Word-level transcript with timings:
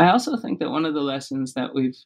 I 0.00 0.08
also 0.08 0.38
think 0.38 0.60
that 0.60 0.70
one 0.70 0.86
of 0.86 0.94
the 0.94 1.02
lessons 1.02 1.52
that 1.52 1.74
we've 1.74 1.96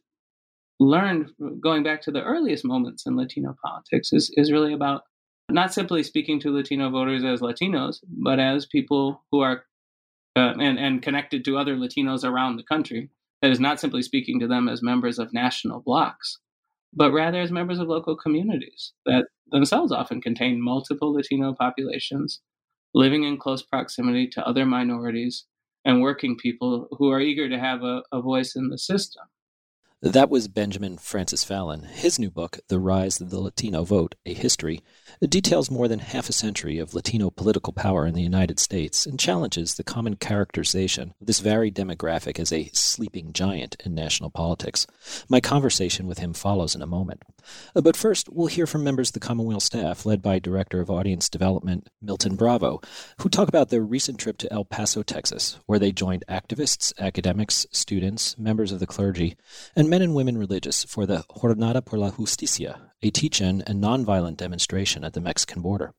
learned 0.81 1.31
going 1.60 1.85
back 1.85 2.02
to 2.02 2.10
the 2.10 2.24
earliest 2.24 2.65
moments 2.65 3.06
in 3.06 3.17
Latino 3.17 3.55
politics 3.65 4.12
is, 4.12 4.32
is 4.37 4.51
really 4.51 4.72
about 4.72 5.03
not 5.49 5.72
simply 5.72 6.03
speaking 6.03 6.41
to 6.41 6.51
Latino 6.51 6.91
voters 6.91 7.22
as 7.22 7.41
Latinos, 7.41 8.01
but 8.09 8.41
as 8.41 8.67
people 8.67 9.22
who 9.30 9.43
are 9.43 9.65
uh, 10.35 10.54
and, 10.59 10.77
and 10.77 11.03
connected 11.03 11.45
to 11.45 11.57
other 11.57 11.77
Latinos 11.77 12.25
around 12.25 12.57
the 12.57 12.65
country. 12.65 13.11
That 13.43 13.53
is 13.53 13.61
not 13.61 13.79
simply 13.79 14.03
speaking 14.03 14.40
to 14.40 14.49
them 14.49 14.69
as 14.69 14.83
members 14.83 15.21
of 15.21 15.33
national 15.33 15.81
blocs, 15.81 16.38
but 16.92 17.12
rather 17.12 17.40
as 17.40 17.52
members 17.52 17.79
of 17.79 17.86
local 17.86 18.16
communities 18.16 18.92
that 19.06 19.26
themselves 19.52 19.92
often 19.92 20.20
contain 20.20 20.61
multiple 20.61 21.12
Latino 21.12 21.52
populations 21.52 22.40
living 22.95 23.22
in 23.22 23.36
close 23.36 23.62
proximity 23.62 24.26
to 24.29 24.48
other 24.48 24.64
minorities 24.66 25.45
and 25.84 26.00
working 26.00 26.36
people 26.36 26.88
who 26.98 27.10
are 27.10 27.20
eager 27.20 27.48
to 27.48 27.58
have 27.58 27.82
a, 27.82 28.02
a 28.12 28.20
voice 28.20 28.56
in 28.56 28.68
the 28.68 28.78
system. 28.78 29.24
That 30.04 30.29
was 30.29 30.49
Benjamin 30.49 30.99
Francis-Fallon. 30.99 31.85
His 31.85 32.19
new 32.19 32.31
book, 32.31 32.59
The 32.69 32.79
Rise 32.79 33.23
of 33.23 33.31
the 33.31 33.41
Latino 33.41 33.85
Vote 33.85 34.17
A 34.27 34.35
History, 34.35 34.83
details 35.27 35.71
more 35.71 35.89
than 35.89 36.01
half 36.01 36.29
a 36.29 36.35
century 36.35 36.79
of 36.79 36.93
Latino 36.93 37.31
political 37.31 37.73
power 37.73 38.05
in 38.05 38.12
the 38.12 38.21
United 38.21 38.61
States 38.61 39.07
and 39.07 39.19
challenges 39.19 39.75
the 39.75 39.83
common 39.83 40.17
characterization 40.17 41.15
of 41.19 41.27
this 41.27 41.41
varied 41.41 41.75
demographic 41.75 42.39
as 42.39 42.53
a 42.53 42.69
sleeping 42.75 43.33
giant 43.33 43.77
in 43.83 43.95
national 43.95 44.29
politics. 44.29 44.87
My 45.31 45.41
conversation 45.41 46.07
with 46.07 46.19
him 46.19 46.34
follows 46.34 46.75
in 46.75 46.83
a 46.83 46.87
moment. 46.87 47.23
Uh, 47.75 47.81
but 47.81 47.97
first, 47.97 48.29
we'll 48.31 48.48
hear 48.48 48.67
from 48.67 48.84
members 48.84 49.09
of 49.09 49.15
the 49.15 49.21
Commonweal 49.21 49.61
staff, 49.61 50.05
led 50.05 50.21
by 50.21 50.39
Director 50.39 50.81
of 50.81 50.91
Audience 50.91 51.31
Development 51.31 51.89
Milton 52.03 52.37
Bravo, 52.37 52.83
who 53.21 53.31
talk 53.31 53.48
about 53.48 53.71
their 53.71 53.83
recent 53.83 54.19
trip 54.19 54.37
to 54.39 54.53
El 54.53 54.67
Paso, 54.67 55.03
Texas, 55.03 55.59
where 55.65 55.79
they 55.79 55.93
joined 55.93 56.25
activists, 56.29 56.93
academics, 56.98 57.67
students, 57.71 58.37
members 58.37 58.71
of 58.71 58.81
the 58.81 58.87
clergy, 58.87 59.37
and 59.75 59.94
men 59.95 60.03
and 60.03 60.12
women 60.16 60.37
religious 60.37 60.83
for 60.83 61.07
the 61.07 61.23
Jornada 61.37 61.81
por 61.81 61.97
la 62.00 62.11
Justicia, 62.11 62.91
a 63.00 63.11
teach-in 63.11 63.62
and 63.62 63.81
nonviolent 63.81 64.37
demonstration 64.37 65.05
at 65.05 65.12
the 65.12 65.20
Mexican 65.20 65.62
border. 65.62 65.95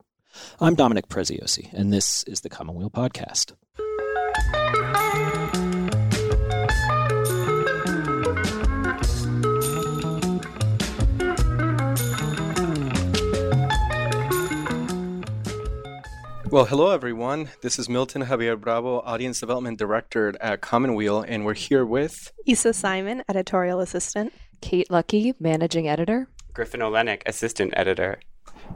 I'm 0.60 0.74
Dominic 0.74 1.08
Preziosi, 1.08 1.72
and 1.72 1.90
this 1.90 2.22
is 2.24 2.42
the 2.42 2.50
Commonweal 2.50 2.90
Podcast. 2.90 3.54
Well, 16.56 16.64
hello 16.64 16.90
everyone. 16.90 17.50
This 17.60 17.78
is 17.78 17.86
Milton 17.86 18.22
Javier 18.22 18.58
Bravo, 18.58 19.00
Audience 19.00 19.40
Development 19.40 19.78
Director 19.78 20.32
at 20.40 20.62
Commonweal, 20.62 21.20
and 21.20 21.44
we're 21.44 21.52
here 21.52 21.84
with 21.84 22.32
Isa 22.46 22.72
Simon, 22.72 23.22
Editorial 23.28 23.80
Assistant, 23.80 24.32
Kate 24.62 24.90
Lucky, 24.90 25.34
Managing 25.38 25.86
Editor, 25.86 26.28
Griffin 26.54 26.80
Oleynick, 26.80 27.20
Assistant 27.26 27.74
Editor. 27.76 28.20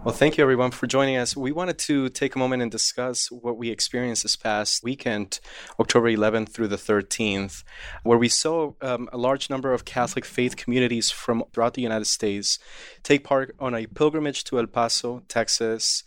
Well, 0.04 0.14
thank 0.14 0.36
you 0.36 0.42
everyone 0.42 0.72
for 0.72 0.86
joining 0.86 1.16
us. 1.16 1.34
We 1.34 1.52
wanted 1.52 1.78
to 1.78 2.10
take 2.10 2.36
a 2.36 2.38
moment 2.38 2.60
and 2.60 2.70
discuss 2.70 3.30
what 3.30 3.56
we 3.56 3.70
experienced 3.70 4.24
this 4.24 4.36
past 4.36 4.84
weekend, 4.84 5.40
October 5.80 6.10
11th 6.10 6.50
through 6.50 6.68
the 6.68 6.76
13th, 6.76 7.64
where 8.02 8.18
we 8.18 8.28
saw 8.28 8.74
um, 8.82 9.08
a 9.10 9.16
large 9.16 9.48
number 9.48 9.72
of 9.72 9.86
Catholic 9.86 10.26
faith 10.26 10.54
communities 10.54 11.10
from 11.10 11.44
throughout 11.54 11.72
the 11.72 11.82
United 11.82 12.08
States 12.08 12.58
take 13.02 13.24
part 13.24 13.56
on 13.58 13.74
a 13.74 13.86
pilgrimage 13.86 14.44
to 14.44 14.58
El 14.58 14.66
Paso, 14.66 15.22
Texas 15.28 16.04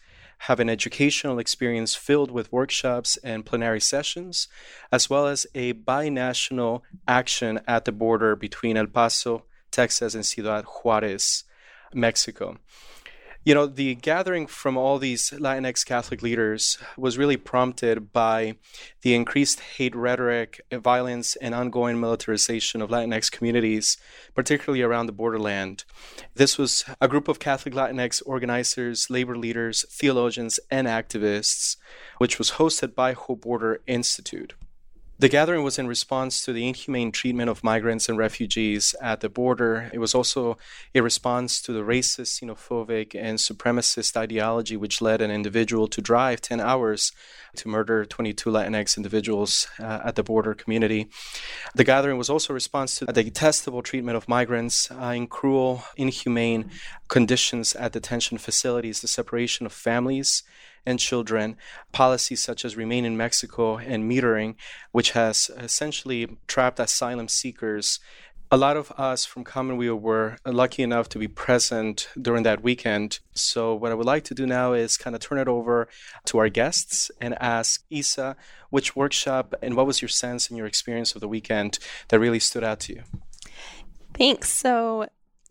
have 0.47 0.59
an 0.59 0.69
educational 0.69 1.39
experience 1.39 1.95
filled 1.95 2.29
with 2.29 2.51
workshops 2.51 3.17
and 3.23 3.45
plenary 3.45 3.79
sessions, 3.79 4.49
as 4.91 5.09
well 5.09 5.25
as 5.25 5.47
a 5.55 5.73
binational 5.73 6.81
action 7.07 7.61
at 7.65 7.85
the 7.85 7.91
border 7.93 8.35
between 8.35 8.75
El 8.75 8.87
Paso, 8.87 9.45
Texas, 9.71 10.13
and 10.15 10.25
Ciudad 10.25 10.65
Juarez, 10.65 11.45
Mexico 11.93 12.57
you 13.45 13.53
know, 13.53 13.65
the 13.65 13.95
gathering 13.95 14.47
from 14.47 14.77
all 14.77 14.97
these 14.97 15.31
Latinx 15.31 15.85
Catholic 15.85 16.21
leaders 16.21 16.77
was 16.97 17.17
really 17.17 17.35
prompted 17.35 18.13
by 18.13 18.55
the 19.01 19.13
increased 19.13 19.59
hate 19.59 19.95
rhetoric, 19.95 20.61
violence, 20.71 21.35
and 21.35 21.53
ongoing 21.53 21.99
militarization 21.99 22.81
of 22.81 22.89
Latinx 22.89 23.29
communities, 23.29 23.97
particularly 24.33 24.81
around 24.81 25.07
the 25.07 25.11
borderland. 25.11 25.83
This 26.35 26.57
was 26.57 26.85
a 27.01 27.09
group 27.09 27.27
of 27.27 27.39
Catholic 27.39 27.73
Latinx 27.73 28.21
organizers, 28.25 29.09
labor 29.09 29.37
leaders, 29.37 29.85
theologians, 29.89 30.59
and 30.71 30.87
activists, 30.87 31.75
which 32.19 32.37
was 32.37 32.51
hosted 32.51 32.95
by 32.95 33.11
Hope 33.11 33.41
Border 33.41 33.81
Institute. 33.87 34.53
The 35.19 35.29
gathering 35.29 35.63
was 35.63 35.77
in 35.77 35.87
response 35.87 36.43
to 36.43 36.53
the 36.53 36.67
inhumane 36.67 37.11
treatment 37.11 37.47
of 37.49 37.63
migrants 37.63 38.09
and 38.09 38.17
refugees 38.17 38.95
at 38.99 39.19
the 39.19 39.29
border. 39.29 39.91
It 39.93 39.99
was 39.99 40.15
also 40.15 40.57
a 40.95 41.01
response 41.01 41.61
to 41.61 41.71
the 41.71 41.83
racist, 41.83 42.41
xenophobic, 42.41 43.13
and 43.13 43.37
supremacist 43.37 44.17
ideology 44.17 44.75
which 44.75 45.01
led 45.01 45.21
an 45.21 45.29
individual 45.29 45.87
to 45.89 46.01
drive 46.01 46.41
10 46.41 46.59
hours 46.59 47.11
to 47.57 47.67
murder 47.67 48.05
22 48.05 48.49
Latinx 48.49 48.97
individuals 48.97 49.67
uh, 49.79 50.01
at 50.03 50.15
the 50.15 50.23
border 50.23 50.55
community. 50.55 51.07
The 51.75 51.83
gathering 51.83 52.17
was 52.17 52.29
also 52.29 52.51
a 52.51 52.55
response 52.55 52.97
to 52.97 53.05
the 53.05 53.23
detestable 53.23 53.83
treatment 53.83 54.17
of 54.17 54.27
migrants 54.27 54.89
uh, 54.89 55.13
in 55.15 55.27
cruel, 55.27 55.83
inhumane 55.95 56.71
conditions 57.07 57.75
at 57.75 57.91
detention 57.91 58.39
facilities, 58.39 59.01
the 59.01 59.07
separation 59.07 59.67
of 59.67 59.73
families 59.73 60.41
and 60.85 60.99
children, 60.99 61.55
policies 61.91 62.41
such 62.41 62.65
as 62.65 62.75
Remain 62.75 63.05
in 63.05 63.17
Mexico 63.17 63.77
and 63.77 64.09
metering, 64.09 64.55
which 64.91 65.11
has 65.11 65.49
essentially 65.57 66.37
trapped 66.47 66.79
asylum 66.79 67.27
seekers. 67.27 67.99
A 68.51 68.57
lot 68.57 68.77
of 68.77 68.91
us 68.91 69.25
from 69.25 69.43
Commonweal 69.43 69.95
were 69.95 70.37
lucky 70.45 70.83
enough 70.83 71.09
to 71.09 71.17
be 71.17 71.27
present 71.27 72.07
during 72.21 72.43
that 72.43 72.61
weekend. 72.61 73.19
So, 73.33 73.73
what 73.73 73.91
I 73.91 73.95
would 73.95 74.05
like 74.05 74.23
to 74.25 74.35
do 74.35 74.45
now 74.45 74.73
is 74.73 74.95
kind 74.95 75.15
of 75.15 75.21
turn 75.21 75.39
it 75.39 75.47
over 75.47 75.87
to 76.25 76.37
our 76.37 76.49
guests 76.49 77.09
and 77.19 77.33
ask 77.41 77.83
Isa 77.89 78.35
which 78.69 78.95
workshop 78.95 79.55
and 79.61 79.75
what 79.75 79.87
was 79.87 80.01
your 80.01 80.09
sense 80.09 80.49
and 80.49 80.57
your 80.57 80.67
experience 80.67 81.15
of 81.15 81.21
the 81.21 81.27
weekend 81.27 81.79
that 82.09 82.19
really 82.19 82.39
stood 82.39 82.63
out 82.63 82.79
to 82.81 82.93
you? 82.93 83.03
Thanks. 84.13 84.51
So, 84.51 85.07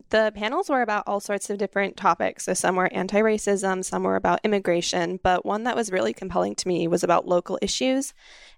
the 0.09 0.31
panels 0.35 0.69
were 0.69 0.81
about 0.81 1.05
all 1.07 1.19
sorts 1.19 1.49
of 1.49 1.57
different 1.57 1.97
topics. 1.97 2.45
So 2.45 2.53
some 2.53 2.75
were 2.75 2.91
anti 2.93 3.19
racism, 3.19 3.83
some 3.83 4.03
were 4.03 4.15
about 4.15 4.39
immigration, 4.43 5.19
but 5.23 5.45
one 5.45 5.63
that 5.63 5.75
was 5.75 5.91
really 5.91 6.13
compelling 6.13 6.55
to 6.55 6.67
me 6.67 6.87
was 6.87 7.03
about 7.03 7.27
local 7.27 7.59
issues. 7.61 8.13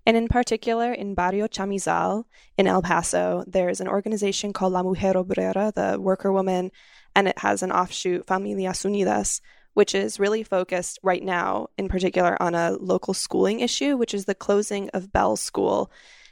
And 0.05 0.15
in 0.15 0.27
particular, 0.27 0.91
in 0.93 1.15
Barrio 1.15 1.47
Chamizal 1.47 2.25
in 2.57 2.67
El 2.67 2.81
Paso, 2.81 3.43
there's 3.47 3.81
an 3.81 3.87
organization 3.87 4.53
called 4.53 4.73
La 4.73 4.83
Mujer 4.83 5.13
Obrera, 5.13 5.73
the 5.73 5.99
worker 5.99 6.31
woman, 6.31 6.71
and 7.15 7.27
it 7.27 7.39
has 7.39 7.63
an 7.63 7.71
offshoot, 7.71 8.27
Familias 8.27 8.85
Unidas, 8.85 9.41
which 9.73 9.95
is 9.95 10.19
really 10.19 10.43
focused 10.43 10.99
right 11.03 11.23
now, 11.23 11.67
in 11.77 11.87
particular, 11.87 12.41
on 12.41 12.55
a 12.55 12.71
local 12.71 13.13
schooling 13.13 13.61
issue, 13.61 13.97
which 13.97 14.13
is 14.13 14.25
the 14.25 14.35
closing 14.35 14.89
of 14.89 15.11
Bell 15.11 15.35
School. 15.35 15.91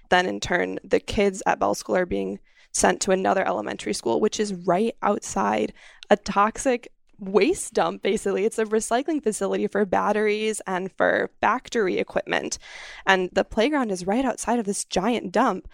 Then, 0.10 0.28
in 0.28 0.40
turn, 0.40 0.80
the 0.84 1.00
kids 1.00 1.42
at 1.46 1.60
Bell 1.60 1.76
School 1.76 1.96
are 1.96 2.06
being 2.06 2.40
sent 2.74 3.02
to 3.02 3.12
another 3.12 3.48
elementary 3.48 3.94
school, 3.94 4.20
which 4.20 4.40
is 4.40 4.54
right 4.54 4.96
outside 5.02 5.74
a 6.10 6.18
toxic 6.18 6.90
waste 7.20 7.74
dump 7.74 8.02
basically. 8.02 8.46
It's 8.46 8.60
a 8.60 8.66
recycling 8.66 9.22
facility 9.24 9.68
for 9.68 9.86
batteries 9.86 10.62
and 10.68 10.92
for 10.92 11.30
factory 11.42 11.98
equipment. 12.00 12.58
And 13.06 13.30
the 13.34 13.44
playground 13.44 13.92
is 13.92 14.08
right 14.08 14.26
outside 14.26 14.60
of 14.60 14.66
this 14.66 14.84
giant 14.84 15.32
dump. 15.32 15.68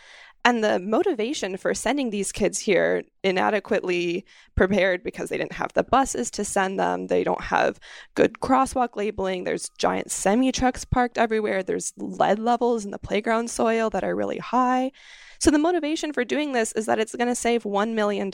And 0.45 0.63
the 0.63 0.79
motivation 0.79 1.57
for 1.57 1.73
sending 1.73 2.09
these 2.09 2.31
kids 2.31 2.59
here 2.59 3.03
inadequately 3.23 4.25
prepared 4.55 5.03
because 5.03 5.29
they 5.29 5.37
didn't 5.37 5.53
have 5.53 5.73
the 5.73 5.83
buses 5.83 6.31
to 6.31 6.45
send 6.45 6.79
them 6.79 7.07
they 7.07 7.25
don't 7.25 7.41
have 7.41 7.77
good 8.15 8.39
crosswalk 8.39 8.95
labeling 8.95 9.43
there's 9.43 9.69
giant 9.77 10.09
semi 10.09 10.53
trucks 10.53 10.85
parked 10.85 11.17
everywhere 11.17 11.61
there's 11.61 11.91
lead 11.97 12.39
levels 12.39 12.85
in 12.85 12.91
the 12.91 12.97
playground 12.97 13.49
soil 13.49 13.89
that 13.89 14.05
are 14.05 14.15
really 14.15 14.37
high 14.37 14.91
so 15.39 15.51
the 15.51 15.57
motivation 15.57 16.13
for 16.13 16.23
doing 16.23 16.51
this 16.51 16.71
is 16.73 16.85
that 16.85 16.99
it's 16.99 17.15
going 17.15 17.27
to 17.27 17.35
save 17.35 17.63
$1 17.63 17.93
million. 17.93 18.29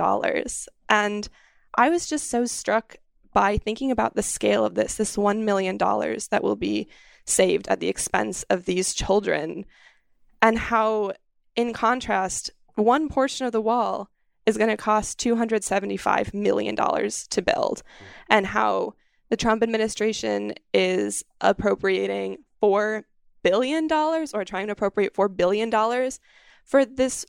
And 0.89 1.29
I 1.75 1.89
was 1.89 2.07
just 2.07 2.29
so 2.29 2.45
struck 2.45 2.97
by 3.31 3.57
thinking 3.57 3.91
about 3.91 4.15
the 4.15 4.23
scale 4.23 4.65
of 4.65 4.75
this, 4.75 4.95
this 4.95 5.15
$1 5.15 5.43
million 5.43 5.77
that 5.77 6.41
will 6.41 6.55
be 6.55 6.87
saved 7.25 7.67
at 7.67 7.79
the 7.79 7.89
expense 7.89 8.43
of 8.49 8.65
these 8.65 8.93
children, 8.93 9.65
and 10.41 10.57
how, 10.57 11.11
in 11.55 11.73
contrast, 11.73 12.51
one 12.75 13.09
portion 13.09 13.45
of 13.45 13.51
the 13.51 13.61
wall 13.61 14.09
is 14.45 14.57
going 14.57 14.69
to 14.69 14.77
cost 14.77 15.19
$275 15.19 16.33
million 16.33 16.75
to 16.75 17.41
build, 17.41 17.83
and 18.29 18.45
how 18.47 18.93
the 19.29 19.37
Trump 19.37 19.63
administration 19.63 20.53
is 20.73 21.23
appropriating 21.41 22.37
$4 22.61 23.03
billion 23.43 23.91
or 23.91 24.45
trying 24.45 24.67
to 24.67 24.73
appropriate 24.73 25.13
$4 25.13 25.35
billion 25.35 25.71
for 26.65 26.85
this 26.85 27.25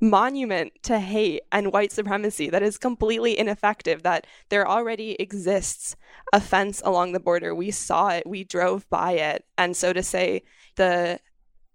monument 0.00 0.72
to 0.84 1.00
hate 1.00 1.42
and 1.50 1.72
white 1.72 1.90
supremacy 1.90 2.50
that 2.50 2.62
is 2.62 2.78
completely 2.78 3.36
ineffective 3.36 4.02
that 4.04 4.26
there 4.48 4.68
already 4.68 5.16
exists 5.18 5.96
a 6.32 6.40
fence 6.40 6.80
along 6.84 7.12
the 7.12 7.20
border. 7.20 7.54
We 7.54 7.70
saw 7.70 8.08
it. 8.10 8.26
We 8.26 8.44
drove 8.44 8.88
by 8.90 9.12
it. 9.12 9.44
And 9.56 9.76
so 9.76 9.92
to 9.92 10.02
say 10.02 10.42
the 10.76 11.18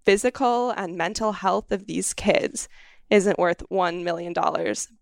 physical 0.06 0.72
and 0.72 0.98
mental 0.98 1.34
health 1.34 1.72
of 1.72 1.86
these 1.86 2.14
kids 2.14 2.70
isn't 3.10 3.40
worth 3.40 3.64
$1 3.70 4.04
million, 4.04 4.34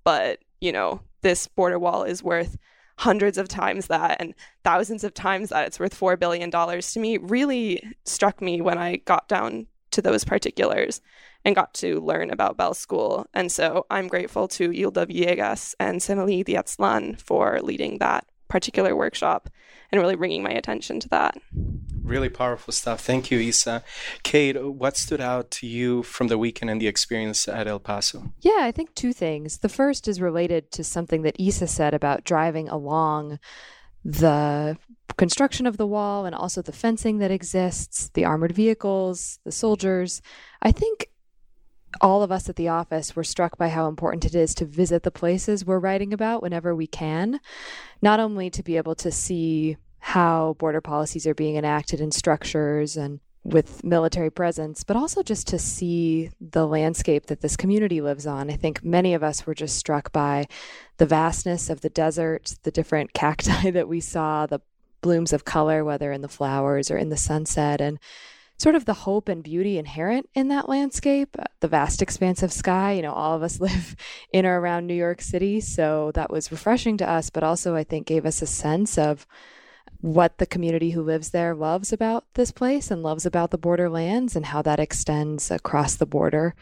but, 0.03 0.39
you 0.59 0.71
know, 0.71 1.01
this 1.21 1.47
border 1.47 1.77
wall 1.77 2.03
is 2.03 2.23
worth 2.23 2.57
hundreds 2.97 3.37
of 3.37 3.47
times 3.47 3.87
that 3.87 4.17
and 4.19 4.33
thousands 4.63 5.03
of 5.03 5.13
times 5.13 5.49
that 5.49 5.65
it's 5.65 5.79
worth 5.79 5.97
$4 5.97 6.19
billion 6.19 6.51
to 6.51 6.99
me 6.99 7.17
really 7.17 7.83
struck 8.05 8.41
me 8.41 8.61
when 8.61 8.77
I 8.77 8.97
got 8.97 9.27
down 9.27 9.67
to 9.91 10.01
those 10.01 10.23
particulars 10.23 11.01
and 11.43 11.55
got 11.55 11.73
to 11.75 11.99
learn 12.01 12.29
about 12.29 12.57
Bell 12.57 12.73
School. 12.73 13.27
And 13.33 13.51
so 13.51 13.85
I'm 13.89 14.07
grateful 14.07 14.47
to 14.49 14.69
Hilda 14.69 15.05
Villegas 15.05 15.75
and 15.79 15.99
Cemelli 15.99 16.43
de 16.43 16.55
Aztlan 16.55 17.19
for 17.19 17.59
leading 17.61 17.97
that 17.97 18.25
particular 18.47 18.95
workshop 18.95 19.49
and 19.91 20.01
really 20.01 20.15
bringing 20.15 20.43
my 20.43 20.51
attention 20.51 20.99
to 20.99 21.09
that. 21.09 21.37
Really 22.03 22.29
powerful 22.29 22.73
stuff. 22.73 22.99
Thank 23.01 23.31
you, 23.31 23.39
Isa. 23.39 23.83
Kate, 24.23 24.61
what 24.61 24.97
stood 24.97 25.21
out 25.21 25.51
to 25.51 25.67
you 25.67 26.03
from 26.03 26.27
the 26.27 26.37
weekend 26.37 26.69
and 26.69 26.81
the 26.81 26.87
experience 26.87 27.47
at 27.47 27.67
El 27.67 27.79
Paso? 27.79 28.33
Yeah, 28.41 28.59
I 28.59 28.71
think 28.71 28.93
two 28.93 29.13
things. 29.13 29.59
The 29.59 29.69
first 29.69 30.07
is 30.07 30.19
related 30.19 30.71
to 30.71 30.83
something 30.83 31.21
that 31.21 31.39
Isa 31.39 31.67
said 31.67 31.93
about 31.93 32.25
driving 32.25 32.67
along 32.67 33.39
the 34.03 34.77
construction 35.17 35.67
of 35.67 35.77
the 35.77 35.87
wall 35.87 36.25
and 36.25 36.35
also 36.35 36.61
the 36.61 36.71
fencing 36.71 37.19
that 37.19 37.31
exists, 37.31 38.09
the 38.13 38.25
armored 38.25 38.51
vehicles, 38.51 39.39
the 39.45 39.51
soldiers. 39.51 40.21
I 40.61 40.71
think 40.71 41.10
all 41.99 42.23
of 42.23 42.31
us 42.31 42.47
at 42.47 42.55
the 42.55 42.67
office 42.67 43.15
were 43.15 43.23
struck 43.23 43.57
by 43.57 43.69
how 43.69 43.87
important 43.87 44.25
it 44.25 44.35
is 44.35 44.55
to 44.55 44.65
visit 44.65 45.03
the 45.03 45.11
places 45.11 45.65
we're 45.65 45.79
writing 45.79 46.13
about 46.13 46.41
whenever 46.41 46.73
we 46.73 46.87
can, 46.87 47.39
not 48.01 48.19
only 48.19 48.49
to 48.49 48.63
be 48.63 48.77
able 48.77 48.95
to 48.95 49.11
see 49.11 49.77
how 49.99 50.55
border 50.59 50.81
policies 50.81 51.27
are 51.27 51.33
being 51.33 51.57
enacted 51.57 52.01
in 52.01 52.11
structures 52.11 52.97
and 52.97 53.19
with 53.43 53.83
military 53.83 54.29
presence, 54.29 54.83
but 54.83 54.95
also 54.95 55.23
just 55.23 55.47
to 55.47 55.57
see 55.57 56.29
the 56.39 56.67
landscape 56.67 57.25
that 57.25 57.41
this 57.41 57.57
community 57.57 57.99
lives 57.99 58.27
on. 58.27 58.49
I 58.49 58.55
think 58.55 58.83
many 58.83 59.13
of 59.13 59.23
us 59.23 59.45
were 59.45 59.55
just 59.55 59.77
struck 59.77 60.11
by 60.11 60.47
the 60.97 61.07
vastness 61.07 61.69
of 61.69 61.81
the 61.81 61.89
desert, 61.89 62.55
the 62.63 62.71
different 62.71 63.13
cacti 63.15 63.71
that 63.71 63.87
we 63.87 63.99
saw, 63.99 64.45
the 64.45 64.61
blooms 65.01 65.33
of 65.33 65.45
color, 65.45 65.83
whether 65.83 66.11
in 66.11 66.21
the 66.21 66.27
flowers 66.27 66.91
or 66.91 66.97
in 66.97 67.09
the 67.09 67.17
sunset, 67.17 67.81
and 67.81 67.99
sort 68.61 68.75
of 68.75 68.85
the 68.85 68.93
hope 68.93 69.27
and 69.27 69.43
beauty 69.43 69.79
inherent 69.79 70.29
in 70.35 70.49
that 70.49 70.69
landscape, 70.69 71.35
uh, 71.39 71.45
the 71.61 71.67
vast 71.67 71.99
expanse 72.01 72.43
of 72.43 72.53
sky. 72.53 72.91
You 72.91 73.01
know, 73.01 73.11
all 73.11 73.35
of 73.35 73.41
us 73.41 73.59
live 73.67 73.95
in 74.31 74.45
or 74.45 74.59
around 74.59 74.85
New 74.85 74.93
York 74.93 75.21
City, 75.21 75.59
so 75.59 76.11
that 76.13 76.29
was 76.29 76.51
refreshing 76.51 76.97
to 76.97 77.09
us, 77.09 77.31
but 77.31 77.43
also 77.43 77.75
I 77.75 77.83
think 77.83 78.05
gave 78.05 78.25
us 78.25 78.41
a 78.41 78.47
sense 78.47 78.97
of 78.99 79.25
what 79.99 80.37
the 80.37 80.45
community 80.45 80.91
who 80.91 81.01
lives 81.01 81.31
there 81.31 81.55
loves 81.55 81.91
about 81.91 82.25
this 82.35 82.51
place 82.51 82.91
and 82.91 83.03
loves 83.03 83.25
about 83.25 83.51
the 83.51 83.57
borderlands 83.57 84.35
and 84.35 84.47
how 84.47 84.61
that 84.61 84.79
extends 84.79 85.51
across 85.51 85.95
the 85.95 86.05
border 86.05 86.55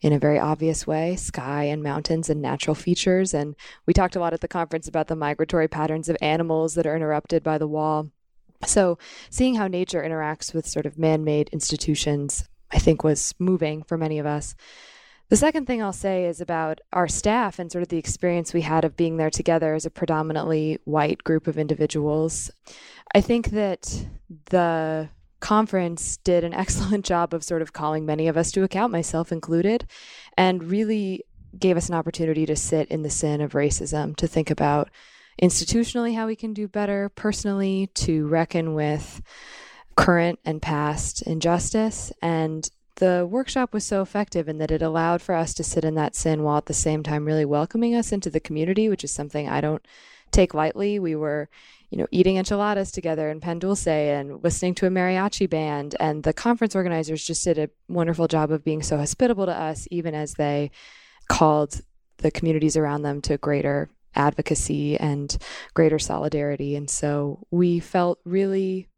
in 0.00 0.12
a 0.12 0.18
very 0.18 0.38
obvious 0.38 0.86
way 0.86 1.16
sky 1.16 1.64
and 1.64 1.82
mountains 1.82 2.28
and 2.28 2.42
natural 2.42 2.74
features. 2.74 3.32
And 3.32 3.54
we 3.86 3.94
talked 3.94 4.16
a 4.16 4.20
lot 4.20 4.32
at 4.32 4.40
the 4.40 4.48
conference 4.48 4.88
about 4.88 5.08
the 5.08 5.16
migratory 5.16 5.68
patterns 5.68 6.08
of 6.08 6.16
animals 6.20 6.74
that 6.74 6.86
are 6.86 6.96
interrupted 6.96 7.42
by 7.42 7.58
the 7.58 7.68
wall. 7.68 8.10
So, 8.64 8.98
seeing 9.30 9.56
how 9.56 9.66
nature 9.66 10.02
interacts 10.02 10.54
with 10.54 10.66
sort 10.66 10.86
of 10.86 10.98
man 10.98 11.24
made 11.24 11.48
institutions, 11.50 12.48
I 12.72 12.78
think, 12.78 13.04
was 13.04 13.34
moving 13.38 13.82
for 13.82 13.98
many 13.98 14.18
of 14.18 14.26
us. 14.26 14.54
The 15.30 15.36
second 15.36 15.66
thing 15.66 15.82
I'll 15.82 15.92
say 15.92 16.26
is 16.26 16.40
about 16.40 16.80
our 16.92 17.08
staff 17.08 17.58
and 17.58 17.72
sort 17.72 17.82
of 17.82 17.88
the 17.88 17.98
experience 17.98 18.52
we 18.52 18.60
had 18.60 18.84
of 18.84 18.96
being 18.96 19.16
there 19.16 19.30
together 19.30 19.74
as 19.74 19.86
a 19.86 19.90
predominantly 19.90 20.78
white 20.84 21.24
group 21.24 21.46
of 21.46 21.58
individuals. 21.58 22.50
I 23.14 23.20
think 23.20 23.50
that 23.50 24.06
the 24.50 25.08
conference 25.40 26.18
did 26.18 26.44
an 26.44 26.54
excellent 26.62 27.04
job 27.04 27.32
of 27.32 27.42
sort 27.42 27.62
of 27.62 27.72
calling 27.72 28.04
many 28.04 28.28
of 28.28 28.36
us 28.36 28.52
to 28.52 28.62
account, 28.62 28.92
myself 28.92 29.32
included, 29.32 29.86
and 30.36 30.64
really 30.64 31.24
gave 31.58 31.76
us 31.76 31.88
an 31.88 31.94
opportunity 31.94 32.46
to 32.46 32.56
sit 32.56 32.88
in 32.88 33.02
the 33.02 33.10
sin 33.10 33.40
of 33.40 33.52
racism, 33.52 34.14
to 34.16 34.26
think 34.26 34.50
about 34.50 34.90
institutionally 35.40 36.14
how 36.14 36.26
we 36.26 36.36
can 36.36 36.52
do 36.52 36.68
better, 36.68 37.08
personally 37.08 37.90
to 37.94 38.26
reckon 38.26 38.74
with 38.74 39.22
current 39.96 40.38
and 40.44 40.60
past 40.60 41.22
injustice. 41.22 42.12
And 42.22 42.68
the 42.96 43.26
workshop 43.28 43.72
was 43.72 43.84
so 43.84 44.02
effective 44.02 44.48
in 44.48 44.58
that 44.58 44.70
it 44.70 44.82
allowed 44.82 45.20
for 45.20 45.34
us 45.34 45.54
to 45.54 45.64
sit 45.64 45.84
in 45.84 45.94
that 45.96 46.14
sin 46.14 46.42
while 46.42 46.58
at 46.58 46.66
the 46.66 46.74
same 46.74 47.02
time 47.02 47.24
really 47.24 47.44
welcoming 47.44 47.94
us 47.94 48.12
into 48.12 48.30
the 48.30 48.40
community, 48.40 48.88
which 48.88 49.04
is 49.04 49.10
something 49.10 49.48
I 49.48 49.60
don't 49.60 49.84
take 50.30 50.54
lightly. 50.54 50.98
We 50.98 51.16
were, 51.16 51.48
you 51.90 51.98
know, 51.98 52.06
eating 52.10 52.36
enchiladas 52.36 52.92
together 52.92 53.30
in 53.30 53.40
Pan 53.40 53.58
Dulce 53.58 53.86
and 53.86 54.42
listening 54.42 54.74
to 54.76 54.86
a 54.86 54.90
mariachi 54.90 55.48
band. 55.50 55.96
And 55.98 56.22
the 56.22 56.32
conference 56.32 56.76
organizers 56.76 57.24
just 57.24 57.44
did 57.44 57.58
a 57.58 57.70
wonderful 57.88 58.28
job 58.28 58.50
of 58.50 58.64
being 58.64 58.82
so 58.82 58.96
hospitable 58.96 59.46
to 59.46 59.52
us, 59.52 59.88
even 59.90 60.14
as 60.14 60.34
they 60.34 60.70
called 61.28 61.80
the 62.18 62.30
communities 62.30 62.76
around 62.76 63.02
them 63.02 63.20
to 63.22 63.38
greater 63.38 63.90
advocacy 64.14 64.98
and 64.98 65.36
greater 65.74 65.98
solidarity. 65.98 66.76
And 66.76 66.88
so 66.88 67.46
we 67.50 67.80
felt 67.80 68.18
really 68.24 68.88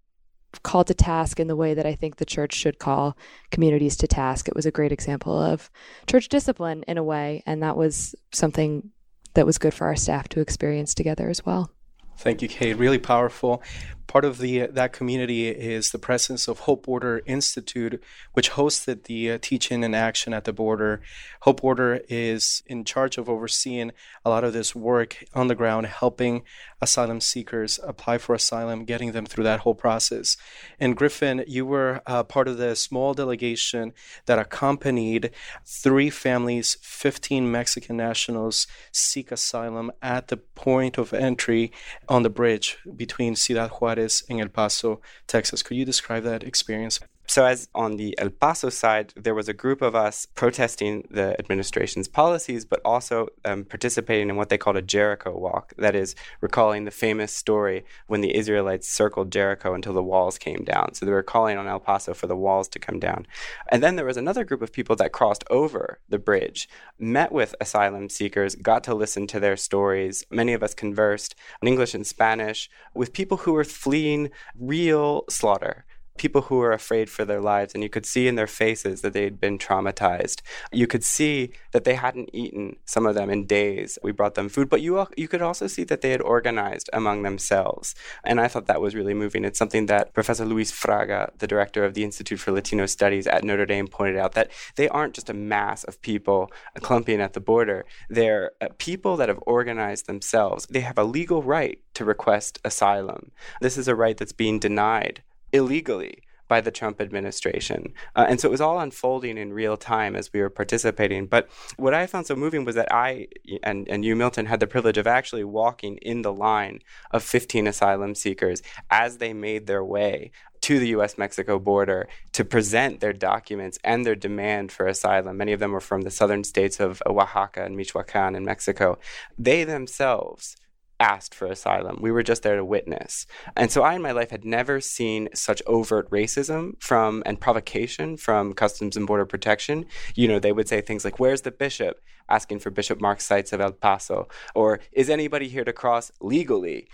called 0.63 0.87
to 0.87 0.95
task 0.95 1.39
in 1.39 1.49
the 1.49 1.57
way 1.57 1.75
that 1.75 1.87
I 1.87 1.95
think 1.95 2.17
the 2.17 2.25
church 2.25 2.55
should 2.55 2.79
call 2.79 3.17
communities 3.51 3.97
to 3.97 4.07
task. 4.07 4.49
It 4.49 4.57
was 4.57 4.67
a 4.67 4.71
great 4.71 4.93
example 4.93 5.39
of 5.39 5.71
church 6.07 6.29
discipline 6.29 6.85
in 6.89 6.99
a 6.99 7.05
way, 7.05 7.43
and 7.47 7.63
that 7.63 7.77
was 7.77 8.15
something 8.33 8.91
that 9.35 9.47
was 9.47 9.59
good 9.59 9.75
for 9.75 9.87
our 9.87 9.97
staff 9.97 10.29
to 10.31 10.41
experience 10.41 10.95
together 10.95 11.29
as 11.29 11.45
well. 11.45 11.71
Thank 12.19 12.41
you, 12.41 12.49
Kate. 12.49 12.75
Really 12.75 12.99
powerful 12.99 13.63
part 14.07 14.25
of 14.25 14.39
the 14.39 14.67
that 14.67 14.93
community 14.93 15.49
is 15.49 15.91
the 15.91 15.99
presence 15.99 16.49
of 16.49 16.61
Hope 16.61 16.87
Border 16.87 17.23
Institute, 17.27 18.03
which 18.33 18.53
hosted 18.53 19.05
the 19.05 19.33
uh, 19.33 19.39
teaching 19.41 19.83
and 19.83 19.95
action 19.95 20.33
at 20.33 20.45
the 20.45 20.53
border. 20.53 21.01
Hope 21.41 21.61
Border 21.61 22.01
is 22.09 22.63
in 22.67 22.85
charge 22.85 23.19
of 23.19 23.29
overseeing 23.29 23.93
a 24.25 24.31
lot 24.31 24.45
of 24.45 24.53
this 24.53 24.75
work 24.75 25.25
on 25.35 25.49
the 25.49 25.55
ground, 25.55 25.87
helping 25.87 26.43
asylum 26.81 27.21
seekers 27.21 27.81
apply 27.83 28.19
for 28.19 28.35
asylum, 28.35 28.85
getting 28.85 29.13
them 29.13 29.27
through 29.27 29.45
that 29.45 29.61
whole 29.61 29.75
process. 29.75 30.37
And 30.79 30.97
Griffin, 30.97 31.45
you 31.47 31.67
were 31.67 32.03
uh, 32.07 32.23
part 32.23 32.49
of 32.49 32.59
the 32.59 32.77
small 32.77 33.15
delegation 33.15 33.93
that 34.27 34.39
accompanied 34.39 35.31
three 35.65 36.11
families, 36.11 36.77
15 36.83 37.51
Mexican 37.51 37.97
nationals, 37.97 38.67
seek 38.93 39.33
asylum 39.33 39.91
at 40.03 40.29
the 40.29 40.37
point 40.37 40.99
of 40.99 41.13
entry 41.13 41.73
on 42.09 42.23
the 42.23 42.31
bridge 42.31 42.79
between 42.95 43.35
Ciudad 43.35 43.71
Juarez 43.71 43.96
Juarez 43.97 44.23
in 44.29 44.41
El 44.41 44.49
Paso, 44.49 45.01
Texas. 45.27 45.63
Could 45.63 45.77
you 45.77 45.85
describe 45.85 46.23
that 46.25 46.45
experience? 46.45 47.01
So, 47.29 47.45
as 47.45 47.69
on 47.75 47.97
the 47.97 48.17
El 48.19 48.31
Paso 48.31 48.71
side, 48.71 49.13
there 49.17 49.35
was 49.35 49.49
a 49.49 49.53
group 49.53 49.83
of 49.83 49.97
us 49.97 50.27
protesting 50.27 51.07
the 51.11 51.37
administration's 51.41 52.07
policies, 52.07 52.65
but 52.65 52.81
also 52.85 53.29
um, 53.45 53.65
participating 53.65 54.31
in 54.31 54.37
what 54.37 54.49
they 54.49 54.59
called 54.59 54.77
a 54.77 54.83
Jericho 54.83 55.37
walk. 55.37 55.75
That 55.77 55.97
is, 55.97 56.15
recalling 56.41 56.85
the 56.85 56.93
famous 56.93 57.33
story 57.33 57.85
when 58.07 58.21
the 58.21 58.37
Israelites 58.37 58.89
circled 58.89 59.33
Jericho 59.33 59.75
until 59.75 59.93
the 59.93 60.05
walls 60.05 60.39
came 60.39 60.63
down. 60.63 60.95
So, 60.95 61.05
they 61.05 61.13
were 61.13 61.23
calling 61.25 61.59
on 61.59 61.67
El 61.67 61.81
Paso 61.81 62.15
for 62.15 62.29
the 62.29 62.37
walls 62.37 62.69
to 62.69 62.79
come 62.79 63.01
down. 63.01 63.27
And 63.73 63.83
then 63.83 63.97
there 63.97 64.07
was 64.07 64.17
another 64.17 64.45
group 64.45 64.63
of 64.63 64.73
people 64.73 64.95
that 64.97 65.13
crossed 65.13 65.45
over 65.51 65.99
the 66.09 66.21
bridge, 66.21 66.69
met 66.99 67.33
with 67.33 67.57
asylum 67.61 68.09
seekers, 68.09 68.55
got 68.55 68.85
to 68.85 68.95
listen 68.95 69.27
to 69.27 69.41
their 69.41 69.57
stories. 69.57 70.25
Many 70.31 70.53
of 70.53 70.63
us 70.63 70.75
conversed 70.75 71.35
in 71.61 71.67
English 71.67 71.93
and 71.95 72.07
Spanish 72.07 72.71
with 72.95 73.13
people 73.13 73.39
who 73.39 73.53
were 73.53 73.65
fleeing 73.65 74.31
real 74.55 75.25
slaughter 75.29 75.85
people 76.19 76.43
who 76.43 76.57
were 76.57 76.73
afraid 76.73 77.11
for 77.11 77.25
their 77.25 77.41
lives, 77.41 77.75
and 77.75 77.83
you 77.83 77.89
could 77.89 78.07
see 78.07 78.29
in 78.29 78.35
their 78.35 78.47
faces 78.47 79.01
that 79.03 79.13
they'd 79.13 79.41
been 79.41 79.59
traumatized. 79.59 80.43
You 80.73 80.87
could 80.87 81.05
see 81.05 81.51
that 81.73 81.85
they 81.85 81.95
hadn't 81.95 82.31
eaten, 82.33 82.77
some 82.85 83.07
of 83.07 83.15
them, 83.15 83.31
in 83.31 83.47
days. 83.47 83.99
We 84.03 84.13
brought 84.13 84.35
them 84.35 84.49
food, 84.49 84.69
but 84.69 84.81
you, 84.81 85.07
you 85.17 85.29
could 85.29 85.43
also 85.43 85.67
see 85.67 85.85
that 85.85 86.01
they 86.01 86.11
had 86.11 86.21
organized 86.21 86.91
among 86.93 87.23
themselves. 87.23 87.95
And 88.25 88.41
I 88.41 88.49
thought 88.49 88.67
that 88.67 88.81
was 88.81 88.95
really 88.95 89.15
moving. 89.15 89.45
It's 89.45 89.59
something 89.59 89.87
that 89.87 90.15
Professor 90.15 90.45
Luis 90.45 90.73
Fraga, 90.73 91.31
the 91.39 91.47
director 91.47 91.85
of 91.85 91.95
the 91.95 92.05
Institute 92.05 92.41
for 92.41 92.53
Latino 92.53 92.87
Studies 92.87 93.27
at 93.27 93.45
Notre 93.45 93.67
Dame, 93.67 93.89
pointed 93.89 94.17
out 94.17 94.33
that 94.33 94.51
they 94.77 94.89
aren't 94.89 95.15
just 95.15 95.31
a 95.31 95.35
mass 95.35 95.85
of 95.85 96.01
people 96.03 96.51
clumping 96.81 97.21
at 97.21 97.33
the 97.33 97.41
border. 97.41 97.85
They're 98.09 98.53
uh, 98.61 98.69
people 98.79 99.17
that 99.17 99.29
have 99.29 99.43
organized 99.47 100.07
themselves. 100.07 100.67
They 100.67 100.81
have 100.81 100.99
a 100.99 101.05
legal 101.05 101.43
right 101.43 101.81
to 101.95 102.05
request 102.05 102.59
asylum. 102.65 103.31
This 103.61 103.77
is 103.77 103.89
a 103.89 103.95
right 103.95 104.17
that's 104.17 104.33
being 104.33 104.59
denied 104.59 105.23
illegally 105.57 106.23
by 106.49 106.61
the 106.61 106.71
Trump 106.71 107.01
administration. 107.01 107.93
Uh, 108.15 108.27
and 108.29 108.41
so 108.41 108.49
it 108.49 108.53
was 108.53 108.61
all 108.61 108.79
unfolding 108.79 109.37
in 109.37 109.53
real 109.53 109.77
time 109.77 110.15
as 110.15 110.33
we 110.33 110.41
were 110.41 110.51
participating. 110.51 111.27
But 111.27 111.49
what 111.77 111.95
I 111.95 112.07
found 112.07 112.27
so 112.27 112.37
moving 112.37 112.65
was 112.65 112.75
that 112.77 112.93
I 112.93 113.29
and, 113.63 113.89
and 113.89 114.05
you, 114.05 114.15
Milton, 114.15 114.47
had 114.47 114.61
the 114.61 114.67
privilege 114.67 114.99
of 114.99 115.07
actually 115.07 115.45
walking 115.45 115.97
in 115.99 116.23
the 116.23 116.33
line 116.33 116.81
of 117.11 117.23
15 117.23 117.67
asylum 117.67 118.15
seekers 118.15 118.63
as 118.91 119.19
they 119.19 119.33
made 119.33 119.67
their 119.67 119.85
way 119.85 120.31
to 120.63 120.79
the 120.79 120.89
US 120.89 121.19
Mexico 121.19 121.59
border 121.59 122.09
to 122.33 122.45
present 122.45 123.01
their 123.01 123.13
documents 123.13 123.79
and 123.85 124.05
their 124.05 124.17
demand 124.17 124.73
for 124.73 124.87
asylum. 124.87 125.37
Many 125.37 125.53
of 125.53 125.61
them 125.61 125.73
were 125.73 125.81
from 125.81 126.03
the 126.03 126.11
southern 126.11 126.45
states 126.45 126.81
of 126.81 127.03
Oaxaca 127.07 127.65
and 127.65 127.77
Michoacan 127.77 128.35
in 128.35 128.45
Mexico. 128.45 128.99
They 129.39 129.65
themselves 129.65 130.57
asked 131.01 131.35
for 131.35 131.47
asylum. 131.47 131.99
We 132.01 132.11
were 132.11 132.23
just 132.23 132.43
there 132.43 132.57
to 132.57 132.65
witness. 132.65 133.27
And 133.57 133.71
so 133.71 133.83
I 133.83 133.95
in 133.95 134.03
my 134.03 134.13
life 134.13 134.31
had 134.31 134.45
never 134.45 134.81
seen 134.81 135.29
such 135.35 135.63
overt 135.67 136.11
racism 136.11 136.81
from 136.81 137.23
and 137.27 137.41
provocation 137.41 138.17
from 138.17 138.55
Customs 138.55 138.97
and 138.97 139.07
Border 139.07 139.27
Protection. 139.27 139.87
You 140.15 140.29
know, 140.29 140.39
they 140.39 140.53
would 140.53 140.69
say 140.69 140.81
things 140.81 141.05
like, 141.05 141.19
Where's 141.19 141.43
the 141.43 141.51
bishop? 141.51 142.01
asking 142.29 142.59
for 142.59 142.71
Bishop 142.71 143.01
Mark 143.01 143.21
Seitz 143.21 143.53
of 143.53 143.61
El 143.61 143.73
Paso. 143.73 144.29
Or 144.55 144.81
is 144.93 145.09
anybody 145.09 145.49
here 145.49 145.65
to 145.65 145.73
cross 145.73 146.11
legally? 146.21 146.89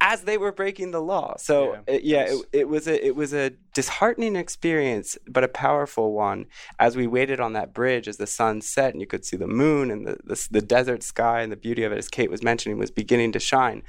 As 0.00 0.22
they 0.22 0.38
were 0.38 0.52
breaking 0.52 0.90
the 0.90 1.00
law. 1.00 1.34
So 1.38 1.72
yeah, 1.72 1.80
it, 1.86 2.02
yeah 2.04 2.24
it, 2.28 2.44
it, 2.52 2.68
was 2.68 2.86
a 2.86 3.06
it 3.06 3.16
was 3.16 3.34
a 3.34 3.50
disheartening 3.74 4.36
experience, 4.36 5.18
but 5.26 5.44
a 5.44 5.48
powerful 5.48 6.12
one. 6.12 6.46
As 6.78 6.96
we 6.96 7.06
waited 7.06 7.40
on 7.40 7.52
that 7.54 7.74
bridge, 7.74 8.08
as 8.08 8.16
the 8.16 8.26
sun 8.26 8.60
set, 8.60 8.92
and 8.92 9.00
you 9.00 9.06
could 9.06 9.24
see 9.24 9.36
the 9.36 9.46
moon 9.46 9.90
and 9.90 10.06
the 10.06 10.18
the, 10.24 10.48
the 10.50 10.62
desert 10.62 11.02
sky 11.02 11.42
and 11.42 11.50
the 11.50 11.56
beauty 11.56 11.82
of 11.82 11.92
it, 11.92 11.98
as 11.98 12.08
Kate 12.08 12.30
was 12.30 12.42
mentioning, 12.42 12.78
was 12.78 12.90
beginning 12.90 13.32
to 13.32 13.40
shine. 13.40 13.82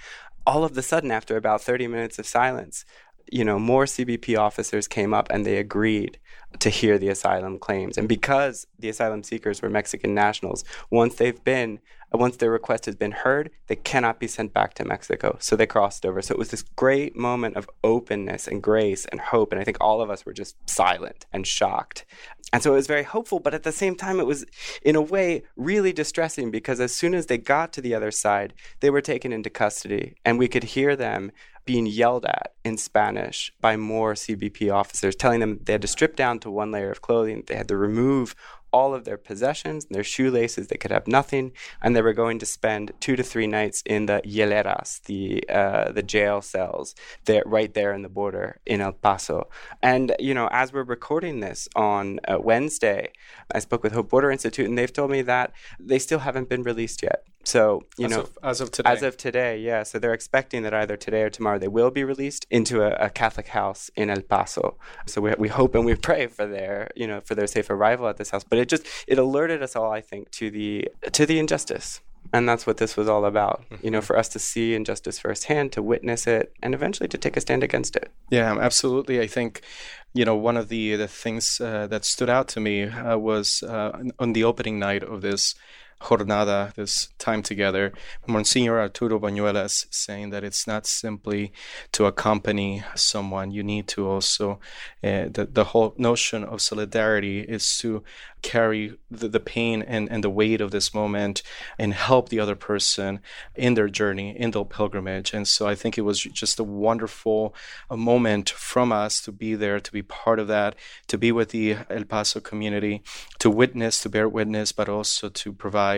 All 0.48 0.64
of 0.64 0.74
the 0.74 0.82
sudden, 0.82 1.12
after 1.12 1.38
about 1.38 1.62
thirty 1.62 1.88
minutes 1.88 2.18
of 2.18 2.26
silence, 2.26 2.86
you 3.32 3.44
know, 3.44 3.60
more 3.60 3.86
CBP 3.86 4.38
officers 4.38 4.88
came 4.88 5.14
up 5.14 5.28
and 5.30 5.46
they 5.46 5.58
agreed 5.58 6.18
to 6.60 6.70
hear 6.70 6.98
the 6.98 7.10
asylum 7.10 7.60
claims. 7.60 7.98
And 7.98 8.08
because 8.08 8.66
the 8.80 8.90
asylum 8.90 9.24
seekers 9.24 9.62
were 9.62 9.70
Mexican 9.70 10.14
nationals, 10.16 10.64
once 10.90 11.16
they've 11.16 11.44
been 11.44 11.80
once 12.12 12.38
their 12.38 12.50
request 12.50 12.86
has 12.86 12.96
been 12.96 13.12
heard, 13.12 13.52
they 13.68 13.76
cannot 13.76 14.20
be 14.20 14.28
sent 14.28 14.54
back 14.54 14.74
to 14.74 14.86
Mexico. 14.86 15.38
So 15.40 15.56
they 15.56 15.68
crossed 15.68 16.06
over. 16.06 16.22
So 16.22 16.34
it 16.34 16.40
was 16.40 16.50
this 16.50 16.64
great 16.64 17.16
moment 17.16 17.56
of 17.56 17.70
openness 17.84 18.48
and 18.48 18.64
grace 18.64 19.06
and 19.06 19.22
hope. 19.22 19.52
And 19.52 19.62
I 19.62 19.64
think 19.64 19.78
all 19.80 20.02
of 20.02 20.10
us 20.10 20.26
were 20.26 20.34
just 20.34 20.56
silent 20.68 21.26
and 21.32 21.46
shocked. 21.46 22.06
And 22.52 22.64
so 22.64 22.72
it 22.72 22.78
was 22.78 22.88
very 22.88 23.04
hopeful, 23.04 23.40
but 23.40 23.54
at 23.54 23.62
the 23.62 23.72
same 23.72 23.96
time, 23.96 24.20
it 24.20 24.26
was, 24.26 24.44
in 24.82 24.96
a 24.96 25.02
way, 25.02 25.44
really 25.56 25.94
distressing 25.94 26.50
because 26.50 26.80
as 26.80 26.96
soon 26.96 27.14
as 27.14 27.28
they 27.28 27.38
got 27.38 27.72
to 27.74 27.82
the 27.82 27.94
other 27.94 28.10
side, 28.10 28.56
they 28.80 28.90
were 28.90 29.02
taken 29.02 29.32
into 29.32 29.52
custody. 29.52 30.16
And 30.26 30.40
we 30.40 30.48
could 30.48 30.64
hear 30.64 30.96
them 30.96 31.32
being 31.70 31.86
yelled 31.86 32.26
at 32.26 32.54
in 32.66 32.76
Spanish 32.80 33.54
by 33.62 33.78
more 33.78 34.16
CBP 34.16 34.74
officers, 34.74 35.16
telling 35.16 35.40
them 35.40 35.60
they 35.62 35.74
had 35.74 35.84
to 35.84 35.88
strip 35.88 36.16
down 36.16 36.40
to 36.40 36.50
one 36.50 36.72
layer 36.72 36.90
of 36.90 37.04
clothing, 37.04 37.44
they 37.46 37.54
had 37.54 37.68
to 37.68 37.78
remove 37.78 38.36
all 38.72 38.96
of 38.96 39.06
their 39.06 39.20
possessions, 39.20 39.86
their 39.86 40.04
shoelaces, 40.04 40.68
they 40.68 40.78
could 40.78 40.90
have 40.90 41.08
nothing, 41.08 41.52
and 41.80 41.96
they 41.96 42.02
were 42.02 42.14
going 42.24 42.40
to 42.40 42.46
spend 42.48 42.92
two 43.00 43.16
to 43.16 43.22
three 43.22 43.46
nights 43.46 43.84
in 43.86 44.08
the 44.08 44.20
hieleras, 44.26 45.04
the 45.04 45.48
uh, 45.48 45.92
the 45.92 46.02
jail 46.02 46.42
cells, 46.42 46.96
there 47.26 47.44
right 47.46 47.76
there 47.76 47.94
in 47.94 48.02
the 48.02 48.10
border 48.10 48.60
in 48.66 48.82
El 48.82 48.94
Paso. 48.94 49.48
And 49.84 50.16
you 50.18 50.34
know, 50.34 50.50
as 50.52 50.74
we're 50.74 50.96
recording 50.98 51.40
this 51.40 51.70
on 51.76 52.20
uh, 52.28 52.40
Wednesday, 52.40 53.12
I 53.54 53.60
spoke 53.60 53.84
with 53.84 53.94
Hope 53.94 54.10
Border 54.10 54.32
Institute, 54.32 54.68
and 54.68 54.76
they've 54.76 55.00
told 55.00 55.12
me 55.12 55.22
that 55.22 55.52
they 55.80 56.00
still 56.00 56.20
haven't 56.20 56.50
been 56.50 56.64
released 56.64 57.04
yet. 57.04 57.29
So 57.44 57.84
you 57.98 58.06
as 58.06 58.12
know, 58.12 58.22
of, 58.22 58.38
as 58.44 58.62
of 58.62 58.72
today, 58.72 58.90
as 58.90 59.04
of 59.04 59.18
today, 59.18 59.60
yeah. 59.60 59.84
So 59.84 59.98
they're 59.98 60.14
expecting 60.14 60.64
that 60.64 60.74
either 60.74 60.98
today 60.98 61.24
or 61.24 61.30
tomorrow 61.30 61.58
they 61.58 61.68
will 61.68 61.90
be 61.90 62.04
released 62.04 62.46
into 62.50 62.82
a, 62.82 63.06
a, 63.06 63.10
Catholic 63.10 63.48
house 63.48 63.90
in 63.96 64.10
El 64.10 64.22
Paso. 64.22 64.78
So 65.08 65.22
we, 65.22 65.34
we 65.38 65.48
hope 65.48 65.74
and 65.74 65.86
we 65.86 65.96
pray 66.10 66.28
for 66.28 66.46
their 66.46 66.92
you 66.96 67.08
know 67.08 67.22
for 67.22 67.36
their 67.36 67.48
safe 67.48 67.70
arrival 67.70 68.08
at 68.08 68.18
this 68.18 68.32
house. 68.32 68.44
But 68.44 68.60
it 68.60 68.70
just 68.70 68.86
it 69.08 69.18
alerted 69.18 69.64
us 69.64 69.76
all, 69.76 69.92
I 69.92 70.02
think, 70.02 70.32
to 70.32 70.52
the 70.52 70.90
to 71.12 71.26
the 71.26 71.40
injustice. 71.40 72.02
And 72.32 72.48
that's 72.48 72.68
what 72.68 72.78
this 72.78 72.96
was 72.96 73.10
all 73.10 73.26
about, 73.26 73.64
mm-hmm. 73.64 73.84
you 73.86 73.90
know, 73.90 74.02
for 74.02 74.16
us 74.16 74.30
to 74.30 74.40
see 74.40 74.76
injustice 74.76 75.18
firsthand, 75.18 75.72
to 75.72 75.82
witness 75.82 76.28
it, 76.28 76.54
and 76.62 76.76
eventually 76.76 77.08
to 77.08 77.18
take 77.18 77.36
a 77.36 77.42
stand 77.42 77.64
against 77.64 77.96
it. 77.96 78.12
Yeah, 78.30 78.56
absolutely. 78.60 79.20
I 79.20 79.26
think 79.26 79.62
you 80.14 80.26
know, 80.26 80.36
one 80.36 80.58
of 80.58 80.70
the 80.70 80.96
the 80.96 81.08
things 81.08 81.60
uh, 81.62 81.88
that 81.88 82.06
stood 82.06 82.30
out 82.30 82.48
to 82.50 82.60
me 82.60 82.84
uh, 82.84 83.18
was 83.18 83.64
uh, 83.64 84.04
on 84.20 84.34
the 84.34 84.44
opening 84.44 84.80
night 84.80 85.04
of 85.04 85.22
this 85.22 85.56
jornada, 86.02 86.74
this 86.76 87.10
time 87.18 87.42
together, 87.42 87.92
Monsignor 88.26 88.80
Arturo 88.80 89.20
Bañuelas 89.20 89.86
saying 89.90 90.30
that 90.30 90.44
it's 90.44 90.66
not 90.66 90.86
simply 90.88 91.52
to 91.92 92.06
accompany 92.06 92.84
someone, 92.96 93.52
you 93.52 93.64
need 93.64 93.88
to 93.90 94.08
also, 94.08 94.60
uh, 95.04 95.28
the, 95.30 95.48
the 95.52 95.66
whole 95.66 95.94
notion 95.98 96.44
of 96.44 96.62
solidarity 96.62 97.42
is 97.42 97.78
to 97.80 98.04
carry 98.42 98.98
the, 99.12 99.28
the 99.28 99.40
pain 99.40 99.82
and, 99.82 100.10
and 100.10 100.24
the 100.24 100.30
weight 100.30 100.62
of 100.62 100.72
this 100.72 100.94
moment 100.94 101.44
and 101.78 101.94
help 101.94 102.30
the 102.30 102.40
other 102.40 102.56
person 102.56 103.20
in 103.56 103.74
their 103.74 103.90
journey, 103.90 104.40
in 104.40 104.52
their 104.52 104.64
pilgrimage. 104.64 105.34
And 105.34 105.46
so 105.46 105.68
I 105.68 105.76
think 105.76 105.98
it 105.98 106.04
was 106.04 106.22
just 106.22 106.60
a 106.60 106.64
wonderful 106.64 107.54
a 107.90 107.98
moment 107.98 108.50
from 108.50 108.94
us 108.94 109.20
to 109.22 109.34
be 109.34 109.56
there, 109.56 109.82
to 109.82 109.92
be 109.92 110.02
part 110.02 110.40
of 110.40 110.48
that, 110.48 110.76
to 111.08 111.18
be 111.18 111.34
with 111.34 111.50
the 111.50 111.78
El 111.90 112.06
Paso 112.06 112.40
community, 112.40 113.04
to 113.40 113.50
witness, 113.50 114.02
to 114.02 114.10
bear 114.10 114.30
witness, 114.30 114.72
but 114.72 114.88
also 114.88 115.28
to 115.28 115.52
provide 115.52 115.89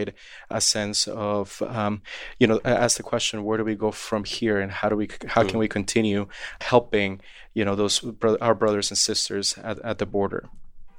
a 0.49 0.61
sense 0.61 1.07
of, 1.07 1.61
um, 1.61 2.01
you 2.39 2.47
know, 2.47 2.59
ask 2.65 2.97
the 2.97 3.03
question, 3.03 3.43
where 3.43 3.57
do 3.57 3.63
we 3.63 3.75
go 3.75 3.91
from 3.91 4.23
here 4.23 4.59
and 4.59 4.71
how 4.71 4.89
do 4.89 4.95
we, 4.95 5.09
how 5.27 5.43
can 5.43 5.59
we 5.59 5.67
continue 5.67 6.27
helping, 6.61 7.21
you 7.53 7.65
know, 7.65 7.75
those, 7.75 8.03
our 8.41 8.55
brothers 8.55 8.91
and 8.91 8.97
sisters 8.97 9.57
at, 9.57 9.79
at 9.79 9.97
the 9.97 10.05
border? 10.05 10.49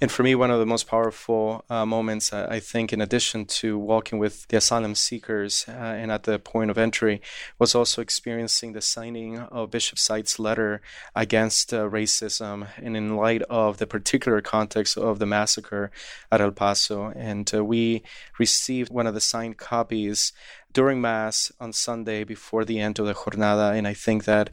And 0.02 0.10
for 0.10 0.24
me, 0.24 0.34
one 0.34 0.50
of 0.50 0.58
the 0.58 0.66
most 0.66 0.88
powerful 0.88 1.64
uh, 1.70 1.86
moments, 1.86 2.32
uh, 2.32 2.48
I 2.50 2.58
think, 2.58 2.92
in 2.92 3.00
addition 3.00 3.44
to 3.44 3.78
walking 3.78 4.18
with 4.18 4.48
the 4.48 4.56
asylum 4.56 4.96
seekers 4.96 5.64
uh, 5.68 5.70
and 5.70 6.10
at 6.10 6.24
the 6.24 6.40
point 6.40 6.72
of 6.72 6.76
entry, 6.76 7.22
was 7.60 7.76
also 7.76 8.02
experiencing 8.02 8.72
the 8.72 8.80
signing 8.80 9.38
of 9.38 9.70
Bishop 9.70 10.00
Seitz' 10.00 10.40
letter 10.40 10.82
against 11.14 11.72
uh, 11.72 11.88
racism 11.88 12.66
and 12.78 12.96
in 12.96 13.16
light 13.16 13.42
of 13.42 13.78
the 13.78 13.86
particular 13.86 14.40
context 14.40 14.98
of 14.98 15.20
the 15.20 15.26
massacre 15.26 15.92
at 16.32 16.40
El 16.40 16.50
Paso. 16.50 17.12
And 17.14 17.48
uh, 17.54 17.64
we 17.64 18.02
received 18.40 18.90
one 18.90 19.06
of 19.06 19.14
the 19.14 19.20
signed 19.20 19.56
copies 19.56 20.32
during 20.72 21.00
Mass 21.00 21.52
on 21.60 21.72
Sunday 21.72 22.24
before 22.24 22.64
the 22.64 22.78
end 22.80 22.98
of 22.98 23.06
the 23.06 23.14
jornada. 23.14 23.76
And 23.76 23.86
I 23.86 23.94
think 23.94 24.24
that 24.24 24.50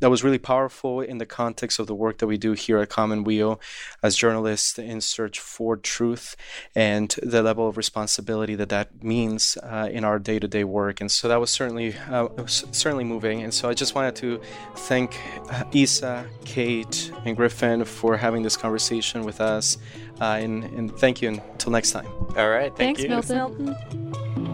that 0.00 0.10
was 0.10 0.24
really 0.24 0.38
powerful 0.38 1.00
in 1.00 1.18
the 1.18 1.26
context 1.26 1.78
of 1.78 1.86
the 1.86 1.94
work 1.94 2.18
that 2.18 2.26
we 2.26 2.38
do 2.38 2.52
here 2.52 2.78
at 2.78 2.88
Commonweal 2.88 3.60
as 4.02 4.16
journalists 4.16 4.78
in 4.78 5.00
search 5.00 5.40
for 5.40 5.76
truth 5.76 6.36
and 6.74 7.14
the 7.22 7.42
level 7.42 7.68
of 7.68 7.76
responsibility 7.76 8.54
that 8.54 8.68
that 8.68 9.02
means 9.02 9.56
uh, 9.62 9.88
in 9.90 10.04
our 10.04 10.18
day 10.18 10.38
to 10.38 10.48
day 10.48 10.64
work. 10.64 11.00
And 11.00 11.10
so 11.10 11.28
that 11.28 11.40
was 11.40 11.50
certainly, 11.50 11.94
uh, 12.10 12.28
was 12.36 12.64
certainly 12.72 13.04
moving. 13.04 13.42
And 13.42 13.52
so 13.52 13.68
I 13.68 13.74
just 13.74 13.94
wanted 13.94 14.16
to 14.16 14.40
thank 14.76 15.18
uh, 15.50 15.64
Isa, 15.72 16.26
Kate, 16.44 17.12
and 17.24 17.36
Griffin 17.36 17.84
for 17.84 18.16
having 18.16 18.42
this 18.42 18.56
conversation 18.56 19.24
with 19.24 19.40
us. 19.40 19.78
Uh, 20.20 20.38
and, 20.40 20.64
and, 20.64 20.96
thank 20.98 21.22
you 21.22 21.28
until 21.28 21.72
next 21.72 21.90
time. 21.92 22.06
All 22.36 22.50
right. 22.50 22.74
Thank 22.76 22.98
Thanks, 22.98 23.02
you. 23.02 23.34
Milton. 23.34 24.51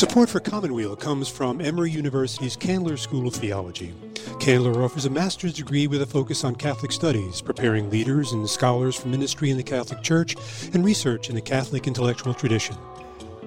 Support 0.00 0.30
for 0.30 0.40
Commonweal 0.40 0.96
comes 0.96 1.28
from 1.28 1.60
Emory 1.60 1.90
University's 1.90 2.56
Candler 2.56 2.96
School 2.96 3.28
of 3.28 3.34
Theology. 3.34 3.92
Candler 4.40 4.82
offers 4.82 5.04
a 5.04 5.10
master's 5.10 5.52
degree 5.52 5.86
with 5.88 6.00
a 6.00 6.06
focus 6.06 6.42
on 6.42 6.54
Catholic 6.54 6.90
studies, 6.90 7.42
preparing 7.42 7.90
leaders 7.90 8.32
and 8.32 8.48
scholars 8.48 8.96
for 8.96 9.08
ministry 9.08 9.50
in 9.50 9.58
the 9.58 9.62
Catholic 9.62 10.00
Church 10.00 10.36
and 10.72 10.86
research 10.86 11.28
in 11.28 11.34
the 11.34 11.42
Catholic 11.42 11.86
intellectual 11.86 12.32
tradition. 12.32 12.78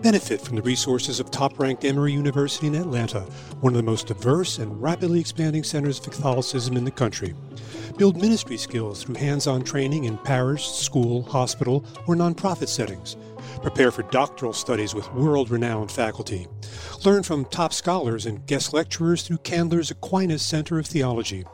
Benefit 0.04 0.42
from 0.42 0.56
the 0.56 0.62
resources 0.62 1.20
of 1.20 1.32
top 1.32 1.58
ranked 1.58 1.86
Emory 1.86 2.14
University 2.14 2.68
in 2.68 2.76
Atlanta, 2.76 3.22
one 3.62 3.74
of 3.74 3.78
the 3.78 3.82
most 3.82 4.06
diverse 4.06 4.60
and 4.60 4.80
rapidly 4.80 5.20
expanding 5.20 5.64
centers 5.64 5.98
of 5.98 6.14
Catholicism 6.14 6.78
in 6.78 6.86
the 6.86 6.92
country. 6.92 7.34
Build 7.98 8.22
ministry 8.22 8.58
skills 8.58 9.02
through 9.02 9.16
hands 9.16 9.48
on 9.48 9.64
training 9.64 10.04
in 10.04 10.20
parish, 10.20 10.68
school, 10.68 11.24
hospital, 11.24 11.84
or 12.06 12.16
nonprofit 12.16 12.68
settings 12.68 13.18
Prepare 13.64 13.92
for 13.92 14.04
doctoral 14.04 14.52
studies 14.52 14.94
with 14.94 15.12
world 15.14 15.50
renowned 15.50 15.90
faculty. 15.90 16.48
Learn 17.06 17.24
from 17.24 17.46
top 17.46 17.72
scholars 17.72 18.26
and 18.26 18.46
guest 18.46 18.74
lecturers 18.74 19.24
through 19.24 19.38
Candler's 19.38 19.90
Aquinas 19.90 20.46
Center 20.46 20.80
of 20.80 20.86
Theology. 20.86 21.46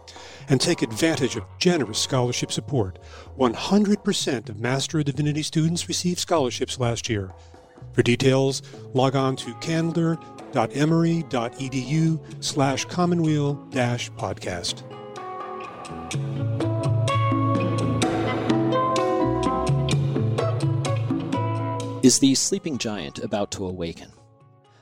And 0.49 0.59
take 0.59 0.81
advantage 0.81 1.35
of 1.35 1.45
generous 1.59 1.99
scholarship 1.99 2.51
support. 2.51 2.97
100% 3.37 4.49
of 4.49 4.59
Master 4.59 4.97
of 4.97 5.05
Divinity 5.05 5.43
students 5.43 5.87
received 5.87 6.17
scholarships 6.17 6.79
last 6.79 7.09
year. 7.09 7.31
For 7.93 8.01
details, 8.01 8.63
log 8.95 9.15
on 9.15 9.35
to 9.35 9.53
candler.emory.edu 9.55 12.43
slash 12.43 12.85
commonweal 12.85 13.53
dash 13.69 14.09
podcast. 14.13 14.81
Is 22.01 22.20
the 22.20 22.34
sleeping 22.34 22.77
giant 22.77 23.20
about 23.20 23.51
to 23.51 23.68
awaken? 23.68 24.13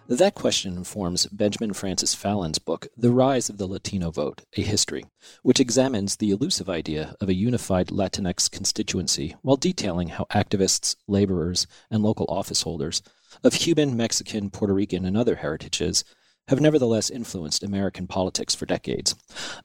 That 0.08 0.36
question 0.36 0.78
informs 0.78 1.26
Benjamin 1.26 1.74
Francis-Fallon's 1.74 2.60
book, 2.60 2.86
The 2.96 3.10
Rise 3.10 3.50
of 3.50 3.58
the 3.58 3.66
Latino 3.66 4.12
Vote 4.12 4.44
A 4.56 4.62
History, 4.62 5.04
which 5.42 5.60
examines 5.60 6.18
the 6.18 6.30
elusive 6.30 6.70
idea 6.70 7.16
of 7.20 7.28
a 7.28 7.34
unified 7.34 7.88
Latinx 7.88 8.52
constituency 8.52 9.36
while 9.42 9.58
detailing 9.58 10.10
how 10.10 10.26
activists, 10.26 10.96
laborers, 11.08 11.66
and 11.90 12.04
local 12.04 12.28
office 12.30 12.62
holders 12.62 13.02
of 13.44 13.54
Cuban, 13.54 13.98
Mexican, 13.98 14.52
Puerto 14.52 14.76
Rican, 14.76 15.04
and 15.04 15.18
other 15.18 15.38
heritages 15.38 16.04
have 16.50 16.62
nevertheless 16.62 17.10
influenced 17.10 17.64
American 17.64 18.06
politics 18.06 18.54
for 18.54 18.68
decades. 18.68 19.16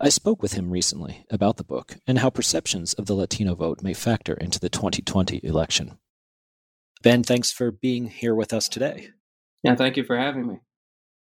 I 0.00 0.08
spoke 0.08 0.40
with 0.40 0.54
him 0.54 0.70
recently 0.70 1.26
about 1.30 1.58
the 1.58 1.64
book 1.64 1.96
and 2.06 2.20
how 2.20 2.30
perceptions 2.30 2.94
of 2.94 3.04
the 3.04 3.14
Latino 3.14 3.54
vote 3.54 3.82
may 3.82 3.92
factor 3.92 4.32
into 4.32 4.58
the 4.58 4.70
2020 4.70 5.40
election. 5.44 5.98
Ben, 7.02 7.24
thanks 7.24 7.50
for 7.50 7.72
being 7.72 8.06
here 8.06 8.34
with 8.34 8.52
us 8.52 8.68
today. 8.68 9.08
Yeah, 9.64 9.74
thank 9.74 9.96
you 9.96 10.04
for 10.04 10.16
having 10.16 10.46
me. 10.46 10.60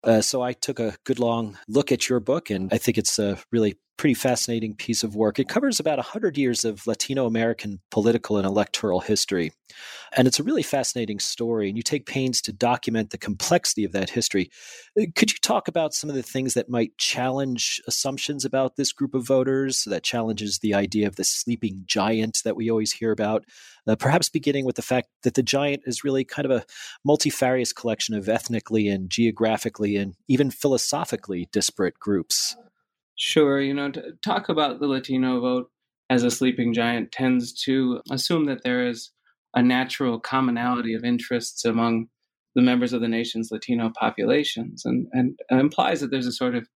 Uh, 0.03 0.21
so 0.21 0.41
I 0.41 0.53
took 0.53 0.79
a 0.79 0.95
good 1.05 1.19
long 1.19 1.57
look 1.67 1.91
at 1.91 2.09
your 2.09 2.19
book, 2.19 2.49
and 2.49 2.73
I 2.73 2.77
think 2.77 2.97
it's 2.97 3.19
a 3.19 3.37
really 3.51 3.77
pretty 3.97 4.13
fascinating 4.13 4.75
piece 4.75 5.03
of 5.03 5.15
work. 5.15 5.39
It 5.39 5.49
covers 5.49 5.79
about 5.79 5.97
100 5.97 6.37
years 6.37 6.63
of 6.63 6.85
Latino 6.85 7.25
American 7.25 7.79
political 7.89 8.37
and 8.37 8.45
electoral 8.45 8.99
history. 8.99 9.51
And 10.15 10.27
it's 10.27 10.39
a 10.39 10.43
really 10.43 10.63
fascinating 10.63 11.19
story, 11.19 11.67
and 11.67 11.75
you 11.75 11.83
take 11.83 12.05
pains 12.05 12.41
to 12.43 12.53
document 12.53 13.09
the 13.09 13.17
complexity 13.17 13.83
of 13.83 13.91
that 13.91 14.11
history. 14.11 14.49
Uh, 14.99 15.05
could 15.15 15.31
you 15.31 15.37
talk 15.41 15.67
about 15.67 15.93
some 15.93 16.09
of 16.09 16.15
the 16.15 16.23
things 16.23 16.53
that 16.53 16.69
might 16.69 16.97
challenge 16.97 17.81
assumptions 17.87 18.45
about 18.45 18.75
this 18.75 18.93
group 18.93 19.13
of 19.13 19.25
voters, 19.25 19.83
that 19.85 20.03
challenges 20.03 20.59
the 20.59 20.73
idea 20.73 21.07
of 21.07 21.15
the 21.15 21.23
sleeping 21.23 21.83
giant 21.85 22.41
that 22.45 22.55
we 22.55 22.69
always 22.69 22.93
hear 22.93 23.11
about? 23.11 23.45
Uh, 23.87 23.95
perhaps 23.95 24.29
beginning 24.29 24.65
with 24.65 24.75
the 24.75 24.81
fact 24.81 25.09
that 25.23 25.33
the 25.33 25.43
giant 25.43 25.81
is 25.85 26.03
really 26.03 26.23
kind 26.23 26.45
of 26.45 26.51
a 26.51 26.65
multifarious 27.03 27.73
collection 27.73 28.15
of 28.15 28.29
ethnically 28.29 28.87
and 28.87 29.09
geographically 29.09 29.97
and 29.97 30.15
even 30.27 30.51
philosophically 30.51 31.49
disparate 31.51 31.99
groups. 31.99 32.55
Sure. 33.17 33.59
You 33.59 33.73
know, 33.73 33.91
to 33.91 34.13
talk 34.23 34.47
about 34.49 34.79
the 34.79 34.87
Latino 34.87 35.41
vote 35.41 35.69
as 36.09 36.23
a 36.23 36.31
sleeping 36.31 36.73
giant 36.73 37.11
tends 37.11 37.51
to 37.63 38.01
assume 38.11 38.45
that 38.45 38.63
there 38.63 38.87
is 38.87 39.11
a 39.55 39.61
natural 39.61 40.19
commonality 40.19 40.93
of 40.93 41.03
interests 41.03 41.65
among 41.65 42.07
the 42.55 42.61
members 42.61 42.93
of 42.93 43.01
the 43.01 43.07
nation's 43.07 43.49
Latino 43.51 43.91
populations 43.99 44.83
and, 44.85 45.07
and 45.13 45.37
implies 45.49 45.99
that 45.99 46.11
there's 46.11 46.27
a 46.27 46.31
sort 46.31 46.55
of 46.55 46.67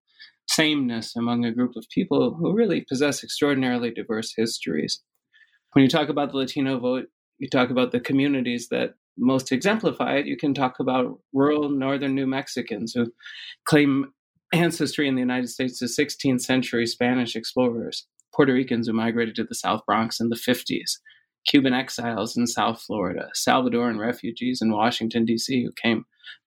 sameness 0.49 1.15
among 1.15 1.45
a 1.45 1.53
group 1.53 1.73
of 1.75 1.85
people 1.93 2.33
who 2.33 2.53
really 2.53 2.81
possess 2.89 3.23
extraordinarily 3.23 3.91
diverse 3.91 4.33
histories. 4.35 5.01
When 5.73 5.83
you 5.83 5.89
talk 5.89 6.09
about 6.09 6.31
the 6.31 6.37
Latino 6.37 6.79
vote, 6.79 7.05
you 7.37 7.49
talk 7.49 7.69
about 7.69 7.91
the 7.91 7.99
communities 7.99 8.67
that 8.69 8.95
most 9.17 9.51
exemplify 9.51 10.15
it. 10.15 10.25
You 10.25 10.37
can 10.37 10.53
talk 10.53 10.79
about 10.79 11.19
rural 11.33 11.69
northern 11.69 12.15
New 12.15 12.27
Mexicans 12.27 12.93
who 12.93 13.11
claim 13.65 14.11
ancestry 14.53 15.07
in 15.07 15.15
the 15.15 15.21
United 15.21 15.47
States 15.47 15.79
to 15.79 15.85
16th 15.85 16.41
century 16.41 16.85
Spanish 16.85 17.35
explorers, 17.35 18.07
Puerto 18.33 18.53
Ricans 18.53 18.87
who 18.87 18.93
migrated 18.93 19.35
to 19.35 19.43
the 19.43 19.55
South 19.55 19.81
Bronx 19.85 20.19
in 20.19 20.29
the 20.29 20.35
50s, 20.35 20.97
Cuban 21.45 21.73
exiles 21.73 22.37
in 22.37 22.47
South 22.47 22.81
Florida, 22.81 23.29
Salvadoran 23.35 23.99
refugees 23.99 24.61
in 24.61 24.71
Washington, 24.71 25.25
D.C., 25.25 25.63
who 25.63 25.71
came 25.81 26.05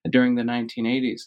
during 0.09 0.35
the 0.35 0.43
1980s. 0.43 1.23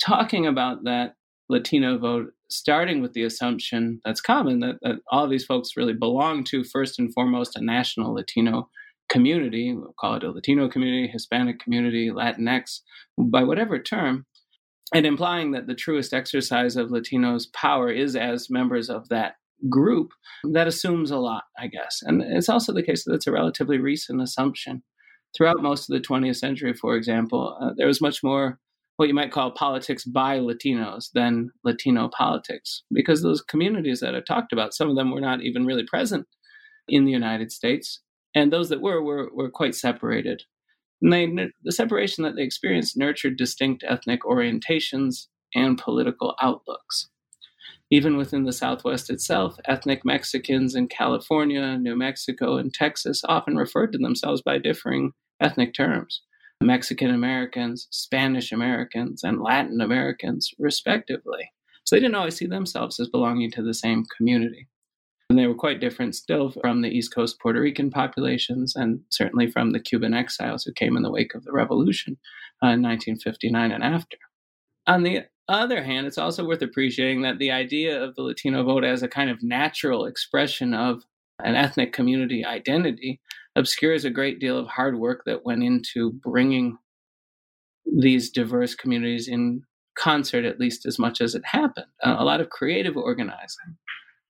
Talking 0.00 0.46
about 0.46 0.84
that 0.84 1.14
Latino 1.48 1.98
vote, 1.98 2.32
starting 2.50 3.00
with 3.00 3.12
the 3.12 3.22
assumption 3.22 4.00
that's 4.04 4.20
common 4.20 4.60
that, 4.60 4.76
that 4.82 4.96
all 5.10 5.28
these 5.28 5.44
folks 5.44 5.76
really 5.76 5.92
belong 5.92 6.44
to, 6.44 6.64
first 6.64 6.98
and 6.98 7.12
foremost, 7.12 7.56
a 7.56 7.64
national 7.64 8.14
Latino 8.14 8.68
community. 9.08 9.74
We'll 9.74 9.94
call 10.00 10.14
it 10.14 10.24
a 10.24 10.30
Latino 10.30 10.68
community, 10.68 11.06
Hispanic 11.06 11.60
community, 11.60 12.10
Latinx, 12.10 12.80
by 13.18 13.44
whatever 13.44 13.78
term 13.78 14.26
and 14.94 15.06
implying 15.06 15.52
that 15.52 15.66
the 15.66 15.74
truest 15.74 16.12
exercise 16.12 16.76
of 16.76 16.90
Latinos' 16.90 17.52
power 17.52 17.90
is 17.90 18.14
as 18.16 18.50
members 18.50 18.90
of 18.90 19.08
that 19.08 19.34
group, 19.68 20.10
that 20.44 20.66
assumes 20.66 21.10
a 21.10 21.18
lot, 21.18 21.44
I 21.58 21.68
guess. 21.68 22.00
And 22.02 22.22
it's 22.22 22.48
also 22.48 22.72
the 22.72 22.82
case 22.82 23.04
that 23.04 23.14
it's 23.14 23.26
a 23.26 23.32
relatively 23.32 23.78
recent 23.78 24.20
assumption. 24.20 24.82
Throughout 25.36 25.62
most 25.62 25.88
of 25.88 25.94
the 25.94 26.06
20th 26.06 26.36
century, 26.36 26.74
for 26.74 26.94
example, 26.94 27.56
uh, 27.60 27.70
there 27.76 27.86
was 27.86 28.00
much 28.00 28.22
more 28.22 28.58
what 28.96 29.08
you 29.08 29.14
might 29.14 29.32
call 29.32 29.50
politics 29.50 30.04
by 30.04 30.38
Latinos 30.38 31.10
than 31.14 31.50
Latino 31.64 32.08
politics, 32.08 32.82
because 32.92 33.22
those 33.22 33.40
communities 33.40 34.00
that 34.00 34.14
I 34.14 34.20
talked 34.20 34.52
about, 34.52 34.74
some 34.74 34.90
of 34.90 34.96
them 34.96 35.10
were 35.10 35.20
not 35.20 35.42
even 35.42 35.64
really 35.64 35.84
present 35.84 36.26
in 36.86 37.06
the 37.06 37.10
United 37.10 37.50
States. 37.50 38.00
And 38.34 38.52
those 38.52 38.68
that 38.68 38.82
were 38.82 39.02
were, 39.02 39.30
were 39.32 39.50
quite 39.50 39.74
separated 39.74 40.42
and 41.02 41.12
they, 41.12 41.50
the 41.64 41.72
separation 41.72 42.24
that 42.24 42.36
they 42.36 42.42
experienced 42.42 42.96
nurtured 42.96 43.36
distinct 43.36 43.84
ethnic 43.86 44.22
orientations 44.22 45.26
and 45.54 45.76
political 45.76 46.34
outlooks. 46.40 47.08
Even 47.90 48.16
within 48.16 48.44
the 48.44 48.52
Southwest 48.52 49.10
itself, 49.10 49.56
ethnic 49.66 50.02
Mexicans 50.04 50.74
in 50.74 50.88
California, 50.88 51.76
New 51.76 51.94
Mexico, 51.96 52.56
and 52.56 52.72
Texas 52.72 53.20
often 53.28 53.56
referred 53.56 53.92
to 53.92 53.98
themselves 53.98 54.40
by 54.40 54.58
differing 54.58 55.12
ethnic 55.40 55.74
terms 55.74 56.22
Mexican 56.62 57.10
Americans, 57.10 57.88
Spanish 57.90 58.52
Americans, 58.52 59.22
and 59.24 59.42
Latin 59.42 59.80
Americans, 59.80 60.54
respectively. 60.58 61.50
So 61.84 61.96
they 61.96 62.00
didn't 62.00 62.14
always 62.14 62.36
see 62.36 62.46
themselves 62.46 63.00
as 63.00 63.08
belonging 63.08 63.50
to 63.52 63.62
the 63.62 63.74
same 63.74 64.04
community. 64.16 64.68
And 65.32 65.38
they 65.38 65.46
were 65.46 65.54
quite 65.54 65.80
different 65.80 66.14
still 66.14 66.50
from 66.50 66.82
the 66.82 66.90
East 66.90 67.14
Coast 67.14 67.40
Puerto 67.40 67.58
Rican 67.58 67.90
populations 67.90 68.76
and 68.76 69.00
certainly 69.08 69.50
from 69.50 69.70
the 69.70 69.80
Cuban 69.80 70.12
exiles 70.12 70.62
who 70.62 70.74
came 70.74 70.94
in 70.94 71.02
the 71.02 71.10
wake 71.10 71.34
of 71.34 71.42
the 71.44 71.52
revolution 71.52 72.18
uh, 72.62 72.68
in 72.68 72.82
1959 72.82 73.72
and 73.72 73.82
after. 73.82 74.18
On 74.86 75.04
the 75.04 75.22
other 75.48 75.82
hand, 75.82 76.06
it's 76.06 76.18
also 76.18 76.46
worth 76.46 76.60
appreciating 76.60 77.22
that 77.22 77.38
the 77.38 77.50
idea 77.50 77.98
of 77.98 78.14
the 78.14 78.20
Latino 78.20 78.62
vote 78.62 78.84
as 78.84 79.02
a 79.02 79.08
kind 79.08 79.30
of 79.30 79.42
natural 79.42 80.04
expression 80.04 80.74
of 80.74 81.02
an 81.42 81.54
ethnic 81.54 81.94
community 81.94 82.44
identity 82.44 83.18
obscures 83.56 84.04
a 84.04 84.10
great 84.10 84.38
deal 84.38 84.58
of 84.58 84.66
hard 84.66 84.98
work 84.98 85.22
that 85.24 85.46
went 85.46 85.62
into 85.62 86.12
bringing 86.12 86.76
these 87.86 88.28
diverse 88.28 88.74
communities 88.74 89.28
in 89.28 89.62
concert, 89.96 90.44
at 90.44 90.60
least 90.60 90.84
as 90.84 90.98
much 90.98 91.22
as 91.22 91.34
it 91.34 91.46
happened. 91.46 91.86
Uh, 92.04 92.16
a 92.18 92.24
lot 92.24 92.42
of 92.42 92.50
creative 92.50 92.98
organizing, 92.98 93.78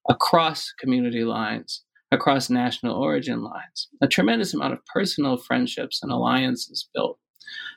across 0.09 0.73
community 0.79 1.25
lines, 1.25 1.85
across 2.11 2.51
national 2.51 2.95
origin 2.95 3.43
lines. 3.43 3.88
A 4.01 4.09
tremendous 4.09 4.55
amount 4.55 4.75
of 4.75 4.85
personal 4.87 5.37
friendships 5.37 6.03
and 6.03 6.12
alliances 6.12 6.88
built, 6.95 7.19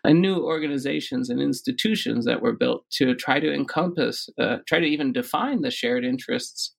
and 0.04 0.22
new 0.22 0.38
organizations 0.38 1.30
and 1.30 1.42
institutions 1.42 2.26
that 2.26 2.42
were 2.42 2.54
built 2.54 2.86
to 2.92 3.16
try 3.16 3.40
to 3.40 3.54
encompass, 3.54 4.30
uh, 4.40 4.58
try 4.68 4.80
to 4.80 4.86
even 4.86 5.14
define 5.14 5.62
the 5.62 5.72
shared 5.72 6.06
interests, 6.06 6.76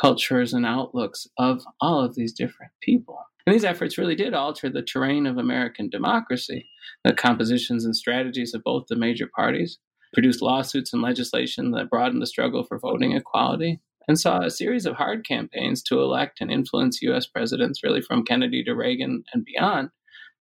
cultures, 0.00 0.52
and 0.52 0.64
outlooks 0.64 1.26
of 1.38 1.62
all 1.80 2.02
of 2.04 2.14
these 2.14 2.32
different 2.32 2.72
people. 2.80 3.18
And 3.46 3.54
these 3.54 3.64
efforts 3.64 3.98
really 3.98 4.14
did 4.14 4.34
alter 4.34 4.68
the 4.68 4.82
terrain 4.82 5.26
of 5.26 5.38
American 5.38 5.88
democracy. 5.88 6.68
The 7.04 7.12
compositions 7.12 7.84
and 7.84 7.96
strategies 7.96 8.54
of 8.54 8.62
both 8.62 8.84
the 8.88 8.96
major 8.96 9.28
parties 9.34 9.78
produced 10.12 10.42
lawsuits 10.42 10.92
and 10.92 11.02
legislation 11.02 11.70
that 11.72 11.90
broadened 11.90 12.20
the 12.20 12.26
struggle 12.26 12.64
for 12.64 12.78
voting 12.78 13.12
equality, 13.12 13.80
and 14.10 14.18
saw 14.18 14.40
a 14.40 14.50
series 14.50 14.86
of 14.86 14.96
hard 14.96 15.24
campaigns 15.24 15.82
to 15.84 16.00
elect 16.00 16.40
and 16.40 16.50
influence 16.50 17.00
US 17.02 17.26
presidents, 17.26 17.82
really 17.84 18.02
from 18.02 18.24
Kennedy 18.24 18.64
to 18.64 18.74
Reagan 18.74 19.22
and 19.32 19.44
beyond, 19.44 19.90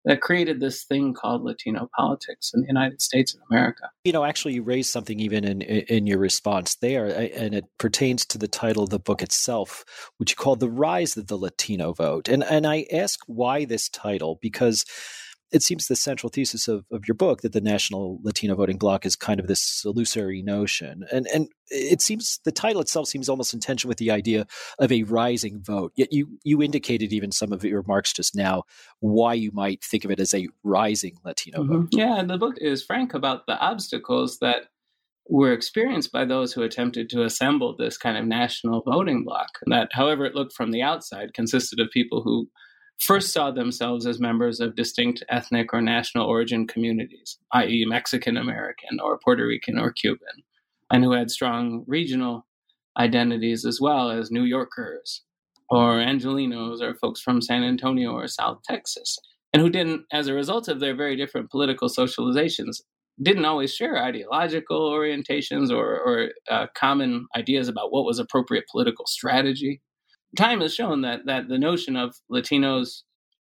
that 0.06 0.22
created 0.22 0.60
this 0.60 0.84
thing 0.86 1.14
called 1.14 1.44
Latino 1.44 1.88
politics 1.96 2.52
in 2.52 2.62
the 2.62 2.68
United 2.68 3.00
States 3.00 3.36
of 3.36 3.42
America. 3.52 3.92
You 4.04 4.12
know, 4.12 4.24
actually, 4.24 4.56
you 4.56 4.64
raised 4.64 4.90
something 4.90 5.20
even 5.20 5.44
in 5.44 5.62
in 5.62 6.08
your 6.08 6.18
response 6.18 6.76
there, 6.76 7.06
and 7.06 7.54
it 7.54 7.66
pertains 7.78 8.26
to 8.28 8.40
the 8.40 8.48
title 8.48 8.84
of 8.84 8.90
the 8.90 8.98
book 8.98 9.22
itself, 9.22 9.86
which 10.18 10.32
you 10.32 10.36
call 10.36 10.56
"The 10.56 10.68
Rise 10.70 11.16
of 11.16 11.28
the 11.28 11.38
Latino 11.38 11.94
Vote." 11.94 12.28
And 12.28 12.44
and 12.44 12.66
I 12.66 12.88
ask 12.92 13.20
why 13.28 13.66
this 13.66 13.88
title 13.88 14.40
because 14.42 14.84
it 15.52 15.64
seems 15.64 15.88
the 15.88 15.96
central 15.96 16.30
thesis 16.30 16.68
of, 16.68 16.86
of 16.92 17.08
your 17.08 17.16
book 17.16 17.42
that 17.42 17.54
the 17.54 17.62
national 17.62 18.20
Latino 18.24 18.56
voting 18.56 18.78
bloc 18.78 19.06
is 19.06 19.16
kind 19.16 19.40
of 19.40 19.48
this 19.48 19.84
illusory 19.86 20.42
notion. 20.42 21.06
And 21.12 21.28
and 21.34 21.50
it 21.70 22.02
seems 22.02 22.40
the 22.46 22.52
title 22.52 22.82
itself 22.82 23.08
seems 23.08 23.30
almost 23.30 23.54
in 23.54 23.60
tension 23.60 23.88
with 23.88 23.98
the 23.98 24.12
idea 24.12 24.46
of 24.80 24.92
a 24.92 25.04
rising 25.04 25.62
vote. 25.62 25.92
Yet 25.96 26.12
you 26.12 26.38
you 26.44 26.62
indicated 26.62 27.14
even 27.14 27.32
some 27.32 27.52
of 27.52 27.64
your 27.64 27.82
remarks 27.82 28.14
just 28.14 28.36
now 28.36 28.64
why 29.00 29.34
you 29.34 29.52
might 29.52 29.84
think 29.84 30.06
of 30.06 30.12
it 30.12 30.20
as 30.20 30.34
a 30.34 30.48
rising 30.64 31.18
Latino 31.24 31.64
mm-hmm. 31.64 31.82
vote. 31.82 31.90
Yeah, 31.92 32.20
and 32.20 32.30
the 32.30 32.38
book 32.38 32.56
is 32.58 32.84
frank 32.84 33.14
about 33.14 33.48
the 33.48 33.58
obstacles 33.60 34.40
that 34.40 34.66
were 35.30 35.54
experienced 35.54 36.12
by 36.12 36.26
those 36.26 36.54
who 36.54 36.64
attempted 36.64 37.10
to 37.10 37.24
assemble 37.24 37.76
this 37.78 37.98
kind 37.98 38.18
of 38.18 38.26
national 38.26 38.82
voting 38.82 39.24
bloc. 39.24 39.48
That, 39.68 39.90
however 39.92 40.26
it 40.26 40.34
looked 40.34 40.54
from 40.54 40.72
the 40.72 40.82
outside, 40.82 41.36
consisted 41.36 41.80
of 41.80 41.92
people 41.92 42.24
who 42.24 42.50
first 43.00 43.32
saw 43.32 43.52
themselves 43.52 44.06
as 44.06 44.20
members 44.20 44.60
of 44.60 44.76
distinct 44.76 45.24
ethnic 45.30 45.74
or 45.74 45.82
national 45.82 46.28
origin 46.28 46.68
communities, 46.68 47.38
i.e., 47.54 47.86
Mexican 47.88 48.38
American 48.38 49.00
or 49.00 49.20
Puerto 49.20 49.46
Rican 49.46 49.80
or 49.80 49.92
Cuban, 49.92 50.44
and 50.92 51.04
who 51.04 51.12
had 51.12 51.32
strong 51.32 51.84
regional 51.88 52.46
identities 52.98 53.66
as 53.66 53.80
well 53.80 54.12
as 54.12 54.32
New 54.32 54.44
Yorkers 54.44 55.24
or 55.70 55.96
Angelenos 55.96 56.82
or 56.82 56.96
folks 56.96 57.22
from 57.22 57.42
San 57.42 57.64
Antonio 57.64 58.12
or 58.12 58.28
South 58.28 58.60
Texas, 58.64 59.18
and 59.54 59.62
who 59.62 59.70
didn't, 59.70 60.06
as 60.12 60.28
a 60.28 60.34
result 60.34 60.68
of 60.68 60.80
their 60.80 60.96
very 60.96 61.16
different 61.16 61.50
political 61.50 61.90
socializations, 61.90 62.82
didn't 63.22 63.46
always 63.46 63.74
share 63.74 64.02
ideological 64.02 64.92
orientations 64.92 65.72
or, 65.72 66.00
or 66.00 66.30
uh, 66.50 66.68
common 66.76 67.28
ideas 67.36 67.68
about 67.68 67.92
what 67.92 68.06
was 68.06 68.20
appropriate 68.20 68.66
political 68.72 69.06
strategy 69.06 69.82
time 70.38 70.62
has 70.62 70.74
shown 70.74 71.02
that 71.02 71.22
that 71.26 71.48
the 71.48 71.58
notion 71.58 71.96
of 71.96 72.16
Latinos 72.32 73.02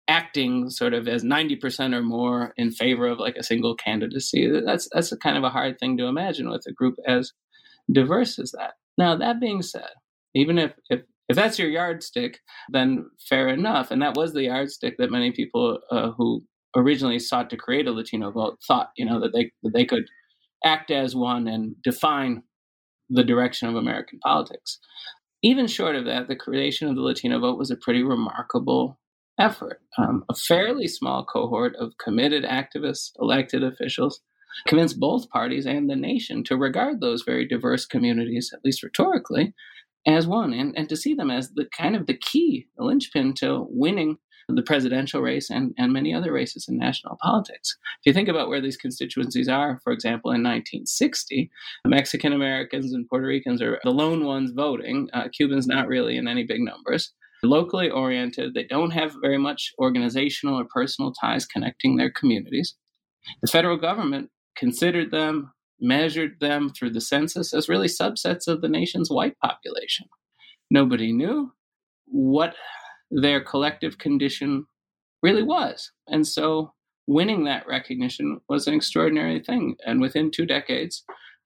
acting 0.09 0.69
sort 0.69 0.93
of 0.93 1.07
as 1.07 1.23
90% 1.23 1.95
or 1.95 2.01
more 2.01 2.53
in 2.57 2.71
favor 2.71 3.07
of 3.07 3.19
like 3.19 3.37
a 3.37 3.43
single 3.43 3.73
candidacy 3.73 4.51
that's 4.65 4.89
that's 4.91 5.15
kind 5.23 5.37
of 5.37 5.45
a 5.45 5.49
hard 5.49 5.79
thing 5.79 5.95
to 5.97 6.07
imagine 6.07 6.49
with 6.49 6.65
a 6.67 6.73
group 6.73 6.95
as 7.07 7.31
diverse 7.89 8.37
as 8.37 8.51
that 8.51 8.73
now 8.97 9.15
that 9.15 9.39
being 9.39 9.61
said 9.61 9.91
even 10.35 10.59
if 10.59 10.73
if 10.89 11.03
if 11.29 11.37
that's 11.37 11.57
your 11.57 11.69
yardstick 11.69 12.39
then 12.69 13.05
fair 13.29 13.47
enough 13.47 13.91
and 13.91 14.01
that 14.01 14.17
was 14.17 14.33
the 14.33 14.43
yardstick 14.43 14.95
that 14.97 15.09
many 15.09 15.31
people 15.31 15.79
uh, 15.89 16.11
who 16.17 16.43
originally 16.75 17.19
sought 17.19 17.49
to 17.49 17.57
create 17.57 17.87
a 17.87 17.91
Latino 17.91 18.31
vote 18.31 18.57
thought, 18.67 18.89
you 18.97 19.05
know, 19.05 19.19
that 19.19 19.33
they 19.33 19.51
that 19.63 19.73
they 19.73 19.85
could 19.85 20.05
act 20.63 20.91
as 20.91 21.15
one 21.15 21.47
and 21.47 21.75
define 21.83 22.43
the 23.09 23.23
direction 23.23 23.67
of 23.67 23.75
American 23.75 24.19
politics. 24.19 24.79
Even 25.43 25.67
short 25.67 25.95
of 25.95 26.05
that, 26.05 26.27
the 26.27 26.35
creation 26.35 26.87
of 26.87 26.95
the 26.95 27.01
Latino 27.01 27.39
vote 27.39 27.57
was 27.57 27.69
a 27.69 27.75
pretty 27.75 28.01
remarkable 28.01 28.97
effort. 29.39 29.81
Um, 29.97 30.23
a 30.29 30.35
fairly 30.35 30.87
small 30.87 31.25
cohort 31.25 31.75
of 31.75 31.97
committed 31.97 32.45
activists, 32.45 33.11
elected 33.19 33.63
officials, 33.63 34.21
convinced 34.67 34.99
both 34.99 35.29
parties 35.29 35.65
and 35.65 35.89
the 35.89 35.95
nation 35.95 36.43
to 36.45 36.55
regard 36.55 37.01
those 37.01 37.23
very 37.23 37.45
diverse 37.47 37.85
communities, 37.85 38.51
at 38.53 38.63
least 38.63 38.83
rhetorically, 38.83 39.53
as 40.05 40.27
one 40.27 40.53
and, 40.53 40.73
and 40.77 40.87
to 40.89 40.95
see 40.95 41.13
them 41.13 41.31
as 41.31 41.51
the 41.51 41.65
kind 41.77 41.95
of 41.95 42.07
the 42.07 42.17
key, 42.17 42.67
the 42.77 42.83
linchpin 42.83 43.33
to 43.33 43.65
winning 43.69 44.17
the 44.49 44.61
presidential 44.61 45.21
race 45.21 45.49
and, 45.49 45.73
and 45.77 45.93
many 45.93 46.13
other 46.13 46.31
races 46.31 46.67
in 46.67 46.77
national 46.77 47.17
politics. 47.21 47.77
If 47.99 48.05
you 48.05 48.13
think 48.13 48.27
about 48.27 48.49
where 48.49 48.61
these 48.61 48.77
constituencies 48.77 49.47
are, 49.47 49.79
for 49.83 49.93
example, 49.93 50.31
in 50.31 50.43
1960, 50.43 51.49
Mexican 51.85 52.33
Americans 52.33 52.93
and 52.93 53.07
Puerto 53.07 53.27
Ricans 53.27 53.61
are 53.61 53.79
the 53.83 53.91
lone 53.91 54.25
ones 54.25 54.51
voting, 54.51 55.09
uh, 55.13 55.27
Cubans 55.29 55.67
not 55.67 55.87
really 55.87 56.17
in 56.17 56.27
any 56.27 56.43
big 56.43 56.61
numbers. 56.61 57.13
Locally 57.43 57.89
oriented, 57.89 58.53
they 58.53 58.63
don't 58.63 58.91
have 58.91 59.15
very 59.21 59.37
much 59.37 59.71
organizational 59.77 60.59
or 60.59 60.65
personal 60.65 61.13
ties 61.13 61.45
connecting 61.45 61.97
their 61.97 62.11
communities. 62.11 62.75
The 63.41 63.51
federal 63.51 63.77
government 63.77 64.29
considered 64.55 65.11
them, 65.11 65.51
measured 65.79 66.39
them 66.39 66.69
through 66.69 66.91
the 66.91 67.01
census 67.01 67.53
as 67.53 67.67
really 67.67 67.87
subsets 67.87 68.47
of 68.47 68.61
the 68.61 68.69
nation's 68.69 69.09
white 69.09 69.37
population. 69.39 70.07
Nobody 70.69 71.11
knew 71.11 71.51
what 72.05 72.55
their 73.21 73.41
collective 73.41 73.97
condition 73.97 74.65
really 75.21 75.43
was. 75.43 75.91
And 76.07 76.27
so 76.27 76.73
winning 77.07 77.45
that 77.45 77.67
recognition 77.67 78.39
was 78.49 78.67
an 78.67 78.73
extraordinary 78.73 79.41
thing. 79.41 79.75
And 79.85 80.01
within 80.01 80.31
two 80.31 80.45
decades, 80.45 81.03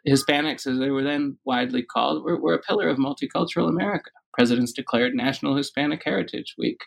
Hispanics, 0.08 0.66
as 0.66 0.80
they 0.80 0.90
were 0.90 1.04
then 1.04 1.38
widely 1.46 1.84
called, 1.84 2.24
were, 2.24 2.40
were, 2.40 2.54
a 2.54 2.62
pillar 2.62 2.88
of 2.88 2.98
multicultural 2.98 3.68
America. 3.68 4.12
Presidents 4.34 4.72
declared 4.72 5.14
National 5.16 5.58
Hispanic 5.58 6.04
Heritage 6.06 6.56
Week 6.58 6.80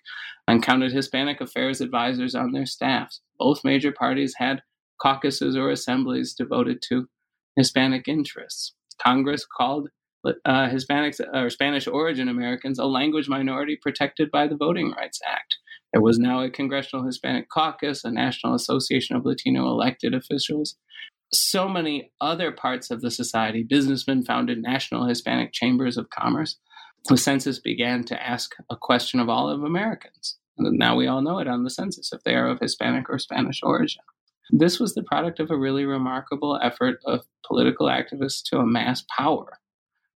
and 0.47 0.63
counted 0.63 0.93
Hispanic 0.93 1.41
affairs 1.41 1.81
advisors 1.81 2.35
on 2.35 2.53
their 2.53 2.67
staffs. 2.67 3.21
Both 3.39 3.65
major 3.65 3.93
parties 3.93 4.35
had 4.39 4.63
caucuses 5.03 5.57
or 5.57 5.71
assemblies 5.71 6.35
devoted 6.35 6.81
to 6.89 7.09
Hispanic 7.57 8.07
interests. 8.07 8.75
Congress 9.03 9.45
called 9.47 9.89
uh, 10.25 10.69
Hispanics 10.69 11.21
or 11.33 11.51
Spanish 11.51 11.87
origin 11.87 12.29
Americans 12.29 12.79
a 12.79 12.85
language 12.85 13.29
minority 13.29 13.77
protected 13.81 14.31
by 14.31 14.47
the 14.47 14.57
Voting 14.57 14.93
Rights 14.93 15.21
Act. 15.27 15.57
There 15.93 16.03
was 16.03 16.19
now 16.19 16.43
a 16.43 16.51
Congressional 16.51 17.05
Hispanic 17.05 17.49
Caucus, 17.49 18.05
a 18.05 18.11
National 18.11 18.55
Association 18.55 19.17
of 19.17 19.25
Latino 19.25 19.67
elected 19.67 20.15
officials. 20.15 20.77
So 21.33 21.69
many 21.69 22.13
other 22.21 22.53
parts 22.53 22.91
of 22.91 23.01
the 23.01 23.11
society, 23.11 23.63
businessmen 23.63 24.25
founded 24.25 24.63
national 24.63 25.07
Hispanic 25.07 25.53
chambers 25.53 25.97
of 25.97 26.11
commerce. 26.11 26.57
The 27.09 27.17
census 27.17 27.59
began 27.59 28.05
to 28.05 28.23
ask 28.23 28.55
a 28.69 28.77
question 28.77 29.21
of 29.21 29.29
all 29.29 29.49
of 29.49 29.63
Americans. 29.63 30.39
And 30.59 30.79
now 30.79 30.97
we 30.97 31.07
all 31.07 31.23
know 31.23 31.39
it 31.39 31.49
on 31.49 31.65
the 31.65 31.71
census 31.71 32.13
if 32.13 32.23
they 32.25 32.35
are 32.35 32.49
of 32.49 32.61
Hispanic 32.61 33.09
or 33.09 33.19
Spanish 33.19 33.61
origin. 33.63 34.03
This 34.51 34.79
was 34.79 34.95
the 34.95 35.05
product 35.05 35.41
of 35.41 35.51
a 35.51 35.57
really 35.57 35.85
remarkable 35.85 36.59
effort 36.63 36.99
of 37.07 37.25
political 37.47 37.87
activists 37.87 38.43
to 38.47 38.59
amass 38.59 39.05
power 39.17 39.61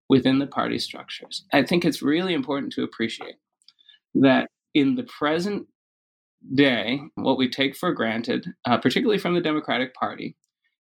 within 0.09 0.39
the 0.39 0.47
party 0.47 0.79
structures. 0.79 1.45
I 1.53 1.63
think 1.63 1.85
it's 1.85 2.03
really 2.03 2.35
important 2.35 2.73
to 2.75 2.83
appreciate 2.83 3.37
that 4.15 4.49
in 4.75 4.95
the 4.97 5.05
present 5.05 5.67
day, 6.55 7.01
what 7.15 7.39
we 7.39 7.49
take 7.49 7.77
for 7.77 7.93
granted, 7.93 8.47
uh, 8.67 8.77
particularly 8.79 9.19
from 9.19 9.35
the 9.35 9.41
Democratic 9.41 9.95
Party, 9.95 10.37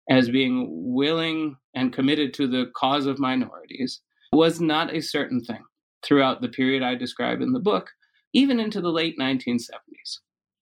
as 0.08 0.30
being 0.30 0.66
willing 0.70 1.56
and 1.74 1.92
committed 1.92 2.34
to 2.34 2.46
the 2.46 2.70
cause 2.74 3.06
of 3.06 3.18
minorities, 3.18 4.00
was 4.32 4.60
not 4.60 4.94
a 4.94 5.02
certain 5.02 5.42
thing 5.42 5.62
throughout 6.04 6.40
the 6.40 6.48
period 6.48 6.82
I 6.82 6.94
describe 6.94 7.40
in 7.40 7.52
the 7.52 7.60
book, 7.60 7.90
even 8.32 8.58
into 8.58 8.80
the 8.80 8.90
late 8.90 9.18
1970s. 9.18 10.18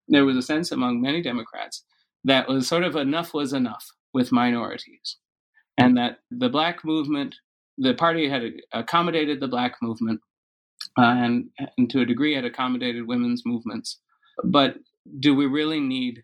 There 0.09 0.25
was 0.25 0.37
a 0.37 0.43
sense 0.43 0.73
among 0.73 1.01
many 1.01 1.23
Democrats 1.23 1.85
that 2.25 2.49
was 2.49 2.67
sort 2.67 2.83
of 2.83 2.97
enough 2.97 3.35
was 3.35 3.53
enough 3.53 3.87
with 4.13 4.33
minorities, 4.33 5.19
and 5.77 5.97
that 5.97 6.19
the 6.31 6.49
black 6.49 6.85
movement, 6.85 7.37
the 7.79 7.95
party 7.95 8.29
had 8.29 8.43
accommodated 8.73 9.41
the 9.41 9.49
black 9.49 9.77
movement, 9.83 10.21
uh, 10.99 11.03
and, 11.03 11.49
and 11.77 11.91
to 11.91 12.01
a 12.01 12.07
degree 12.07 12.35
had 12.35 12.45
accommodated 12.45 13.07
women's 13.07 13.43
movements. 13.45 14.01
But 14.45 14.77
do 15.21 15.35
we 15.35 15.47
really 15.47 15.81
need 15.81 16.23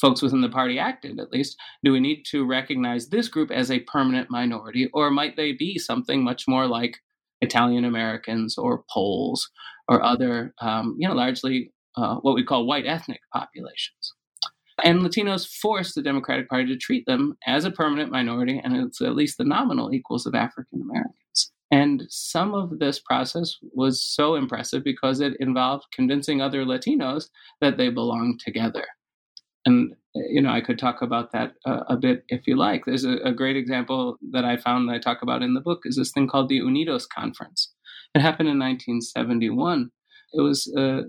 folks 0.00 0.22
within 0.22 0.40
the 0.40 0.48
party 0.48 0.78
active 0.78 1.18
at 1.18 1.32
least 1.32 1.56
do 1.84 1.92
we 1.92 2.00
need 2.00 2.22
to 2.24 2.46
recognize 2.46 3.08
this 3.08 3.28
group 3.28 3.50
as 3.50 3.70
a 3.70 3.80
permanent 3.80 4.30
minority 4.30 4.88
or 4.92 5.10
might 5.10 5.36
they 5.36 5.52
be 5.52 5.78
something 5.78 6.22
much 6.22 6.44
more 6.46 6.66
like 6.66 6.98
italian 7.40 7.84
americans 7.84 8.56
or 8.56 8.84
poles 8.92 9.50
or 9.88 10.02
other 10.02 10.54
um, 10.60 10.96
you 10.98 11.08
know 11.08 11.14
largely 11.14 11.72
uh, 11.96 12.16
what 12.16 12.34
we 12.34 12.44
call 12.44 12.66
white 12.66 12.86
ethnic 12.86 13.20
populations 13.32 14.14
and 14.84 15.00
Latinos 15.00 15.46
forced 15.46 15.94
the 15.94 16.02
Democratic 16.02 16.48
Party 16.48 16.66
to 16.66 16.76
treat 16.76 17.06
them 17.06 17.36
as 17.46 17.64
a 17.64 17.70
permanent 17.70 18.10
minority 18.10 18.60
and 18.62 18.76
it's 18.76 19.00
at 19.00 19.14
least 19.14 19.38
the 19.38 19.44
nominal 19.44 19.92
equals 19.92 20.26
of 20.26 20.34
African 20.34 20.80
Americans. 20.82 21.52
And 21.70 22.04
some 22.08 22.54
of 22.54 22.78
this 22.78 22.98
process 22.98 23.56
was 23.72 24.02
so 24.02 24.34
impressive 24.34 24.82
because 24.82 25.20
it 25.20 25.34
involved 25.38 25.84
convincing 25.92 26.40
other 26.40 26.64
Latinos 26.64 27.28
that 27.60 27.76
they 27.76 27.90
belong 27.90 28.38
together. 28.42 28.86
And, 29.66 29.94
you 30.14 30.40
know, 30.40 30.50
I 30.50 30.62
could 30.62 30.78
talk 30.78 31.02
about 31.02 31.32
that 31.32 31.52
uh, 31.66 31.80
a 31.88 31.96
bit 31.96 32.24
if 32.28 32.46
you 32.46 32.56
like. 32.56 32.84
There's 32.86 33.04
a, 33.04 33.16
a 33.24 33.32
great 33.32 33.56
example 33.56 34.16
that 34.30 34.44
I 34.44 34.56
found 34.56 34.88
that 34.88 34.94
I 34.94 34.98
talk 34.98 35.20
about 35.20 35.42
in 35.42 35.52
the 35.52 35.60
book 35.60 35.82
is 35.84 35.96
this 35.96 36.10
thing 36.10 36.26
called 36.26 36.48
the 36.48 36.60
Unidos 36.60 37.06
Conference. 37.06 37.74
It 38.14 38.22
happened 38.22 38.48
in 38.48 38.58
1971. 38.58 39.90
It 40.32 40.40
was 40.40 40.72
uh, 40.76 41.02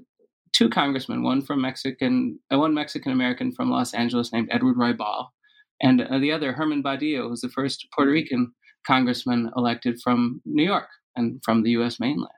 two 0.54 0.70
congressmen, 0.70 1.24
one 1.24 1.42
from 1.42 1.62
Mexican, 1.62 2.40
uh, 2.54 2.58
one 2.58 2.74
Mexican 2.74 3.12
American 3.12 3.52
from 3.52 3.70
Los 3.70 3.94
Angeles 3.94 4.32
named 4.34 4.50
Edward 4.52 4.76
Roybal, 4.76 5.28
and 5.82 6.02
uh, 6.02 6.20
the 6.20 6.32
other 6.32 6.54
Herman 6.54 6.84
Badillo, 6.84 7.24
who 7.24 7.30
was 7.30 7.42
the 7.42 7.50
first 7.50 7.88
Puerto 7.96 8.12
Rican 8.12 8.54
congressman 8.86 9.52
elected 9.56 10.00
from 10.04 10.42
New 10.46 10.64
York 10.64 10.88
and 11.16 11.42
from 11.44 11.64
the 11.64 11.72
U.S. 11.72 12.00
mainland. 12.00 12.30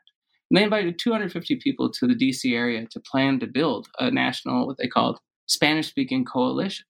And 0.49 0.57
they 0.57 0.63
invited 0.63 0.99
250 0.99 1.59
people 1.63 1.91
to 1.91 2.07
the 2.07 2.15
D.C. 2.15 2.53
area 2.53 2.85
to 2.91 2.99
plan 2.99 3.39
to 3.39 3.47
build 3.47 3.87
a 3.99 4.11
national, 4.11 4.67
what 4.67 4.77
they 4.77 4.87
called 4.87 5.19
Spanish-speaking 5.47 6.25
coalition. 6.25 6.85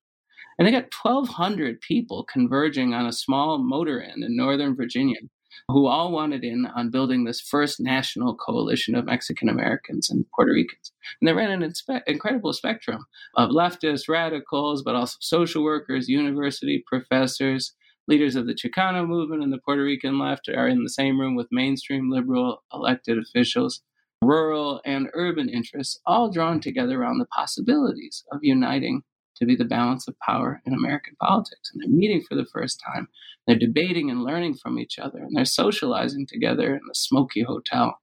And 0.58 0.68
they 0.68 0.72
got 0.72 0.94
1,200 1.02 1.80
people 1.82 2.26
converging 2.32 2.94
on 2.94 3.06
a 3.06 3.14
small 3.14 3.58
motor 3.60 4.02
inn 4.02 4.24
in 4.24 4.36
Northern 4.36 4.76
Virginia 4.76 5.20
who 5.68 5.88
all 5.88 6.12
wanted 6.12 6.44
in 6.44 6.66
on 6.76 6.92
building 6.92 7.24
this 7.24 7.42
first 7.42 7.80
national 7.80 8.36
coalition 8.36 8.96
of 8.96 9.06
Mexican 9.06 9.50
Americans 9.50 10.10
and 10.10 10.26
Puerto 10.36 10.52
Ricans. 10.52 10.92
And 11.20 11.28
they 11.28 11.34
ran 11.34 11.52
an 11.52 11.70
inspe- 11.70 12.04
incredible 12.08 12.54
spectrum 12.54 13.06
of 13.36 13.50
leftists, 13.50 14.10
radicals, 14.10 14.84
but 14.84 14.96
also 14.96 15.18
social 15.20 15.64
workers, 15.64 16.10
university 16.10 16.84
professors, 16.88 17.74
leaders 18.08 18.36
of 18.36 18.48
the 18.48 18.54
Chicano 18.54 19.08
movement 19.08 19.44
and 19.44 19.54
the 19.54 19.60
Puerto 19.60 19.84
Rican 19.84 20.20
left 20.20 20.50
are 20.50 20.68
in 20.68 20.84
the 20.84 20.90
same 20.90 21.20
room 21.20 21.36
with 21.36 21.48
mainstream 21.52 22.10
liberal 22.10 22.64
elected 22.74 23.18
officials, 23.18 23.82
rural 24.22 24.82
and 24.86 25.10
urban 25.14 25.50
interests, 25.50 26.00
all 26.06 26.30
drawn 26.32 26.60
together 26.60 27.02
around 27.02 27.20
the 27.20 27.26
possibilities 27.26 28.24
of 28.32 28.40
uniting 28.42 29.04
to 29.42 29.48
be 29.48 29.56
the 29.56 29.66
balance 29.66 30.08
of 30.08 30.18
power 30.20 30.62
in 30.66 30.74
American 30.74 31.16
politics. 31.20 31.72
And 31.74 31.82
they're 31.82 31.98
meeting 31.98 32.22
for 32.22 32.36
the 32.36 32.46
first 32.46 32.82
time. 32.86 33.08
They're 33.46 33.58
debating 33.58 34.10
and 34.10 34.24
learning 34.24 34.54
from 34.54 34.78
each 34.78 35.00
other, 35.00 35.18
and 35.18 35.36
they're 35.36 35.46
socializing 35.46 36.28
together 36.28 36.76
in 36.76 36.82
the 36.88 36.94
smoky 36.94 37.42
hotel. 37.42 37.98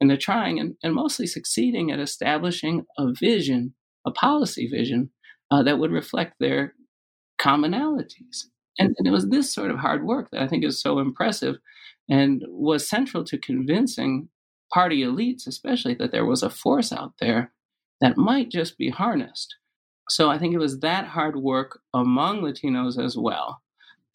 And 0.00 0.08
they're 0.08 0.16
trying 0.16 0.60
and, 0.60 0.76
and 0.82 0.94
mostly 0.94 1.26
succeeding 1.26 1.90
at 1.90 1.98
establishing 1.98 2.86
a 2.96 3.12
vision, 3.12 3.74
a 4.06 4.12
policy 4.12 4.68
vision 4.68 5.10
uh, 5.50 5.62
that 5.64 5.78
would 5.78 5.90
reflect 5.90 6.34
their 6.38 6.74
commonalities. 7.40 8.44
And, 8.78 8.94
and 8.98 9.08
it 9.08 9.10
was 9.10 9.28
this 9.28 9.52
sort 9.52 9.70
of 9.70 9.78
hard 9.78 10.04
work 10.04 10.30
that 10.30 10.42
I 10.42 10.46
think 10.46 10.64
is 10.64 10.80
so 10.80 11.00
impressive 11.00 11.56
and 12.08 12.42
was 12.48 12.88
central 12.88 13.24
to 13.24 13.38
convincing 13.38 14.28
party 14.72 15.02
elites, 15.02 15.46
especially, 15.46 15.94
that 15.94 16.12
there 16.12 16.26
was 16.26 16.42
a 16.42 16.50
force 16.50 16.92
out 16.92 17.14
there 17.20 17.52
that 18.00 18.16
might 18.16 18.50
just 18.50 18.78
be 18.78 18.90
harnessed 18.90 19.56
so 20.08 20.30
I 20.30 20.38
think 20.38 20.54
it 20.54 20.58
was 20.58 20.80
that 20.80 21.06
hard 21.06 21.36
work 21.36 21.80
among 21.94 22.42
Latinos 22.42 23.02
as 23.02 23.16
well 23.16 23.60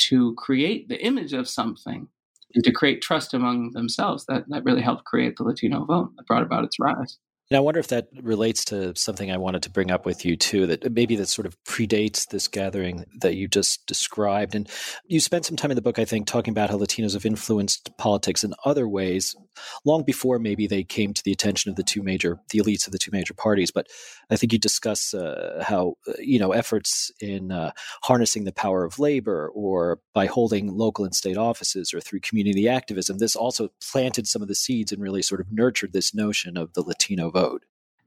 to 0.09 0.33
create 0.35 0.87
the 0.89 1.03
image 1.05 1.33
of 1.33 1.47
something 1.47 2.07
and 2.53 2.63
to 2.63 2.71
create 2.71 3.01
trust 3.01 3.33
among 3.33 3.71
themselves 3.71 4.25
that, 4.25 4.43
that 4.49 4.63
really 4.63 4.81
helped 4.81 5.05
create 5.05 5.35
the 5.37 5.43
Latino 5.43 5.85
vote 5.85 6.11
that 6.15 6.25
brought 6.27 6.43
about 6.43 6.63
its 6.63 6.79
rise. 6.79 7.17
And 7.51 7.57
I 7.57 7.59
wonder 7.59 7.81
if 7.81 7.89
that 7.89 8.07
relates 8.21 8.63
to 8.65 8.95
something 8.95 9.29
I 9.29 9.35
wanted 9.35 9.63
to 9.63 9.69
bring 9.69 9.91
up 9.91 10.05
with 10.05 10.23
you 10.23 10.37
too, 10.37 10.67
that 10.67 10.89
maybe 10.93 11.17
that 11.17 11.27
sort 11.27 11.45
of 11.45 11.61
predates 11.65 12.29
this 12.29 12.47
gathering 12.47 13.03
that 13.19 13.35
you 13.35 13.49
just 13.49 13.85
described. 13.87 14.55
And 14.55 14.69
you 15.05 15.19
spent 15.19 15.45
some 15.45 15.57
time 15.57 15.69
in 15.69 15.75
the 15.75 15.81
book, 15.81 15.99
I 15.99 16.05
think, 16.05 16.27
talking 16.27 16.53
about 16.53 16.69
how 16.69 16.77
Latinos 16.77 17.11
have 17.11 17.25
influenced 17.25 17.97
politics 17.97 18.45
in 18.45 18.53
other 18.63 18.87
ways, 18.87 19.35
long 19.83 20.05
before 20.05 20.39
maybe 20.39 20.65
they 20.65 20.85
came 20.85 21.13
to 21.13 21.21
the 21.25 21.33
attention 21.33 21.69
of 21.69 21.75
the 21.75 21.83
two 21.83 22.01
major, 22.01 22.39
the 22.51 22.59
elites 22.59 22.85
of 22.87 22.93
the 22.93 22.97
two 22.97 23.11
major 23.11 23.33
parties. 23.33 23.69
But 23.69 23.87
I 24.29 24.37
think 24.37 24.53
you 24.53 24.57
discuss 24.59 25.13
uh, 25.13 25.61
how, 25.67 25.95
uh, 26.07 26.13
you 26.19 26.39
know, 26.39 26.53
efforts 26.53 27.11
in 27.19 27.51
uh, 27.51 27.71
harnessing 28.03 28.45
the 28.45 28.53
power 28.53 28.85
of 28.85 28.97
labor 28.97 29.51
or 29.53 29.99
by 30.13 30.25
holding 30.25 30.77
local 30.77 31.03
and 31.03 31.13
state 31.13 31.35
offices 31.35 31.93
or 31.93 31.99
through 31.99 32.21
community 32.21 32.69
activism, 32.69 33.17
this 33.17 33.35
also 33.35 33.73
planted 33.91 34.25
some 34.25 34.41
of 34.41 34.47
the 34.47 34.55
seeds 34.55 34.93
and 34.93 35.01
really 35.01 35.21
sort 35.21 35.41
of 35.41 35.51
nurtured 35.51 35.91
this 35.91 36.15
notion 36.15 36.55
of 36.55 36.71
the 36.75 36.81
Latino 36.81 37.29
vote. 37.29 37.40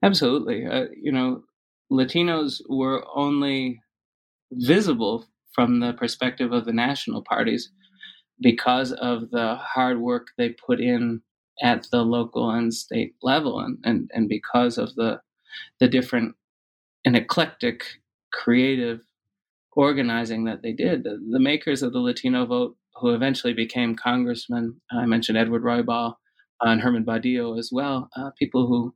Absolutely. 0.03 0.67
Uh, 0.67 0.87
you 1.01 1.13
know, 1.13 1.43
Latinos 1.91 2.61
were 2.69 3.05
only 3.15 3.81
visible 4.53 5.27
from 5.53 5.81
the 5.81 5.93
perspective 5.95 6.53
of 6.53 6.65
the 6.65 6.73
national 6.73 7.23
parties 7.23 7.71
because 8.41 8.93
of 8.93 9.31
the 9.31 9.57
hard 9.57 10.01
work 10.01 10.29
they 10.37 10.51
put 10.51 10.81
in 10.81 11.23
at 11.63 11.87
the 11.93 12.03
local 12.03 12.51
and 12.51 12.75
state 12.75 13.15
level 13.23 13.61
and, 13.61 13.79
and, 13.85 14.11
and 14.13 14.29
because 14.29 14.77
of 14.77 14.95
the 14.97 15.21
the 15.79 15.89
different 15.89 16.35
and 17.05 17.17
eclectic 17.17 17.85
creative 18.33 19.01
organizing 19.73 20.45
that 20.45 20.63
they 20.63 20.73
did. 20.73 21.05
The, 21.05 21.21
the, 21.31 21.41
makers 21.41 21.83
of 21.83 21.93
the 21.93 21.99
Latino 21.99 22.47
vote, 22.47 22.77
who 22.97 23.15
eventually 23.15 23.53
became 23.53 23.97
congressmen, 23.97 24.81
I 24.91 25.07
mentioned 25.07 25.39
Edward 25.39 25.63
Roybal 25.63 26.15
and 26.61 26.81
Herman 26.81 27.05
Badillo 27.05 27.59
as 27.59 27.71
well, 27.73 28.09
uh, 28.17 28.31
people 28.39 28.67
who, 28.67 28.95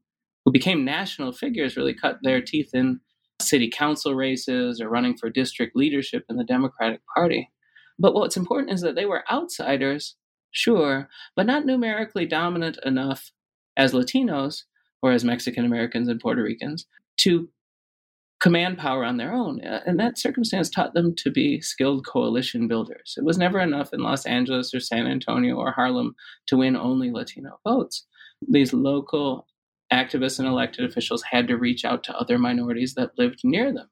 who 0.49 0.53
became 0.53 0.83
national 0.83 1.31
figures 1.31 1.77
really 1.77 1.93
cut 1.93 2.17
their 2.23 2.41
teeth 2.41 2.71
in 2.73 2.99
city 3.39 3.69
council 3.69 4.15
races 4.15 4.81
or 4.81 4.89
running 4.89 5.15
for 5.15 5.29
district 5.29 5.77
leadership 5.77 6.25
in 6.31 6.37
the 6.37 6.45
Democratic 6.45 7.03
Party. 7.15 7.51
But 7.99 8.15
what's 8.15 8.39
important 8.39 8.73
is 8.73 8.81
that 8.81 8.95
they 8.95 9.05
were 9.05 9.31
outsiders, 9.31 10.17
sure, 10.51 11.11
but 11.37 11.45
not 11.45 11.67
numerically 11.67 12.25
dominant 12.25 12.79
enough 12.83 13.31
as 13.77 13.93
Latinos 13.93 14.63
or 15.03 15.13
as 15.13 15.23
Mexican 15.23 15.67
Americans 15.67 16.09
and 16.09 16.19
Puerto 16.19 16.43
Ricans 16.43 16.87
to 17.19 17.51
command 18.41 18.79
power 18.79 19.05
on 19.05 19.19
their 19.19 19.35
own. 19.35 19.63
Uh, 19.63 19.83
and 19.85 20.01
that 20.01 20.17
circumstance 20.17 20.71
taught 20.71 20.95
them 20.95 21.15
to 21.17 21.31
be 21.31 21.61
skilled 21.61 22.07
coalition 22.07 22.67
builders. 22.67 23.17
It 23.19 23.25
was 23.25 23.37
never 23.37 23.61
enough 23.61 23.93
in 23.93 24.01
Los 24.01 24.25
Angeles 24.25 24.73
or 24.73 24.81
San 24.81 25.07
Antonio 25.07 25.57
or 25.57 25.73
Harlem 25.73 26.15
to 26.47 26.57
win 26.57 26.75
only 26.75 27.11
Latino 27.11 27.61
votes. 27.67 28.07
These 28.49 28.73
local 28.73 29.48
activists 29.93 30.39
and 30.39 30.49
elected 30.49 30.85
officials 30.85 31.23
had 31.31 31.49
to 31.49 31.57
reach 31.57 31.85
out 31.85 32.05
to 32.05 32.17
other 32.17 32.39
minorities 32.39 32.95
that 32.95 33.19
lived 33.19 33.41
near 33.45 33.73
them 33.73 33.89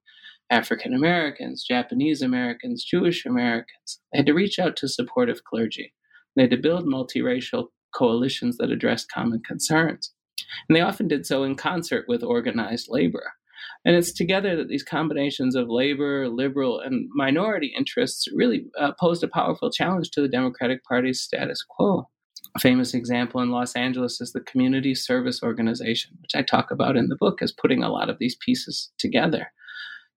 African 0.51 0.95
Americans, 0.95 1.65
Japanese 1.67 2.23
Americans, 2.23 2.85
Jewish 2.85 3.27
Americans. 3.27 4.01
They 4.13 4.19
had 4.19 4.27
to 4.27 4.35
reach 4.35 4.59
out 4.59 4.77
to 4.77 4.89
supportive 4.89 5.43
clergy. 5.45 5.93
They 6.37 6.43
had 6.43 6.51
to 6.51 6.57
build 6.57 6.87
multiracial 6.87 7.67
coalitions 7.95 8.59
that 8.59 8.71
addressed 8.71 9.11
common 9.11 9.43
concerns. 9.47 10.13
And 10.69 10.77
they 10.77 10.83
often 10.83 11.09
did 11.09 11.27
so 11.27 11.43
in 11.43 11.57
concert 11.57 12.05
with 12.07 12.23
organized 12.23 12.89
labor. 12.91 13.33
And 13.85 13.97
it's 13.97 14.13
together 14.13 14.57
that 14.57 14.69
these 14.69 14.83
combinations 14.83 15.57
of 15.57 15.69
labor, 15.69 16.29
liberal, 16.29 16.81
and 16.81 17.09
minority 17.15 17.73
interests 17.77 18.27
really 18.33 18.67
uh, 18.79 18.93
posed 19.01 19.25
a 19.25 19.29
powerful 19.29 19.71
challenge 19.71 20.11
to 20.11 20.21
the 20.21 20.29
Democratic 20.29 20.85
Party's 20.85 21.21
status 21.21 21.65
quo. 21.69 22.09
A 22.55 22.61
famous 22.61 22.95
example 22.95 23.41
in 23.41 23.51
Los 23.51 23.75
Angeles 23.75 24.21
is 24.21 24.33
the 24.33 24.41
Community 24.41 24.95
Service 24.95 25.43
Organization, 25.43 26.17
which 26.21 26.35
I 26.35 26.43
talk 26.43 26.71
about 26.71 26.97
in 26.97 27.09
the 27.09 27.17
book 27.17 27.43
as 27.43 27.53
putting 27.53 27.83
a 27.83 27.91
lot 27.91 28.09
of 28.09 28.19
these 28.19 28.37
pieces 28.37 28.91
together 28.99 29.49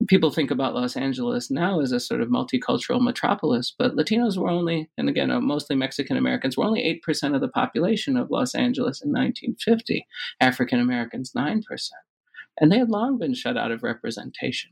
people 0.08 0.32
think 0.32 0.50
about 0.50 0.74
Los 0.74 0.96
Angeles 0.96 1.52
now 1.52 1.82
as 1.82 1.92
a 1.92 2.00
sort 2.00 2.22
of 2.22 2.30
multicultural 2.30 3.02
metropolis, 3.02 3.74
but 3.78 3.96
Latinos 3.96 4.38
were 4.38 4.50
only, 4.50 4.90
and 4.98 5.10
again, 5.10 5.30
uh, 5.30 5.42
mostly 5.42 5.76
Mexican 5.76 6.16
Americans, 6.16 6.56
were 6.56 6.64
only 6.64 7.02
8% 7.06 7.36
of 7.36 7.42
the 7.42 7.50
population 7.50 8.16
of 8.16 8.32
Los 8.32 8.56
Angeles 8.56 9.02
in 9.02 9.10
1950, 9.10 10.08
African 10.40 10.80
Americans 10.80 11.34
9%. 11.36 11.64
And 12.62 12.72
they 12.72 12.78
had 12.78 12.90
long 12.90 13.18
been 13.18 13.34
shut 13.34 13.58
out 13.58 13.72
of 13.72 13.84
representation. 13.84 14.72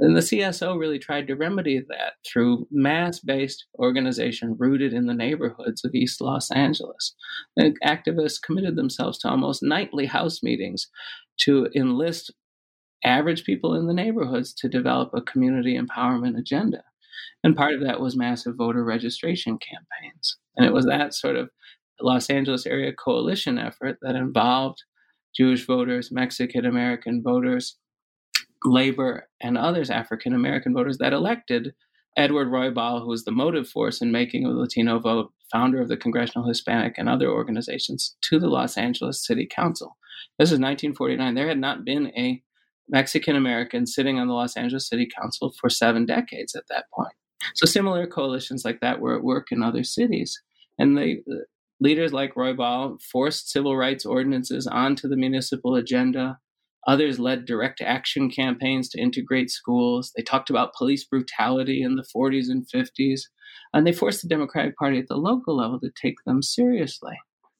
And 0.00 0.16
the 0.16 0.20
CSO 0.20 0.78
really 0.78 0.98
tried 0.98 1.26
to 1.26 1.36
remedy 1.36 1.78
that 1.78 2.14
through 2.26 2.66
mass 2.70 3.20
based 3.20 3.66
organization 3.78 4.56
rooted 4.58 4.94
in 4.94 5.06
the 5.06 5.14
neighborhoods 5.14 5.84
of 5.84 5.94
East 5.94 6.20
Los 6.20 6.50
Angeles. 6.50 7.14
The 7.56 7.74
activists 7.84 8.40
committed 8.40 8.76
themselves 8.76 9.18
to 9.18 9.28
almost 9.28 9.62
nightly 9.62 10.06
house 10.06 10.42
meetings 10.42 10.88
to 11.40 11.68
enlist 11.76 12.32
average 13.04 13.44
people 13.44 13.74
in 13.74 13.86
the 13.86 13.94
neighborhoods 13.94 14.54
to 14.54 14.68
develop 14.68 15.10
a 15.14 15.22
community 15.22 15.78
empowerment 15.78 16.38
agenda. 16.38 16.82
And 17.44 17.56
part 17.56 17.74
of 17.74 17.82
that 17.82 18.00
was 18.00 18.16
massive 18.16 18.56
voter 18.56 18.84
registration 18.84 19.58
campaigns. 19.58 20.38
And 20.56 20.66
it 20.66 20.72
was 20.72 20.86
that 20.86 21.14
sort 21.14 21.36
of 21.36 21.50
Los 22.00 22.30
Angeles 22.30 22.66
area 22.66 22.92
coalition 22.92 23.58
effort 23.58 23.98
that 24.02 24.16
involved 24.16 24.82
Jewish 25.34 25.66
voters, 25.66 26.10
Mexican 26.10 26.64
American 26.64 27.22
voters, 27.22 27.76
labor, 28.64 29.28
and 29.40 29.56
others, 29.56 29.90
African 29.90 30.34
American 30.34 30.74
voters, 30.74 30.98
that 30.98 31.12
elected 31.12 31.74
Edward 32.16 32.48
Roybal, 32.48 33.00
who 33.00 33.08
was 33.08 33.24
the 33.24 33.32
motive 33.32 33.68
force 33.68 34.00
in 34.00 34.12
making 34.12 34.42
the 34.42 34.50
Latino 34.50 34.98
vote, 34.98 35.32
founder 35.50 35.80
of 35.80 35.88
the 35.88 35.96
Congressional 35.96 36.46
Hispanic 36.46 36.94
and 36.98 37.08
other 37.08 37.30
organizations, 37.30 38.16
to 38.22 38.38
the 38.38 38.48
Los 38.48 38.76
Angeles 38.76 39.24
City 39.24 39.46
Council. 39.46 39.96
This 40.38 40.48
is 40.48 40.58
1949. 40.58 41.34
There 41.34 41.48
had 41.48 41.58
not 41.58 41.84
been 41.84 42.08
a 42.16 42.42
Mexican 42.88 43.36
American 43.36 43.86
sitting 43.86 44.18
on 44.18 44.26
the 44.26 44.34
Los 44.34 44.56
Angeles 44.56 44.88
City 44.88 45.08
Council 45.18 45.52
for 45.60 45.70
seven 45.70 46.04
decades 46.04 46.54
at 46.54 46.64
that 46.68 46.86
point. 46.92 47.14
So 47.54 47.66
similar 47.66 48.06
coalitions 48.06 48.64
like 48.64 48.80
that 48.80 49.00
were 49.00 49.16
at 49.16 49.24
work 49.24 49.48
in 49.50 49.62
other 49.62 49.84
cities. 49.84 50.40
And 50.78 50.96
the 50.96 51.22
uh, 51.30 51.36
leaders 51.80 52.12
like 52.12 52.34
Roybal 52.34 53.00
forced 53.00 53.50
civil 53.50 53.76
rights 53.76 54.04
ordinances 54.04 54.66
onto 54.66 55.08
the 55.08 55.16
municipal 55.16 55.74
agenda. 55.76 56.38
Others 56.86 57.18
led 57.18 57.44
direct 57.44 57.80
action 57.80 58.30
campaigns 58.30 58.88
to 58.90 59.00
integrate 59.00 59.50
schools. 59.50 60.12
They 60.16 60.22
talked 60.22 60.50
about 60.50 60.74
police 60.74 61.04
brutality 61.04 61.82
in 61.82 61.96
the 61.96 62.06
40s 62.14 62.46
and 62.48 62.66
50s. 62.66 63.22
And 63.74 63.86
they 63.86 63.92
forced 63.92 64.22
the 64.22 64.28
Democratic 64.28 64.76
Party 64.76 64.98
at 64.98 65.08
the 65.08 65.16
local 65.16 65.56
level 65.56 65.78
to 65.80 65.90
take 66.00 66.16
them 66.26 66.42
seriously. 66.42 67.16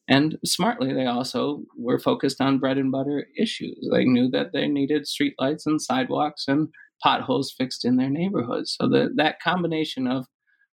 And 0.08 0.38
smartly, 0.44 0.92
they 0.92 1.06
also 1.06 1.62
were 1.78 2.00
focused 2.00 2.40
on 2.40 2.58
bread 2.58 2.78
and 2.78 2.90
butter 2.90 3.26
issues. 3.38 3.88
They 3.92 4.04
knew 4.04 4.28
that 4.30 4.52
they 4.52 4.66
needed 4.66 5.06
streetlights 5.06 5.66
and 5.66 5.80
sidewalks 5.80 6.46
and 6.48 6.68
potholes 7.02 7.54
fixed 7.56 7.84
in 7.84 7.96
their 7.96 8.10
neighborhoods. 8.10 8.76
So 8.78 8.88
that 8.88 9.16
that 9.16 9.40
combination 9.40 10.08
of 10.08 10.26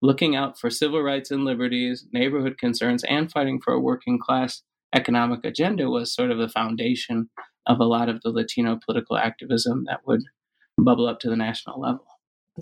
looking 0.03 0.35
out 0.35 0.59
for 0.59 0.69
civil 0.69 1.03
rights 1.03 1.31
and 1.31 1.45
liberties, 1.45 2.07
neighborhood 2.13 2.59
concerns, 2.59 3.05
and 3.05 3.31
fighting 3.31 3.61
for 3.63 3.73
a 3.73 3.81
working 3.81 4.19
class 4.19 4.63
economic 4.95 5.45
agenda 5.45 5.89
was 5.89 6.13
sort 6.13 6.33
of 6.33 6.39
the 6.39 6.49
foundation 6.49 7.31
of 7.67 7.81
a 7.81 7.85
lot 7.85 8.09
of 8.09 8.21
the 8.23 8.31
Latino 8.31 8.79
political 8.85 9.17
activism 9.17 9.85
that 9.87 10.01
would 10.07 10.23
bubble 10.79 11.07
up 11.07 11.21
to 11.21 11.31
the 11.31 11.37
national 11.37 11.81
level. 11.81 12.07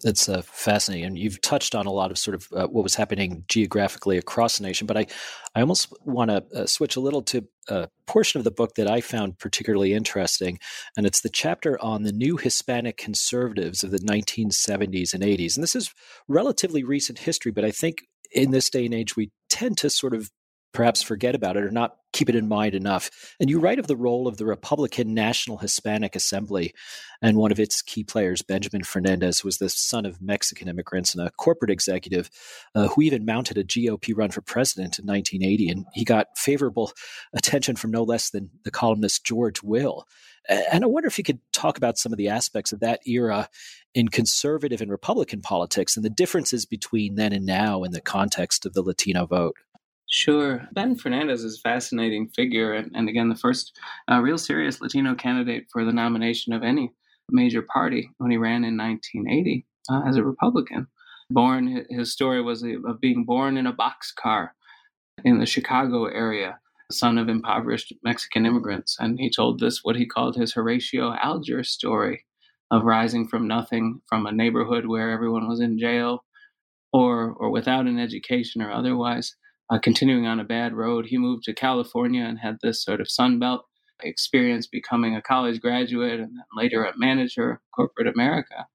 It's 0.05 0.29
uh, 0.29 0.43
fascinating, 0.43 1.07
and 1.07 1.19
you've 1.19 1.41
touched 1.41 1.75
on 1.75 1.87
a 1.87 1.91
lot 1.91 2.11
of 2.11 2.19
sort 2.19 2.35
of 2.35 2.47
uh, 2.55 2.67
what 2.67 2.83
was 2.83 2.95
happening 2.95 3.45
geographically 3.49 4.19
across 4.19 4.59
the 4.59 4.65
nation. 4.65 4.87
But 4.87 4.97
I, 4.97 5.07
I 5.55 5.61
almost 5.61 5.93
want 6.05 6.31
to 6.31 6.45
uh, 6.55 6.67
switch 6.67 6.95
a 6.97 7.01
little 7.01 7.23
to 7.23 7.47
a 7.69 7.89
portion 8.07 8.39
of 8.39 8.45
the 8.45 8.51
book 8.51 8.75
that 8.75 8.89
I 8.89 9.01
found 9.01 9.39
particularly 9.39 9.95
interesting, 9.95 10.59
and 10.97 11.07
it's 11.07 11.23
the 11.23 11.31
chapter 11.31 11.83
on 11.83 12.03
the 12.03 12.13
new 12.13 12.37
Hispanic 12.37 12.97
conservatives 12.97 13.83
of 13.83 13.91
the 13.91 13.99
1970s 13.99 15.15
and 15.15 15.23
80s. 15.23 15.57
And 15.57 15.63
this 15.63 15.75
is 15.75 15.93
relatively 16.29 16.85
recent 16.85 17.21
history, 17.21 17.51
but 17.51 17.65
I 17.65 17.71
think 17.71 18.03
in 18.31 18.51
this 18.51 18.71
day 18.71 18.85
and 18.85 18.95
age 18.95 19.17
we 19.17 19.31
tend 19.49 19.79
to 19.79 19.91
sort 19.91 20.15
of 20.15 20.31
perhaps 20.73 21.03
forget 21.03 21.35
about 21.35 21.57
it 21.57 21.65
or 21.65 21.71
not 21.71 21.97
keep 22.13 22.29
it 22.29 22.35
in 22.35 22.49
mind 22.49 22.75
enough. 22.75 23.11
And 23.39 23.51
you 23.51 23.61
write 23.61 23.79
of 23.79 23.87
the 23.87 23.97
role 23.97 24.27
of 24.27 24.39
the 24.39 24.47
Republican 24.47 25.15
National 25.15 25.59
Hispanic 25.59 26.17
Assembly, 26.17 26.75
and 27.21 27.37
one 27.37 27.53
of 27.53 27.61
its 27.61 27.83
key 27.83 28.05
players, 28.05 28.43
Benjamin 28.43 28.83
Fernandez, 28.83 29.45
was 29.45 29.59
the 29.59 29.69
son 29.69 30.07
of 30.07 30.23
Mexican 30.23 30.69
immigrants 30.69 31.15
and 31.15 31.27
a 31.27 31.31
corporate 31.33 31.71
executive 31.71 32.31
uh, 32.75 32.89
who 32.89 33.03
even 33.03 33.25
mounted 33.25 33.59
a 33.59 33.65
GOP 33.65 34.17
run 34.17 34.31
for 34.31 34.41
president 34.41 34.99
in 34.99 35.07
1980. 35.07 35.69
And 35.69 35.87
he 35.93 36.05
got 36.05 36.37
favorable 36.37 36.93
attention 37.35 37.77
from 37.77 37.91
no 37.91 38.03
less 38.03 38.31
than 38.31 38.51
the 38.65 38.71
columnist 38.71 39.25
George 39.25 39.63
Will. 39.63 40.07
And 40.49 40.83
I 40.83 40.87
wonder 40.87 41.09
if 41.09 41.19
you 41.19 41.25
could 41.25 41.41
talk 41.53 41.77
about 41.77 41.99
some 41.99 42.11
of 42.13 42.17
the 42.17 42.29
aspects 42.29 42.73
of 42.73 42.81
that 42.81 43.07
era 43.07 43.51
in 43.95 44.09
conservative 44.09 44.81
and 44.81 44.91
Republican 44.91 45.43
politics 45.43 45.95
and 45.95 46.05
the 46.05 46.11
differences 46.11 46.65
between 46.65 47.17
then 47.17 47.35
and 47.35 47.45
now 47.45 47.83
in 47.83 47.93
the 47.93 48.01
context 48.01 48.65
of 48.65 48.73
the 48.73 48.83
Latino 48.83 49.27
vote. 49.27 49.57
Sure. 50.11 50.67
Ben 50.73 50.97
Fernandez 50.97 51.45
is 51.45 51.59
a 51.59 51.61
fascinating 51.61 52.29
figure, 52.29 52.73
and, 52.73 52.91
and 52.95 53.11
again, 53.11 53.29
the 53.29 53.37
first 53.37 53.79
uh, 54.11 54.21
real 54.21 54.39
serious 54.39 54.81
Latino 54.81 55.15
candidate 55.15 55.67
for 55.71 55.85
the 55.85 55.93
nomination 55.93 56.55
of 56.55 56.63
any 56.63 56.91
major 57.31 57.61
party 57.61 58.11
when 58.17 58.31
he 58.31 58.39
ran 58.39 58.65
in 58.65 58.77
1980 58.77 59.67
uh, 59.91 60.03
as 60.09 60.17
a 60.17 60.25
Republican. 60.25 60.87
Born, 61.31 61.85
his 61.91 62.11
story 62.11 62.41
was 62.41 62.63
of 62.63 63.01
being 63.03 63.27
born 63.27 63.59
in 63.59 63.67
a 63.67 63.73
boxcar 63.73 64.49
in 65.25 65.39
the 65.39 65.45
Chicago 65.45 66.07
area, 66.07 66.59
son 66.91 67.19
of 67.19 67.29
impoverished 67.29 67.93
Mexican 68.03 68.47
immigrants. 68.47 68.97
And 68.99 69.19
he 69.19 69.29
told 69.29 69.61
this, 69.61 69.81
what 69.83 69.97
he 69.97 70.07
called 70.07 70.37
his 70.37 70.55
Horatio 70.55 71.15
Alger 71.23 71.63
story 71.65 72.25
of 72.71 72.85
rising 72.85 73.29
from 73.29 73.47
nothing 73.47 74.01
from 74.09 74.25
a 74.25 74.33
neighborhood 74.33 74.87
where 74.87 75.11
everyone 75.11 75.49
was 75.49 75.61
in 75.61 75.79
jail 75.79 76.25
or, 76.95 77.33
or 77.33 77.51
without 77.51 77.87
an 77.87 77.99
education 77.99 78.63
or 78.63 78.71
otherwise 78.71 79.35
uh, 79.71 79.79
continuing 79.79 80.27
on 80.27 80.41
a 80.41 80.45
bad 80.45 80.75
road. 80.75 81.07
He 81.07 81.19
moved 81.19 81.45
to 81.45 81.55
California 81.55 82.25
and 82.25 82.39
had 82.39 82.59
this 82.63 82.83
sort 82.83 83.01
of 83.01 83.11
Sun 83.11 83.39
Belt 83.39 83.65
experience 84.03 84.67
becoming 84.67 85.17
a 85.17 85.23
college 85.23 85.61
graduate 85.61 86.21
and 86.21 86.31
then 86.31 86.45
later 86.57 86.85
a 86.85 86.97
manager 86.97 87.53
of 87.53 87.59
corporate 87.75 88.07
America. 88.07 88.67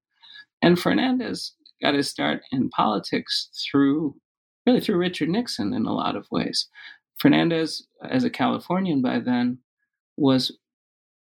And 0.61 0.79
Fernandez 0.79 1.53
got 1.81 1.93
his 1.93 2.09
start 2.09 2.41
in 2.51 2.69
politics 2.69 3.49
through 3.69 4.15
really 4.65 4.79
through 4.79 4.97
Richard 4.97 5.29
Nixon 5.29 5.73
in 5.73 5.85
a 5.85 5.93
lot 5.93 6.15
of 6.15 6.25
ways. 6.31 6.67
Fernandez, 7.19 7.85
as 8.09 8.23
a 8.23 8.29
Californian 8.29 9.01
by 9.01 9.19
then, 9.19 9.59
was 10.17 10.57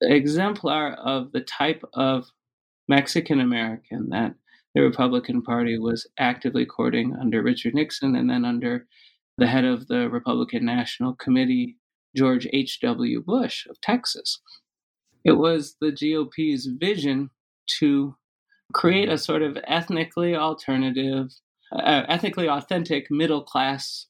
exemplar 0.02 0.92
of 0.94 1.32
the 1.32 1.40
type 1.40 1.82
of 1.94 2.26
Mexican 2.88 3.40
American 3.40 4.10
that 4.10 4.34
the 4.74 4.82
Republican 4.82 5.42
Party 5.42 5.78
was 5.78 6.06
actively 6.18 6.66
courting 6.66 7.14
under 7.20 7.42
Richard 7.42 7.74
Nixon 7.74 8.16
and 8.16 8.28
then 8.28 8.44
under 8.44 8.86
the 9.38 9.46
head 9.46 9.64
of 9.64 9.88
the 9.88 10.08
Republican 10.08 10.64
National 10.64 11.14
Committee, 11.14 11.76
George 12.16 12.46
H.W. 12.52 13.22
Bush 13.22 13.66
of 13.66 13.80
Texas. 13.80 14.40
It 15.24 15.32
was 15.32 15.76
the 15.80 15.92
GOP's 15.92 16.66
vision 16.66 17.30
to 17.78 18.16
create 18.72 19.08
a 19.08 19.18
sort 19.18 19.42
of 19.42 19.56
ethnically 19.66 20.34
alternative, 20.34 21.28
uh, 21.72 22.02
ethnically 22.08 22.48
authentic 22.48 23.10
middle 23.10 23.42
class 23.42 24.06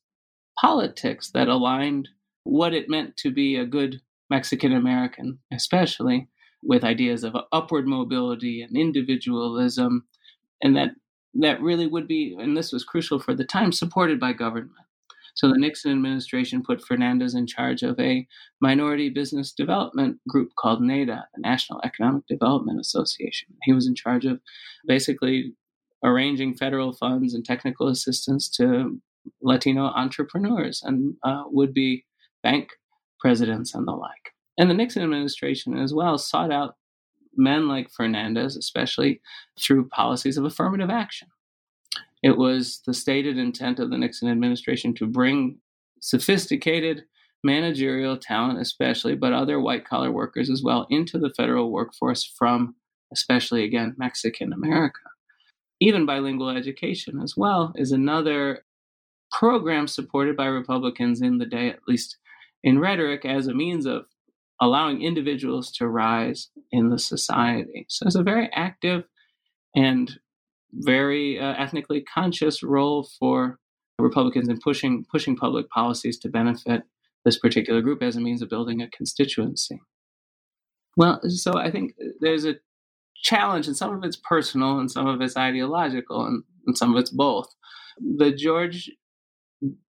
politics 0.61 1.30
that 1.32 1.48
aligned 1.48 2.08
what 2.44 2.74
it 2.74 2.88
meant 2.88 3.16
to 3.18 3.30
be 3.30 3.56
a 3.56 3.66
good 3.66 4.00
Mexican 4.30 4.72
American, 4.72 5.38
especially 5.52 6.28
with 6.62 6.85
ideas 6.85 7.24
of 7.24 7.37
upward 7.52 7.87
mobility 7.87 8.62
and 8.62 8.76
individualism, 8.76 10.04
and 10.62 10.76
that 10.76 10.90
that 11.35 11.61
really 11.62 11.87
would 11.87 12.06
be, 12.06 12.37
and 12.38 12.56
this 12.56 12.72
was 12.72 12.85
crucial 12.85 13.18
for 13.18 13.35
the 13.35 13.44
time, 13.44 13.72
supported 13.72 14.20
by 14.20 14.32
government. 14.32 14.72
So 15.34 15.48
the 15.48 15.58
Nixon 15.58 15.92
administration 15.92 16.62
put 16.62 16.84
Fernandez 16.84 17.34
in 17.34 17.46
charge 17.46 17.82
of 17.82 17.98
a 17.98 18.26
minority 18.60 19.08
business 19.08 19.52
development 19.52 20.20
group 20.28 20.50
called 20.58 20.82
NEDA, 20.82 21.24
the 21.34 21.40
National 21.40 21.80
Economic 21.82 22.26
Development 22.26 22.78
Association. 22.78 23.48
He 23.62 23.72
was 23.72 23.86
in 23.86 23.94
charge 23.94 24.26
of 24.26 24.40
basically 24.86 25.54
arranging 26.04 26.54
federal 26.54 26.92
funds 26.92 27.34
and 27.34 27.44
technical 27.44 27.88
assistance 27.88 28.48
to 28.50 29.00
Latino 29.40 29.84
entrepreneurs 29.84 30.82
and 30.82 31.14
uh, 31.22 31.44
would 31.46 31.72
be 31.72 32.04
bank 32.42 32.70
presidents 33.20 33.74
and 33.74 33.86
the 33.86 33.92
like. 33.92 34.32
And 34.58 34.68
the 34.68 34.74
Nixon 34.74 35.02
administration 35.02 35.78
as 35.78 35.94
well 35.94 36.18
sought 36.18 36.52
out 36.52 36.76
men 37.36 37.68
like 37.68 37.90
Fernandez, 37.90 38.56
especially 38.56 39.20
through 39.58 39.88
policies 39.88 40.36
of 40.36 40.44
affirmative 40.44 40.90
action. 40.90 41.28
It 42.22 42.37
was 42.38 42.80
the 42.87 42.94
stated 42.94 43.37
intent 43.37 43.78
of 43.78 43.90
the 43.90 43.98
Nixon 43.98 44.28
administration 44.28 44.94
to 44.94 45.06
bring 45.06 45.58
sophisticated 46.00 47.04
managerial 47.44 48.16
talent, 48.16 48.61
especially, 48.61 49.16
but 49.16 49.32
other 49.32 49.61
white 49.61 49.85
collar 49.85 50.12
workers 50.12 50.48
as 50.48 50.62
well, 50.62 50.87
into 50.90 51.18
the 51.18 51.32
federal 51.37 51.72
workforce 51.72 52.24
from, 52.24 52.76
especially 53.12 53.64
again, 53.64 53.94
Mexican 53.98 54.52
America. 54.52 55.00
Even 55.80 56.06
bilingual 56.06 56.50
education 56.50 57.20
as 57.20 57.35
well 57.37 57.72
is 57.74 57.90
another 57.90 58.64
program 59.32 59.88
supported 59.88 60.37
by 60.37 60.46
Republicans 60.46 61.20
in 61.20 61.38
the 61.38 61.46
day, 61.46 61.68
at 61.68 61.80
least 61.88 62.18
in 62.62 62.78
rhetoric, 62.78 63.24
as 63.24 63.48
a 63.48 63.54
means 63.54 63.87
of 63.87 64.04
allowing 64.61 65.02
individuals 65.02 65.72
to 65.72 65.88
rise 65.88 66.50
in 66.70 66.90
the 66.90 66.98
society. 66.98 67.85
So 67.88 68.06
it's 68.06 68.14
a 68.14 68.22
very 68.22 68.48
active 68.54 69.02
and 69.74 70.18
very 70.72 71.38
uh, 71.38 71.54
ethnically 71.54 72.02
conscious 72.02 72.62
role 72.62 73.08
for 73.18 73.58
Republicans 73.98 74.48
in 74.48 74.58
pushing 74.58 75.04
pushing 75.11 75.37
public 75.37 75.68
policies 75.70 76.18
to 76.18 76.28
benefit 76.28 76.82
this 77.24 77.38
particular 77.38 77.80
group 77.80 78.02
as 78.02 78.16
a 78.16 78.20
means 78.20 78.42
of 78.42 78.48
building 78.48 78.82
a 78.82 78.90
constituency. 78.90 79.80
Well, 80.96 81.20
so 81.28 81.56
I 81.56 81.70
think 81.70 81.94
there's 82.20 82.44
a 82.44 82.56
challenge, 83.22 83.66
and 83.66 83.76
some 83.76 83.94
of 83.94 84.04
it's 84.04 84.16
personal, 84.16 84.78
and 84.78 84.90
some 84.90 85.06
of 85.06 85.20
it's 85.20 85.37
ideological, 85.37 86.26
and, 86.26 86.42
and 86.66 86.76
some 86.76 86.94
of 86.94 87.00
it's 87.00 87.11
both. 87.11 87.48
The 87.98 88.32
George 88.32 88.90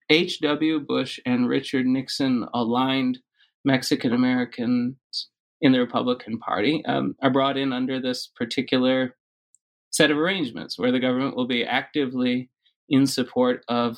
H.W. 0.09 0.81
Bush 0.81 1.19
and 1.25 1.49
Richard 1.49 1.85
Nixon 1.85 2.45
aligned 2.53 3.19
Mexican 3.65 4.13
Americans 4.13 4.95
in 5.61 5.71
the 5.71 5.79
Republican 5.79 6.37
Party 6.39 6.83
um, 6.85 7.15
are 7.21 7.31
brought 7.31 7.57
in 7.57 7.73
under 7.73 7.99
this 7.99 8.29
particular 8.35 9.15
set 9.93 10.11
of 10.11 10.17
arrangements 10.17 10.77
where 10.77 10.91
the 10.91 10.99
government 10.99 11.35
will 11.35 11.47
be 11.47 11.63
actively 11.63 12.49
in 12.89 13.05
support 13.05 13.63
of 13.69 13.97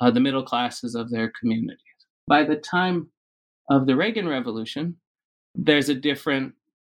uh, 0.00 0.10
the 0.10 0.20
middle 0.20 0.42
classes 0.42 0.94
of 0.94 1.10
their 1.10 1.32
communities. 1.40 1.78
By 2.26 2.44
the 2.44 2.56
time 2.56 3.10
of 3.70 3.86
the 3.86 3.96
Reagan 3.96 4.28
Revolution, 4.28 4.96
there's 5.54 5.88
a 5.88 5.94
different 5.94 6.54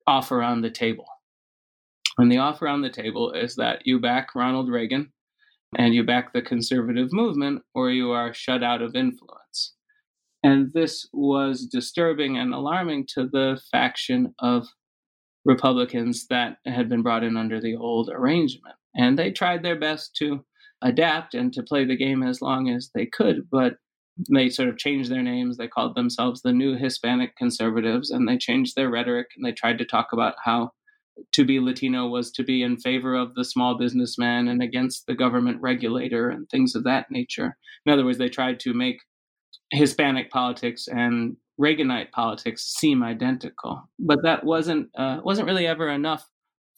offer 0.06 0.42
on 0.42 0.62
the 0.62 0.70
table. 0.70 1.06
And 2.18 2.32
the 2.32 2.38
offer 2.38 2.66
on 2.66 2.82
the 2.82 2.90
table 2.90 3.32
is 3.32 3.56
that 3.56 3.82
you 3.86 4.00
back 4.00 4.34
Ronald 4.34 4.68
Reagan 4.68 5.12
and 5.76 5.94
you 5.94 6.02
back 6.02 6.32
the 6.32 6.42
conservative 6.42 7.12
movement, 7.12 7.62
or 7.74 7.90
you 7.90 8.10
are 8.10 8.34
shut 8.34 8.64
out 8.64 8.82
of 8.82 8.96
influence. 8.96 9.74
And 10.42 10.72
this 10.72 11.06
was 11.12 11.66
disturbing 11.66 12.38
and 12.38 12.52
alarming 12.52 13.06
to 13.14 13.28
the 13.28 13.60
faction 13.70 14.34
of 14.40 14.66
Republicans 15.44 16.26
that 16.28 16.58
had 16.66 16.88
been 16.88 17.02
brought 17.02 17.24
in 17.24 17.36
under 17.36 17.60
the 17.60 17.76
old 17.76 18.10
arrangement. 18.12 18.74
And 18.94 19.18
they 19.18 19.30
tried 19.30 19.62
their 19.62 19.78
best 19.78 20.14
to 20.16 20.44
adapt 20.82 21.34
and 21.34 21.52
to 21.52 21.62
play 21.62 21.84
the 21.84 21.96
game 21.96 22.22
as 22.22 22.42
long 22.42 22.68
as 22.68 22.90
they 22.94 23.06
could, 23.06 23.48
but 23.50 23.74
they 24.32 24.48
sort 24.48 24.68
of 24.68 24.78
changed 24.78 25.10
their 25.10 25.22
names. 25.22 25.56
They 25.56 25.68
called 25.68 25.94
themselves 25.94 26.42
the 26.42 26.52
New 26.52 26.76
Hispanic 26.76 27.36
Conservatives, 27.36 28.10
and 28.10 28.28
they 28.28 28.36
changed 28.36 28.76
their 28.76 28.90
rhetoric 28.90 29.28
and 29.36 29.44
they 29.44 29.52
tried 29.52 29.78
to 29.78 29.84
talk 29.84 30.08
about 30.12 30.34
how 30.44 30.72
to 31.32 31.44
be 31.44 31.60
Latino 31.60 32.06
was 32.06 32.30
to 32.32 32.42
be 32.42 32.62
in 32.62 32.78
favor 32.78 33.14
of 33.14 33.34
the 33.34 33.44
small 33.44 33.76
businessman 33.76 34.48
and 34.48 34.62
against 34.62 35.06
the 35.06 35.14
government 35.14 35.60
regulator 35.60 36.30
and 36.30 36.48
things 36.48 36.74
of 36.74 36.84
that 36.84 37.10
nature. 37.10 37.56
In 37.84 37.92
other 37.92 38.04
words, 38.04 38.18
they 38.18 38.28
tried 38.28 38.60
to 38.60 38.72
make 38.72 39.00
Hispanic 39.72 40.30
politics 40.30 40.88
and 40.88 41.36
Reaganite 41.60 42.10
politics 42.10 42.74
seem 42.78 43.02
identical, 43.02 43.82
but 43.98 44.22
that 44.22 44.44
wasn't 44.44 44.88
uh, 44.96 45.20
wasn't 45.22 45.46
really 45.46 45.66
ever 45.66 45.88
enough 45.88 46.26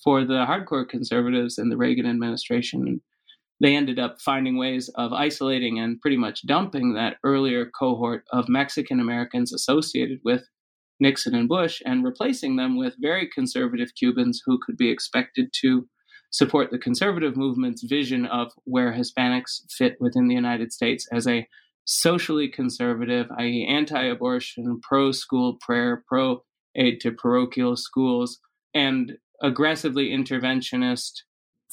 for 0.02 0.24
the 0.24 0.44
hardcore 0.44 0.88
conservatives 0.88 1.58
in 1.58 1.68
the 1.68 1.76
Reagan 1.76 2.06
administration. 2.06 3.00
They 3.60 3.76
ended 3.76 4.00
up 4.00 4.20
finding 4.20 4.58
ways 4.58 4.90
of 4.96 5.12
isolating 5.12 5.78
and 5.78 6.00
pretty 6.00 6.16
much 6.16 6.44
dumping 6.46 6.94
that 6.94 7.18
earlier 7.22 7.70
cohort 7.78 8.24
of 8.32 8.48
Mexican 8.48 8.98
Americans 8.98 9.52
associated 9.52 10.18
with 10.24 10.42
Nixon 10.98 11.34
and 11.34 11.48
Bush 11.48 11.80
and 11.84 12.04
replacing 12.04 12.56
them 12.56 12.76
with 12.76 12.94
very 13.00 13.28
conservative 13.28 13.90
Cubans 13.96 14.42
who 14.44 14.58
could 14.64 14.76
be 14.76 14.90
expected 14.90 15.50
to 15.60 15.86
support 16.30 16.70
the 16.70 16.78
conservative 16.78 17.36
movement's 17.36 17.82
vision 17.84 18.26
of 18.26 18.52
where 18.64 18.92
Hispanics 18.92 19.60
fit 19.70 19.96
within 20.00 20.26
the 20.26 20.34
United 20.34 20.72
States 20.72 21.06
as 21.12 21.28
a 21.28 21.46
socially 21.84 22.48
conservative, 22.48 23.26
i.e., 23.38 23.66
anti 23.68 24.02
abortion, 24.04 24.80
pro 24.82 25.12
school 25.12 25.58
prayer, 25.60 26.04
pro 26.06 26.42
aid 26.76 27.00
to 27.00 27.12
parochial 27.12 27.76
schools, 27.76 28.38
and 28.74 29.12
aggressively 29.42 30.10
interventionist 30.10 31.22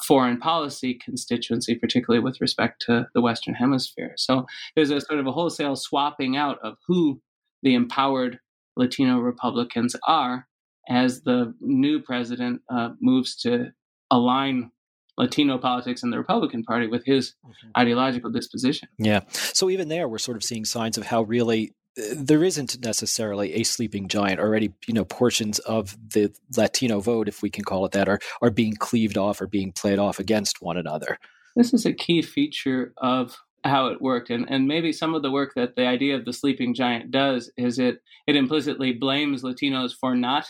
foreign 0.02 0.38
policy 0.38 0.98
constituency, 1.02 1.74
particularly 1.74 2.22
with 2.22 2.40
respect 2.40 2.82
to 2.86 3.06
the 3.14 3.20
Western 3.20 3.54
Hemisphere. 3.54 4.14
So 4.16 4.46
there's 4.74 4.90
a 4.90 5.00
sort 5.00 5.20
of 5.20 5.26
a 5.26 5.32
wholesale 5.32 5.76
swapping 5.76 6.36
out 6.36 6.58
of 6.62 6.76
who 6.86 7.20
the 7.62 7.74
empowered 7.74 8.38
Latino 8.76 9.18
Republicans 9.18 9.94
are 10.06 10.46
as 10.88 11.22
the 11.22 11.54
new 11.60 12.00
president 12.00 12.62
uh, 12.70 12.90
moves 13.00 13.36
to 13.36 13.72
align 14.10 14.70
Latino 15.18 15.58
politics 15.58 16.02
and 16.02 16.12
the 16.12 16.18
Republican 16.18 16.62
Party 16.62 16.86
with 16.86 17.04
his 17.04 17.34
mm-hmm. 17.44 17.70
ideological 17.76 18.30
disposition. 18.30 18.88
Yeah. 18.98 19.20
So 19.30 19.70
even 19.70 19.88
there, 19.88 20.08
we're 20.08 20.18
sort 20.18 20.36
of 20.36 20.44
seeing 20.44 20.64
signs 20.64 20.98
of 20.98 21.06
how 21.06 21.22
really 21.22 21.74
uh, 21.98 22.14
there 22.16 22.44
isn't 22.44 22.82
necessarily 22.84 23.54
a 23.54 23.62
sleeping 23.62 24.08
giant. 24.08 24.40
Already, 24.40 24.72
you 24.86 24.94
know, 24.94 25.04
portions 25.04 25.58
of 25.60 25.96
the 26.12 26.32
Latino 26.56 27.00
vote, 27.00 27.28
if 27.28 27.42
we 27.42 27.50
can 27.50 27.64
call 27.64 27.84
it 27.84 27.92
that, 27.92 28.08
are 28.08 28.20
are 28.42 28.50
being 28.50 28.74
cleaved 28.74 29.18
off 29.18 29.40
or 29.40 29.46
being 29.46 29.72
played 29.72 29.98
off 29.98 30.18
against 30.18 30.62
one 30.62 30.76
another. 30.76 31.18
This 31.56 31.74
is 31.74 31.84
a 31.84 31.92
key 31.92 32.22
feature 32.22 32.92
of 32.98 33.36
how 33.64 33.88
it 33.88 34.00
worked 34.00 34.30
and, 34.30 34.46
and 34.50 34.66
maybe 34.66 34.92
some 34.92 35.14
of 35.14 35.22
the 35.22 35.30
work 35.30 35.52
that 35.54 35.76
the 35.76 35.86
idea 35.86 36.16
of 36.16 36.24
the 36.24 36.32
sleeping 36.32 36.74
giant 36.74 37.10
does 37.10 37.50
is 37.56 37.78
it 37.78 37.98
it 38.26 38.36
implicitly 38.36 38.92
blames 38.92 39.42
latinos 39.42 39.92
for 39.92 40.14
not 40.14 40.46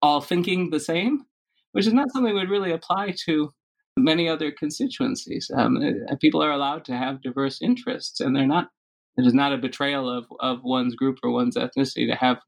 all 0.00 0.20
thinking 0.20 0.70
the 0.70 0.80
same 0.80 1.24
which 1.72 1.86
is 1.86 1.92
not 1.92 2.10
something 2.12 2.34
would 2.34 2.48
really 2.48 2.72
apply 2.72 3.14
to 3.26 3.52
many 3.96 4.28
other 4.28 4.50
constituencies. 4.50 5.50
Um, 5.54 5.76
uh, 6.10 6.16
people 6.16 6.42
are 6.42 6.52
allowed 6.52 6.84
to 6.86 6.96
have 6.96 7.22
diverse 7.22 7.60
interests, 7.62 8.20
and 8.20 8.34
they're 8.34 8.46
not. 8.46 8.70
It 9.16 9.26
is 9.26 9.34
not 9.34 9.52
a 9.52 9.58
betrayal 9.58 10.10
of, 10.10 10.26
of 10.40 10.64
one's 10.64 10.96
group 10.96 11.18
or 11.22 11.30
one's 11.30 11.56
ethnicity 11.56 12.08
to 12.10 12.16
have 12.16 12.38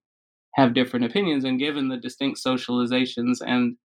have 0.54 0.74
different 0.74 1.04
opinions. 1.04 1.44
And 1.44 1.58
given 1.58 1.88
the 1.88 1.96
distinct 1.96 2.40
socializations 2.44 3.36
and 3.46 3.76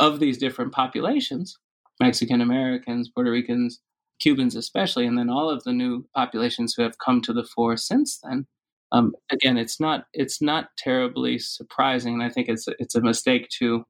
of 0.00 0.18
these 0.20 0.38
different 0.38 0.72
populations, 0.72 1.58
Mexican 2.00 2.40
Americans, 2.40 3.10
Puerto 3.14 3.30
Ricans, 3.30 3.80
Cubans 4.20 4.56
especially, 4.56 5.06
and 5.06 5.18
then 5.18 5.28
all 5.28 5.50
of 5.50 5.64
the 5.64 5.72
new 5.72 6.06
populations 6.14 6.74
who 6.74 6.82
have 6.82 6.98
come 6.98 7.20
to 7.22 7.32
the 7.32 7.44
fore 7.44 7.76
since 7.76 8.18
then. 8.22 8.46
Um, 8.90 9.14
again, 9.30 9.56
it's 9.56 9.80
not 9.80 10.06
it's 10.12 10.42
not 10.42 10.68
terribly 10.76 11.38
surprising, 11.38 12.14
and 12.14 12.22
I 12.22 12.30
think 12.30 12.48
it's 12.48 12.66
it's 12.78 12.94
a 12.94 13.00
mistake 13.00 13.48
to 13.58 13.84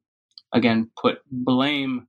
again 0.52 0.90
put 1.00 1.18
blame 1.30 2.08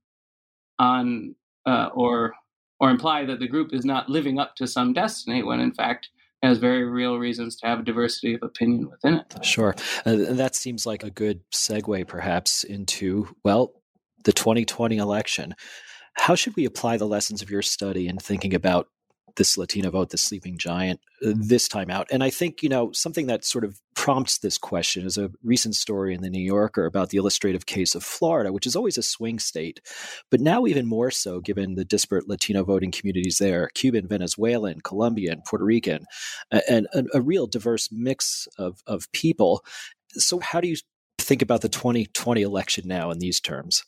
on 0.78 1.34
uh, 1.66 1.90
or 1.94 2.34
or 2.80 2.90
imply 2.90 3.24
that 3.24 3.38
the 3.38 3.48
group 3.48 3.72
is 3.72 3.84
not 3.84 4.08
living 4.08 4.38
up 4.38 4.56
to 4.56 4.66
some 4.66 4.92
destiny 4.92 5.42
when 5.42 5.60
in 5.60 5.72
fact 5.72 6.08
has 6.44 6.58
very 6.58 6.84
real 6.84 7.16
reasons 7.16 7.56
to 7.56 7.66
have 7.66 7.84
diversity 7.84 8.34
of 8.34 8.42
opinion 8.42 8.90
within 8.90 9.14
it. 9.14 9.44
Sure. 9.44 9.74
Uh, 10.04 10.16
that 10.34 10.54
seems 10.54 10.84
like 10.84 11.02
a 11.02 11.10
good 11.10 11.40
segue, 11.54 12.06
perhaps, 12.06 12.64
into, 12.64 13.34
well, 13.42 13.72
the 14.24 14.32
2020 14.32 14.98
election. 14.98 15.54
How 16.14 16.34
should 16.34 16.54
we 16.54 16.66
apply 16.66 16.98
the 16.98 17.06
lessons 17.06 17.40
of 17.40 17.50
your 17.50 17.62
study 17.62 18.08
in 18.08 18.18
thinking 18.18 18.54
about 18.54 18.88
this 19.36 19.58
Latino 19.58 19.90
vote, 19.90 20.10
the 20.10 20.18
sleeping 20.18 20.58
giant, 20.58 21.00
uh, 21.24 21.32
this 21.34 21.68
time 21.68 21.90
out? 21.90 22.06
And 22.10 22.22
I 22.22 22.30
think, 22.30 22.62
you 22.62 22.68
know, 22.68 22.92
something 22.92 23.26
that 23.26 23.44
sort 23.44 23.64
of 23.64 23.80
prompts 23.94 24.38
this 24.38 24.58
question 24.58 25.06
is 25.06 25.16
a 25.16 25.30
recent 25.42 25.74
story 25.74 26.14
in 26.14 26.22
the 26.22 26.30
New 26.30 26.42
Yorker 26.42 26.86
about 26.86 27.10
the 27.10 27.18
illustrative 27.18 27.66
case 27.66 27.94
of 27.94 28.02
Florida, 28.02 28.52
which 28.52 28.66
is 28.66 28.76
always 28.76 28.98
a 28.98 29.02
swing 29.02 29.38
state, 29.38 29.80
but 30.30 30.40
now 30.40 30.66
even 30.66 30.86
more 30.86 31.10
so 31.10 31.40
given 31.40 31.74
the 31.74 31.84
disparate 31.84 32.28
Latino 32.28 32.64
voting 32.64 32.90
communities 32.90 33.38
there 33.38 33.70
Cuban, 33.74 34.06
Venezuelan, 34.06 34.80
Colombian, 34.82 35.42
Puerto 35.46 35.64
Rican, 35.64 36.06
and 36.68 36.86
a, 36.94 37.04
a 37.14 37.20
real 37.20 37.46
diverse 37.46 37.88
mix 37.90 38.46
of, 38.58 38.82
of 38.86 39.10
people. 39.12 39.64
So, 40.12 40.40
how 40.40 40.60
do 40.60 40.68
you 40.68 40.76
think 41.18 41.42
about 41.42 41.62
the 41.62 41.68
2020 41.68 42.42
election 42.42 42.86
now 42.86 43.10
in 43.10 43.18
these 43.18 43.40
terms? 43.40 43.84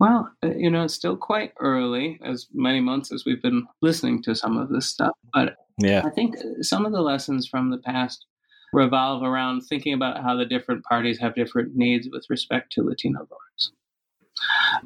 Well, 0.00 0.30
uh, 0.44 0.54
you 0.54 0.70
know, 0.70 0.84
it's 0.84 0.94
still 0.94 1.16
quite 1.16 1.52
early, 1.60 2.20
as 2.24 2.46
many 2.52 2.80
months 2.80 3.12
as 3.12 3.24
we've 3.24 3.42
been 3.42 3.66
listening 3.82 4.22
to 4.22 4.34
some 4.34 4.56
of 4.56 4.68
this 4.68 4.86
stuff. 4.86 5.12
But 5.34 5.56
yeah, 5.78 6.02
I 6.04 6.10
think 6.10 6.36
uh, 6.36 6.62
some 6.62 6.86
of 6.86 6.92
the 6.92 7.00
lessons 7.00 7.48
from 7.48 7.70
the 7.70 7.78
past 7.78 8.26
revolve 8.72 9.22
around 9.22 9.62
thinking 9.62 9.94
about 9.94 10.22
how 10.22 10.36
the 10.36 10.44
different 10.44 10.84
parties 10.84 11.18
have 11.18 11.34
different 11.34 11.74
needs 11.74 12.08
with 12.10 12.26
respect 12.28 12.72
to 12.72 12.82
Latino 12.82 13.20
voters. 13.20 13.72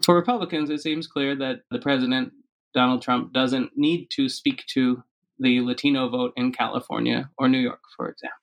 For 0.04 0.14
Republicans, 0.14 0.70
it 0.70 0.80
seems 0.80 1.06
clear 1.06 1.36
that 1.36 1.60
the 1.70 1.78
president, 1.78 2.32
Donald 2.74 3.02
Trump, 3.02 3.32
doesn't 3.32 3.72
need 3.76 4.08
to 4.12 4.28
speak 4.28 4.64
to 4.68 5.02
the 5.38 5.60
Latino 5.60 6.08
vote 6.08 6.32
in 6.36 6.52
California 6.52 7.28
or 7.36 7.48
New 7.48 7.58
York, 7.58 7.80
for 7.96 8.08
example. 8.08 8.38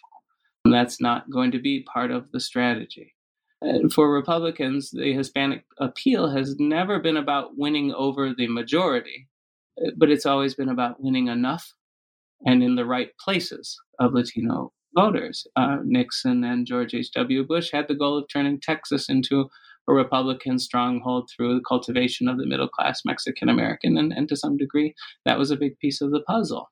That's 0.65 1.01
not 1.01 1.31
going 1.31 1.51
to 1.51 1.59
be 1.59 1.83
part 1.83 2.11
of 2.11 2.31
the 2.31 2.39
strategy. 2.39 3.15
For 3.93 4.11
Republicans, 4.11 4.91
the 4.91 5.13
Hispanic 5.13 5.65
appeal 5.79 6.29
has 6.29 6.55
never 6.59 6.99
been 6.99 7.17
about 7.17 7.57
winning 7.57 7.93
over 7.93 8.33
the 8.33 8.47
majority, 8.47 9.27
but 9.97 10.09
it's 10.09 10.25
always 10.25 10.55
been 10.55 10.69
about 10.69 11.01
winning 11.01 11.27
enough 11.27 11.73
and 12.45 12.63
in 12.63 12.75
the 12.75 12.85
right 12.85 13.09
places 13.19 13.77
of 13.99 14.13
Latino 14.13 14.71
voters. 14.95 15.45
Uh, 15.55 15.77
Nixon 15.83 16.43
and 16.43 16.65
George 16.65 16.93
H.W. 16.93 17.45
Bush 17.45 17.71
had 17.73 17.87
the 17.87 17.95
goal 17.95 18.17
of 18.17 18.29
turning 18.31 18.59
Texas 18.61 19.09
into 19.09 19.49
a 19.89 19.93
Republican 19.93 20.59
stronghold 20.59 21.29
through 21.29 21.55
the 21.55 21.63
cultivation 21.67 22.27
of 22.27 22.37
the 22.37 22.45
middle 22.45 22.67
class 22.67 23.01
Mexican 23.05 23.49
American, 23.49 23.97
and, 23.97 24.13
and 24.13 24.29
to 24.29 24.35
some 24.35 24.55
degree, 24.55 24.93
that 25.25 25.37
was 25.37 25.51
a 25.51 25.57
big 25.57 25.77
piece 25.79 25.99
of 25.99 26.11
the 26.11 26.21
puzzle. 26.21 26.69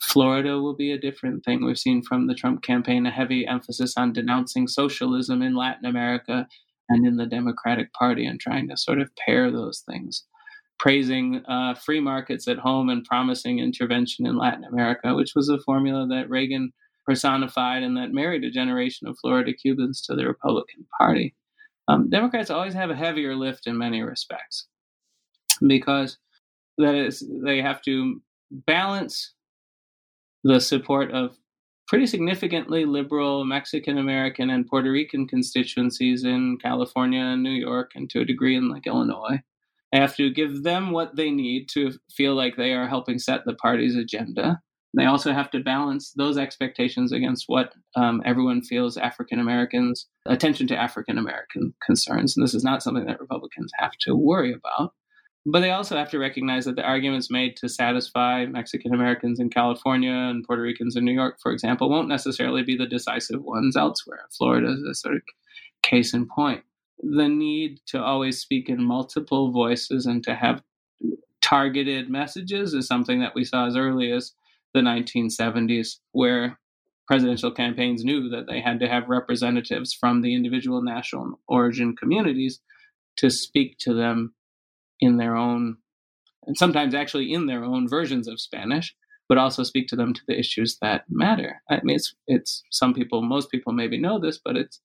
Florida 0.00 0.60
will 0.60 0.74
be 0.74 0.92
a 0.92 0.98
different 0.98 1.44
thing. 1.44 1.64
We've 1.64 1.78
seen 1.78 2.02
from 2.02 2.26
the 2.26 2.34
Trump 2.34 2.62
campaign 2.62 3.06
a 3.06 3.10
heavy 3.10 3.46
emphasis 3.46 3.94
on 3.96 4.12
denouncing 4.12 4.68
socialism 4.68 5.42
in 5.42 5.56
Latin 5.56 5.86
America 5.86 6.46
and 6.88 7.06
in 7.06 7.16
the 7.16 7.26
Democratic 7.26 7.92
Party 7.92 8.24
and 8.26 8.40
trying 8.40 8.68
to 8.68 8.76
sort 8.76 9.00
of 9.00 9.14
pair 9.16 9.50
those 9.50 9.80
things. 9.80 10.24
Praising 10.78 11.42
uh, 11.48 11.74
free 11.74 12.00
markets 12.00 12.46
at 12.46 12.58
home 12.58 12.88
and 12.88 13.04
promising 13.04 13.58
intervention 13.58 14.26
in 14.26 14.38
Latin 14.38 14.64
America, 14.64 15.14
which 15.14 15.32
was 15.34 15.48
a 15.48 15.58
formula 15.60 16.06
that 16.06 16.30
Reagan 16.30 16.72
personified 17.04 17.82
and 17.82 17.96
that 17.96 18.12
married 18.12 18.44
a 18.44 18.50
generation 18.50 19.08
of 19.08 19.18
Florida 19.18 19.52
Cubans 19.52 20.02
to 20.02 20.14
the 20.14 20.26
Republican 20.26 20.86
Party. 20.98 21.34
Um, 21.88 22.08
Democrats 22.10 22.50
always 22.50 22.74
have 22.74 22.90
a 22.90 22.96
heavier 22.96 23.34
lift 23.34 23.66
in 23.66 23.76
many 23.76 24.02
respects 24.02 24.68
because 25.66 26.18
that 26.76 26.94
is 26.94 27.26
they 27.44 27.60
have 27.60 27.82
to 27.82 28.20
balance 28.50 29.34
the 30.44 30.60
support 30.60 31.10
of 31.12 31.36
pretty 31.88 32.06
significantly 32.06 32.84
liberal 32.84 33.44
Mexican 33.44 33.98
American 33.98 34.50
and 34.50 34.66
Puerto 34.66 34.90
Rican 34.90 35.26
constituencies 35.26 36.24
in 36.24 36.58
California 36.62 37.20
and 37.20 37.42
New 37.42 37.50
York, 37.50 37.92
and 37.94 38.08
to 38.10 38.20
a 38.20 38.24
degree 38.24 38.56
in 38.56 38.68
like 38.68 38.86
Illinois. 38.86 39.40
I 39.92 39.96
have 39.96 40.16
to 40.16 40.30
give 40.30 40.64
them 40.64 40.90
what 40.90 41.16
they 41.16 41.30
need 41.30 41.68
to 41.70 41.92
feel 42.14 42.34
like 42.34 42.56
they 42.56 42.74
are 42.74 42.86
helping 42.86 43.18
set 43.18 43.46
the 43.46 43.54
party's 43.54 43.96
agenda. 43.96 44.60
They 44.94 45.06
also 45.06 45.32
have 45.32 45.50
to 45.50 45.60
balance 45.60 46.12
those 46.16 46.38
expectations 46.38 47.12
against 47.12 47.44
what 47.46 47.72
um, 47.94 48.22
everyone 48.24 48.62
feels 48.62 48.96
African 48.96 49.38
Americans' 49.38 50.06
attention 50.26 50.66
to 50.68 50.76
African 50.76 51.18
American 51.18 51.74
concerns. 51.84 52.36
And 52.36 52.44
this 52.44 52.54
is 52.54 52.64
not 52.64 52.82
something 52.82 53.06
that 53.06 53.20
Republicans 53.20 53.70
have 53.78 53.92
to 54.00 54.14
worry 54.14 54.52
about. 54.52 54.92
But 55.46 55.60
they 55.60 55.70
also 55.70 55.96
have 55.96 56.10
to 56.10 56.18
recognize 56.18 56.64
that 56.66 56.76
the 56.76 56.82
arguments 56.82 57.30
made 57.30 57.56
to 57.56 57.68
satisfy 57.68 58.44
Mexican 58.46 58.92
Americans 58.92 59.40
in 59.40 59.48
California 59.48 60.12
and 60.12 60.44
Puerto 60.44 60.62
Ricans 60.62 60.96
in 60.96 61.04
New 61.04 61.12
York, 61.12 61.38
for 61.40 61.52
example, 61.52 61.88
won't 61.88 62.08
necessarily 62.08 62.62
be 62.62 62.76
the 62.76 62.86
decisive 62.86 63.42
ones 63.42 63.76
elsewhere. 63.76 64.26
Florida 64.36 64.72
is 64.72 64.82
a 64.82 64.94
sort 64.94 65.16
of 65.16 65.22
case 65.82 66.12
in 66.12 66.26
point. 66.26 66.64
The 67.02 67.28
need 67.28 67.80
to 67.86 68.02
always 68.02 68.40
speak 68.40 68.68
in 68.68 68.82
multiple 68.82 69.52
voices 69.52 70.04
and 70.04 70.22
to 70.24 70.34
have 70.34 70.62
targeted 71.40 72.10
messages 72.10 72.74
is 72.74 72.86
something 72.86 73.20
that 73.20 73.34
we 73.34 73.44
saw 73.44 73.66
as 73.66 73.76
early 73.76 74.12
as 74.12 74.32
the 74.74 74.80
1970s, 74.80 75.98
where 76.12 76.58
presidential 77.06 77.50
campaigns 77.50 78.04
knew 78.04 78.28
that 78.28 78.46
they 78.46 78.60
had 78.60 78.80
to 78.80 78.88
have 78.88 79.08
representatives 79.08 79.94
from 79.94 80.20
the 80.20 80.34
individual 80.34 80.82
national 80.82 81.40
origin 81.48 81.96
communities 81.96 82.60
to 83.16 83.30
speak 83.30 83.78
to 83.78 83.94
them 83.94 84.34
in 85.00 85.16
their 85.16 85.36
own, 85.36 85.76
and 86.46 86.56
sometimes 86.56 86.94
actually 86.94 87.32
in 87.32 87.46
their 87.46 87.64
own 87.64 87.88
versions 87.88 88.28
of 88.28 88.40
Spanish, 88.40 88.94
but 89.28 89.38
also 89.38 89.62
speak 89.62 89.88
to 89.88 89.96
them 89.96 90.14
to 90.14 90.22
the 90.26 90.38
issues 90.38 90.78
that 90.80 91.04
matter. 91.08 91.60
I 91.70 91.80
mean, 91.82 91.96
it's 91.96 92.14
it's 92.26 92.62
some 92.70 92.94
people, 92.94 93.22
most 93.22 93.50
people 93.50 93.72
maybe 93.72 93.98
know 93.98 94.18
this, 94.18 94.38
but 94.44 94.56
it's 94.56 94.80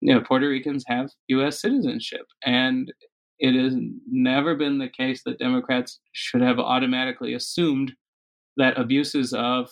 you 0.00 0.14
know 0.14 0.20
Puerto 0.20 0.48
Ricans 0.48 0.84
have 0.86 1.10
U.S. 1.28 1.60
citizenship, 1.60 2.26
and 2.44 2.92
it 3.38 3.60
has 3.60 3.74
never 4.08 4.54
been 4.54 4.78
the 4.78 4.88
case 4.88 5.22
that 5.24 5.38
Democrats 5.38 5.98
should 6.12 6.42
have 6.42 6.58
automatically 6.58 7.34
assumed 7.34 7.92
that 8.56 8.78
abuses 8.78 9.32
of 9.32 9.70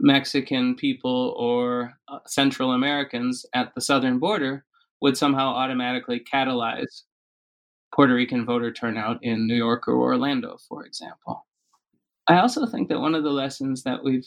Mexican 0.00 0.74
people 0.74 1.34
or 1.38 1.94
uh, 2.08 2.18
Central 2.26 2.72
Americans 2.72 3.46
at 3.54 3.74
the 3.74 3.80
southern 3.80 4.18
border 4.18 4.64
would 5.00 5.16
somehow 5.16 5.48
automatically 5.48 6.20
catalyze 6.32 7.02
Puerto 7.94 8.14
Rican 8.14 8.44
voter 8.44 8.72
turnout 8.72 9.22
in 9.22 9.46
New 9.46 9.54
York 9.54 9.86
or 9.86 9.94
Orlando, 9.94 10.58
for 10.68 10.84
example. 10.84 11.46
I 12.26 12.38
also 12.38 12.66
think 12.66 12.88
that 12.88 13.00
one 13.00 13.14
of 13.14 13.22
the 13.22 13.30
lessons 13.30 13.84
that 13.84 14.02
we've 14.02 14.26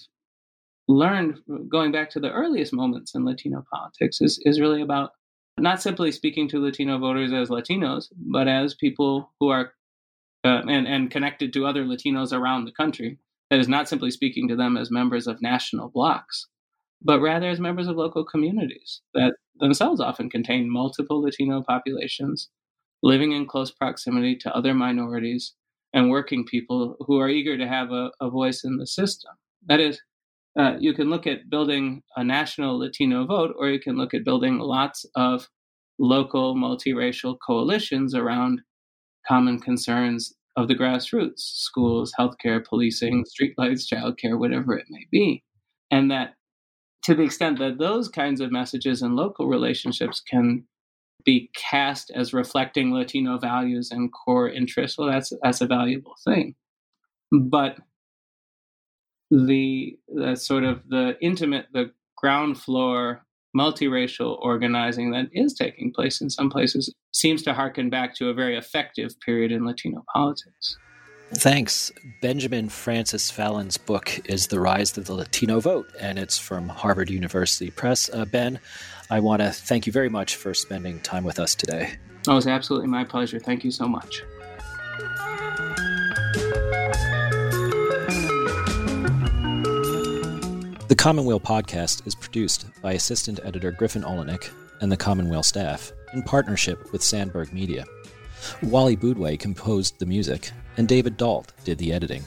learned 0.88 1.40
going 1.68 1.92
back 1.92 2.10
to 2.12 2.20
the 2.20 2.32
earliest 2.32 2.72
moments 2.72 3.14
in 3.14 3.26
Latino 3.26 3.66
politics 3.72 4.22
is, 4.22 4.40
is 4.46 4.62
really 4.62 4.82
about 4.82 5.12
not 5.58 5.82
simply 5.82 6.12
speaking 6.12 6.48
to 6.48 6.64
Latino 6.64 6.98
voters 6.98 7.34
as 7.34 7.50
Latinos, 7.50 8.06
but 8.16 8.48
as 8.48 8.76
people 8.76 9.32
who 9.40 9.50
are 9.50 9.74
uh, 10.46 10.62
and, 10.70 10.88
and 10.88 11.12
connected 11.12 11.52
to 11.52 11.66
other 11.66 11.84
Latinos 11.84 12.32
around 12.32 12.66
the 12.66 12.72
country. 12.72 13.18
That 13.50 13.60
is 13.60 13.68
not 13.68 13.88
simply 13.88 14.12
speaking 14.12 14.48
to 14.50 14.58
them 14.58 14.76
as 14.76 14.92
members 14.92 15.26
of 15.26 15.42
national 15.42 15.90
blocs, 15.90 16.48
but 17.02 17.22
rather 17.22 17.50
as 17.50 17.62
members 17.62 17.88
of 17.88 17.96
local 17.96 18.26
communities 18.26 19.02
that 19.14 19.36
themselves 19.60 20.02
often 20.02 20.30
contain 20.30 20.70
multiple 20.70 21.22
Latino 21.22 21.64
populations 21.64 22.50
living 23.04 23.32
in 23.32 23.48
close 23.48 23.72
proximity 23.72 24.36
to 24.36 24.56
other 24.56 24.74
minorities 24.74 25.54
and 25.94 26.10
working 26.10 26.46
people 26.46 26.96
who 27.00 27.20
are 27.20 27.30
eager 27.30 27.58
to 27.58 27.68
have 27.68 27.92
a, 27.92 28.12
a 28.20 28.30
voice 28.30 28.64
in 28.64 28.78
the 28.78 28.88
system. 28.88 29.32
That 29.68 29.80
is, 29.80 30.02
uh, 30.60 30.76
you 30.80 30.94
can 30.94 31.10
look 31.10 31.28
at 31.28 31.50
building 31.50 32.04
a 32.16 32.24
national 32.24 32.80
Latino 32.80 33.26
vote, 33.26 33.56
or 33.58 33.70
you 33.70 33.80
can 33.80 33.98
look 33.98 34.14
at 34.14 34.26
building 34.26 34.60
lots 34.60 35.06
of 35.16 35.48
local 36.00 36.56
multiracial 36.56 37.38
coalitions 37.46 38.14
around 38.14 38.62
common 39.28 39.60
concerns 39.60 40.34
of 40.56 40.68
the 40.68 40.76
grassroots 40.76 41.40
schools, 41.40 42.12
healthcare, 42.20 42.64
policing, 42.64 43.26
streetlights, 43.26 43.86
childcare, 43.92 44.38
whatever 44.38 44.76
it 44.78 44.88
may 44.90 45.06
be. 45.12 45.44
And 45.92 46.10
that 46.12 46.34
to 47.04 47.16
the 47.16 47.24
extent 47.24 47.60
that 47.60 47.78
those 47.78 48.10
kinds 48.10 48.42
of 48.42 48.52
messages 48.52 49.02
and 49.02 49.16
local 49.16 49.48
relationships 49.48 50.22
can 50.22 50.66
be 51.26 51.50
cast 51.56 52.12
as 52.12 52.34
reflecting 52.34 52.94
Latino 52.94 53.38
values 53.38 53.92
and 53.92 54.12
core 54.14 54.50
interests, 54.50 54.98
well, 54.98 55.10
that's 55.10 55.34
that's 55.44 55.62
a 55.62 55.68
valuable 55.68 56.16
thing. 56.24 56.56
But 57.32 57.78
the 59.30 59.98
the 60.08 60.36
sort 60.36 60.64
of 60.64 60.82
the 60.88 61.18
intimate, 61.22 61.68
the 61.74 61.92
ground 62.16 62.60
floor 62.60 63.24
multiracial 63.56 64.38
organizing 64.42 65.12
that 65.12 65.28
is 65.32 65.54
taking 65.54 65.92
place 65.92 66.22
in 66.22 66.30
some 66.30 66.50
places 66.50 66.94
seems 67.14 67.42
to 67.44 67.54
harken 67.54 67.90
back 67.90 68.14
to 68.16 68.30
a 68.30 68.34
very 68.34 68.58
effective 68.58 69.20
period 69.22 69.52
in 69.52 69.66
Latino 69.66 70.04
politics. 70.14 70.78
Thanks. 71.34 71.92
Benjamin 72.22 72.70
Francis-Fallon's 72.70 73.78
book 73.78 74.20
is 74.26 74.48
The 74.48 74.60
Rise 74.60 74.98
of 74.98 75.06
the 75.06 75.14
Latino 75.14 75.60
Vote, 75.60 75.88
and 76.00 76.18
it's 76.18 76.38
from 76.38 76.70
Harvard 76.70 77.10
University 77.10 77.70
Press. 77.70 78.10
Uh, 78.12 78.26
ben, 78.26 78.60
I 79.10 79.20
want 79.20 79.42
to 79.42 79.52
thank 79.52 79.86
you 79.86 79.94
very 79.94 80.10
much 80.10 80.36
for 80.36 80.54
spending 80.54 81.00
time 81.02 81.24
with 81.24 81.38
us 81.38 81.54
today. 81.54 81.96
Oh, 82.28 82.36
was 82.36 82.48
absolutely 82.48 82.88
my 82.88 83.04
pleasure. 83.04 83.40
Thank 83.40 83.64
you 83.64 83.72
so 83.72 83.88
much. 83.88 84.24
The 90.88 90.96
Commonweal 90.98 91.40
podcast 91.40 92.08
is 92.08 92.16
produced 92.16 92.66
by 92.82 92.94
assistant 92.94 93.42
editor 93.44 93.72
Griffin 93.72 94.04
Oleynick 94.04 94.50
and 94.82 94.92
the 94.92 94.98
Commonweal 94.98 95.44
staff 95.44 95.92
in 96.14 96.24
partnership 96.24 96.92
with 96.92 97.04
Sandberg 97.04 97.52
Media. 97.54 97.86
Wally 98.64 98.96
Boudway 98.96 99.38
composed 99.38 100.00
the 100.00 100.06
music, 100.06 100.52
and 100.78 100.88
David 100.88 101.18
Dalt 101.18 101.52
did 101.66 101.78
the 101.78 101.92
editing. 101.92 102.24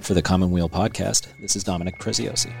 For 0.00 0.14
the 0.14 0.22
Commonweal 0.22 0.68
podcast, 0.68 1.26
this 1.40 1.54
is 1.54 1.62
Dominic 1.62 1.98
Preziosi. 1.98 2.52